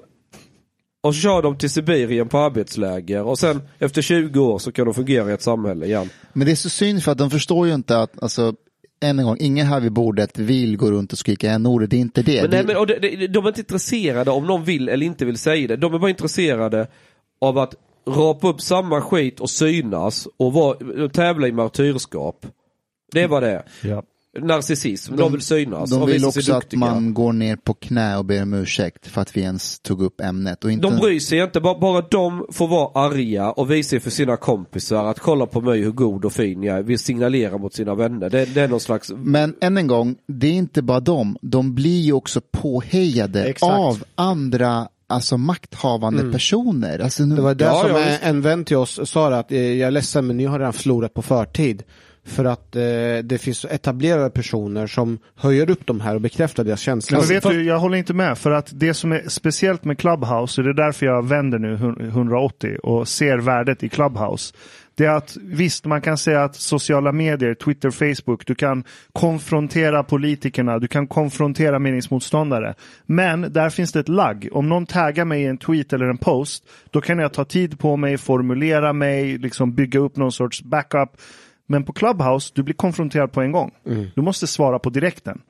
[1.04, 4.86] och så kör de till Sibirien på arbetsläger och sen efter 20 år så kan
[4.86, 6.10] de fungera i ett samhälle igen.
[6.34, 8.54] Men det är så synd för att de förstår ju inte att, alltså,
[9.02, 12.02] än en gång, ingen här vid bordet vill gå runt och skrika n-ordet, det är
[12.02, 12.42] inte det.
[12.42, 15.26] Men, nej, men, och de, de, de är inte intresserade om någon vill eller inte
[15.26, 15.76] vill säga det.
[15.76, 16.88] De är bara intresserade
[17.42, 17.76] av att
[18.08, 22.46] rapa upp samma skit och synas och vara, tävla i martyrskap.
[23.12, 24.04] Det är vad det ja.
[24.40, 28.42] Narcissism, de, vill synas de vill också att man går ner på knä och ber
[28.42, 30.64] om ursäkt för att vi ens tog upp ämnet.
[30.64, 30.88] Och inte...
[30.88, 35.06] De bryr sig inte, bara, bara de får vara arga och visa för sina kompisar
[35.06, 36.84] att kolla på mig hur god och fin jag är.
[36.84, 38.30] Vill signalera mot sina vänner.
[38.30, 39.12] Det, det är någon slags...
[39.16, 41.38] Men än en gång, det är inte bara dem.
[41.42, 43.74] De blir ju också påhejade Exakt.
[43.74, 47.00] av andra alltså makthavande personer.
[47.00, 47.36] Alltså, nu...
[47.36, 48.24] Det var det Ja, som ja, en- visst.
[48.24, 51.14] en vän till oss sa att eh, jag är ledsen men ni har redan förlorat
[51.14, 51.84] på förtid.
[52.28, 52.82] För att eh,
[53.24, 57.20] det finns etablerade personer som höjer upp de här och bekräftar deras känslor.
[57.20, 58.38] Men vet du, jag håller inte med.
[58.38, 61.76] För att det som är speciellt med Clubhouse, och det är därför jag vänder nu
[61.76, 64.54] hun- 180 och ser värdet i Clubhouse.
[64.96, 68.84] Det är att visst, man kan säga att sociala medier, Twitter, Facebook, du kan
[69.14, 72.74] konfrontera politikerna, du kan konfrontera meningsmotståndare.
[73.06, 74.50] Men där finns det ett lagg.
[74.52, 77.80] Om någon taggar mig i en tweet eller en post, då kan jag ta tid
[77.80, 81.10] på mig, formulera mig, liksom bygga upp någon sorts backup.
[81.68, 83.72] Men på Clubhouse, du blir konfronterad på en gång.
[83.86, 84.08] Mm.
[84.16, 85.42] Du måste svara på direkten.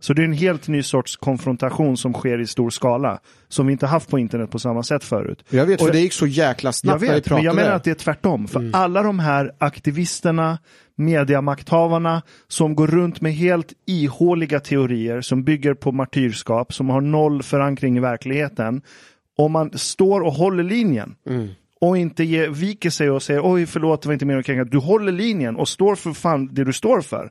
[0.00, 3.20] Så det är en helt ny sorts konfrontation som sker i stor skala.
[3.48, 5.44] Som vi inte haft på internet på samma sätt förut.
[5.50, 7.46] Jag vet, Och för det gick så jäkla jag snabbt när vi vet, men pratade.
[7.46, 8.48] jag menar att det är tvärtom.
[8.48, 10.58] För alla de här aktivisterna,
[10.96, 17.42] mediamakthavarna som går runt med helt ihåliga teorier som bygger på martyrskap, som har noll
[17.42, 18.82] förankring i verkligheten.
[19.36, 21.14] Om man står och håller linjen
[21.82, 24.64] och inte ge, viker sig och säger oj förlåt det var inte mer att kränka.
[24.64, 27.30] Du håller linjen och står för fan det du står för.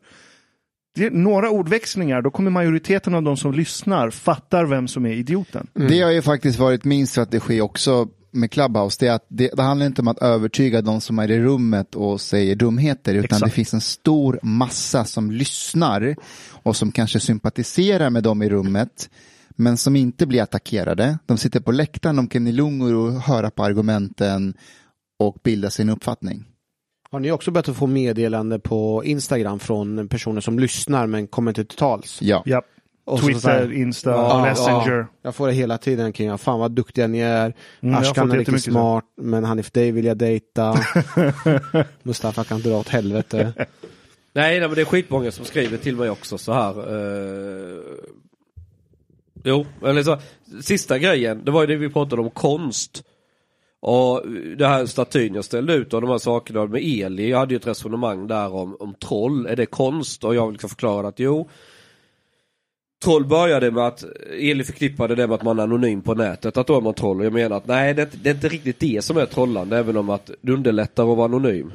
[0.95, 5.14] Det är några ordväxlingar, då kommer majoriteten av de som lyssnar fattar vem som är
[5.14, 5.68] idioten.
[5.73, 8.98] Det har ju faktiskt varit min strategi också med Clubhouse.
[8.99, 11.95] Det, är att det, det handlar inte om att övertyga de som är i rummet
[11.95, 13.14] och säger dumheter.
[13.14, 13.45] Utan Exakt.
[13.45, 16.15] det finns en stor massa som lyssnar
[16.64, 19.10] och som kanske sympatiserar med dem i rummet.
[19.56, 21.18] Men som inte blir attackerade.
[21.26, 24.53] De sitter på läktaren, de kan i lugn och ro höra på argumenten
[25.19, 26.45] och bilda sin uppfattning.
[27.11, 31.52] Har ni också börjat att få meddelande på Instagram från personer som lyssnar men kommer
[31.52, 32.22] inte till tals?
[32.22, 32.44] Ja.
[32.45, 32.61] Ja.
[33.06, 34.98] Och så så Twitter, Insta, Ja, Messenger.
[34.98, 35.06] ja.
[35.22, 37.53] jag får det hela tiden kring, fan vad duktiga ni är.
[37.82, 38.72] Mm, Ashkan är riktigt jättemycket så.
[38.72, 40.76] smart, men Hanif dig vill jag dejta.
[42.03, 43.53] Mustafa kan dra åt helvete.
[44.34, 46.78] Nej, nej men det är skitmånga som skriver till mig också så här.
[46.78, 47.82] Eh...
[49.44, 50.18] Jo, eller liksom,
[50.52, 53.04] så, sista grejen, det var ju det vi pratade om konst.
[53.80, 54.24] Och
[54.58, 57.58] det här statyn jag ställde ut och de här sakerna med Eli, jag hade ju
[57.58, 60.24] ett resonemang där om, om troll, är det konst?
[60.24, 61.50] Och jag liksom förklarade att jo,
[63.04, 66.68] Troll började med att Eli förknippade det med att man är anonym på nätet, att
[66.68, 67.20] då är man troll.
[67.20, 69.26] Och jag menar att nej, det är, inte, det är inte riktigt det som är
[69.26, 71.72] trollande, även om att det underlättar att vara anonym.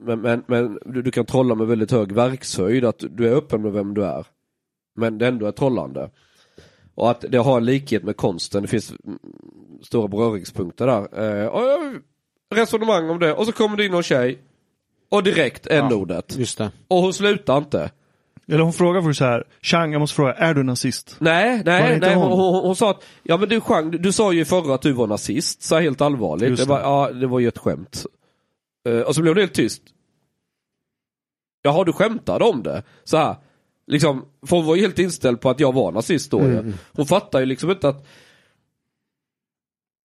[0.00, 3.62] Men, men, men du, du kan trolla med väldigt hög verkshöjd, att du är öppen
[3.62, 4.26] med vem du är.
[4.96, 6.10] Men det ändå är trollande.
[6.94, 8.92] Och att det har en likhet med konsten, det finns
[9.82, 11.42] stora beröringspunkter där.
[11.42, 12.00] Eh, och, jag-
[12.54, 14.38] resonemang om det, och så kommer det in någon tjej,
[15.08, 16.36] och direkt n-ordet.
[16.38, 16.70] Just det.
[16.88, 17.90] Och hon slutar inte.
[18.48, 21.16] Eller hon frågar för så här, Chang jag måste fråga, är du nazist?
[21.20, 22.38] Nej, det nej, nej hon, hon?
[22.54, 24.92] hon, hon sa att, ja men du Chang, du, du sa ju förra att du
[24.92, 26.48] var nazist, så helt allvarligt.
[26.50, 26.84] Just Det var, det.
[26.84, 28.06] ja, det var ju ett skämt.
[28.88, 29.82] Eh, och så blev hon helt tyst.
[31.62, 32.82] Jaha, du skämtade om det?
[33.04, 33.36] Så här.
[33.86, 36.72] Liksom, för hon var ju helt inställd på att jag var nazist då ju.
[36.92, 38.06] Hon fattar ju liksom inte att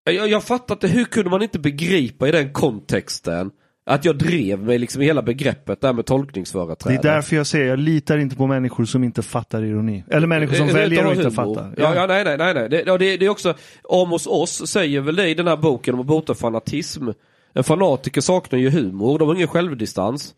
[0.03, 3.51] jag, jag fattar inte, hur kunde man inte begripa i den kontexten
[3.85, 6.95] att jag drev mig liksom i hela begreppet där med Det tolkningsföreträde.
[6.95, 10.03] är därför jag säger, jag litar inte på människor som inte fattar ironi.
[10.07, 11.72] Eller människor som Eh, väljer att inte fatta.
[11.77, 12.53] Ja, ja, nej, nej, nej.
[12.53, 12.69] nej.
[12.69, 13.53] Det, det, det är också,
[13.89, 17.07] Amos Oss säger väl det i den här boken om att bota fanatism.
[17.53, 20.35] En fanatiker saknar ju humor, de har ingen självdistans.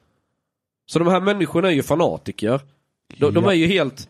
[0.86, 2.62] Så de här människorna är ju fanatiker.
[3.18, 4.10] De, de är ju helt...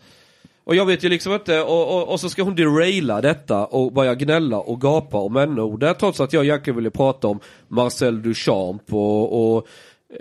[0.63, 3.93] Och jag vet ju liksom inte, och, och, och så ska hon deraila detta och
[3.93, 8.93] börja gnälla och gapa om n-ordet trots att jag egentligen ville prata om Marcel Duchamp
[8.93, 9.67] och, och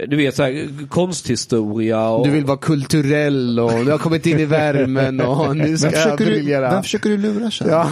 [0.08, 2.26] du vet såhär konsthistoria och...
[2.26, 5.94] Du vill vara kulturell och du har kommit in i värmen och nu ska Vem
[5.94, 6.70] jag försöker, du, briljera.
[6.70, 7.66] vem försöker du lura sig?
[7.70, 7.90] Ja,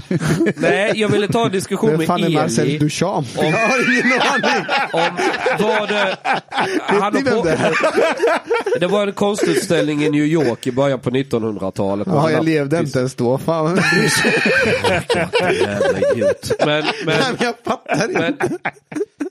[0.56, 2.78] Nej, jag ville ta en diskussion vem med fan är Marcel Eli.
[2.78, 3.26] Duchamp?
[3.38, 4.66] Om- Jag har ingen aning.
[4.92, 5.16] om
[5.78, 6.16] vad det...
[6.78, 7.70] Han Vet vem det är?
[7.70, 12.06] på, det var en konstutställning i New York i början på 1900-talet.
[12.10, 13.38] Ja, jag levde inte ens då.
[13.38, 13.74] Fan.
[13.74, 13.82] Men,
[15.06, 16.32] Nej,
[16.66, 18.20] men, men jag fattar inte.
[18.20, 18.58] men,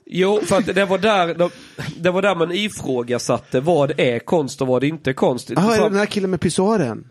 [0.06, 1.50] jo, för att det var där,
[1.96, 5.50] det var där man ifrågasatte vad är konst och vad är inte konst.
[5.50, 7.08] Jaha, är det den här killen med pissoaren?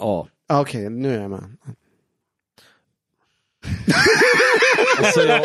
[0.00, 0.28] Ja.
[0.48, 1.44] Ah, Okej, nu är jag med.
[4.98, 5.42] Alltså, jag,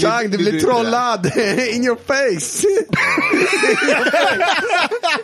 [0.00, 1.26] Chang, du blir trollad!
[1.74, 2.66] In your face!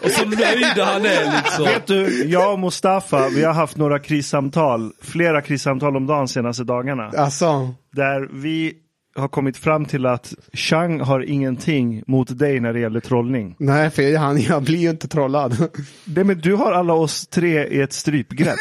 [0.04, 1.64] och så nöjda han är liksom.
[1.64, 6.64] Vet du, jag och Mustafa, vi har haft några krissamtal, flera krissamtal om dagen senaste
[6.64, 7.12] dagarna.
[7.16, 8.74] Alltså, Där vi
[9.20, 13.54] har kommit fram till att Chang har ingenting mot dig när det gäller trollning.
[13.58, 15.68] nej, för jag, jag blir ju inte trollad.
[16.04, 18.58] Det men du har alla oss tre i ett strypgrepp.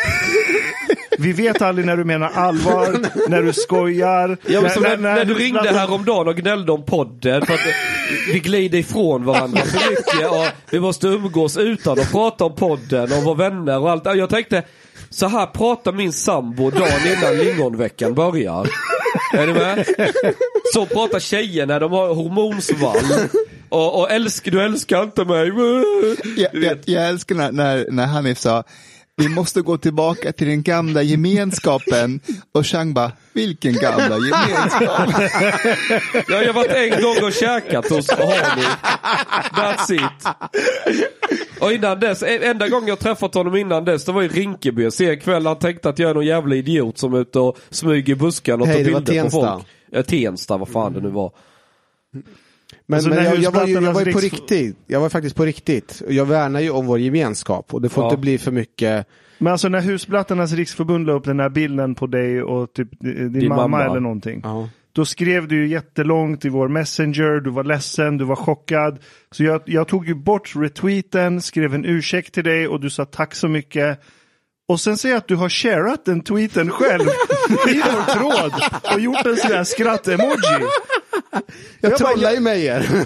[1.17, 2.97] Vi vet aldrig när du menar allvar,
[3.29, 4.37] när du skojar.
[4.47, 7.53] Ja, men som när, när- när du ringde när- häromdagen och gnällde om podden för
[7.53, 7.59] att
[8.33, 13.03] vi glider ifrån varandra för mycket och vi måste umgås utan att prata om podden
[13.17, 14.05] och vara vänner och allt.
[14.05, 14.63] Jag tänkte,
[15.09, 18.67] så här pratar min sambo dagen innan lingonveckan börjar.
[19.33, 19.85] Är ni med?
[20.73, 23.29] Så pratar tjejer när de har hormonsvall.
[23.69, 25.51] Och, och älskar, du älskar inte mig.
[26.37, 28.63] Jag, jag, jag älskar när, när, när Hanif sa
[29.19, 32.19] vi måste gå tillbaka till den gamla gemenskapen
[32.51, 35.09] och Chang bara, vilken gamla gemenskap?
[36.27, 38.63] Ja, jag har varit en gång och käkat hos Hani.
[39.51, 40.27] That's it.
[41.61, 44.83] Och innan dess, en- enda gången jag träffat honom innan dess, det var i Rinkeby.
[44.83, 47.39] Jag ser en kväll han tänkte att jag är någon jävla idiot som är ute
[47.39, 49.65] och smyger i buskarna och Hej, tar bilder på folk.
[49.91, 51.31] Ja, Tensta, vad fan det nu var.
[52.89, 54.77] Men, Alltså, men jag, jag, var ju, jag var på riktigt.
[54.87, 56.01] Jag var faktiskt på riktigt.
[56.09, 58.09] Jag värnar ju om vår gemenskap och det får Ja.
[58.09, 59.07] inte bli för mycket.
[59.37, 63.47] Men alltså när Husblattarnas riksförbund la upp den här bilden på dig och typ din,
[63.47, 63.85] mamma, mamma.
[63.85, 64.41] eller någonting.
[64.43, 64.69] Ja.
[64.93, 68.99] Då skrev du ju jättelångt i vår messenger, du var ledsen, du var chockad.
[69.31, 73.05] Så jag, jag tog ju bort retweeten, skrev en ursäkt till dig och du sa
[73.05, 73.99] tack så mycket.
[74.67, 77.01] Och sen ser jag att du har sharat den tweeten själv
[77.69, 78.53] i vår tråd
[78.93, 80.65] och gjort en sån här skratt-emoji.
[81.31, 81.41] Jag,
[81.79, 83.05] Jag trollar ju med er.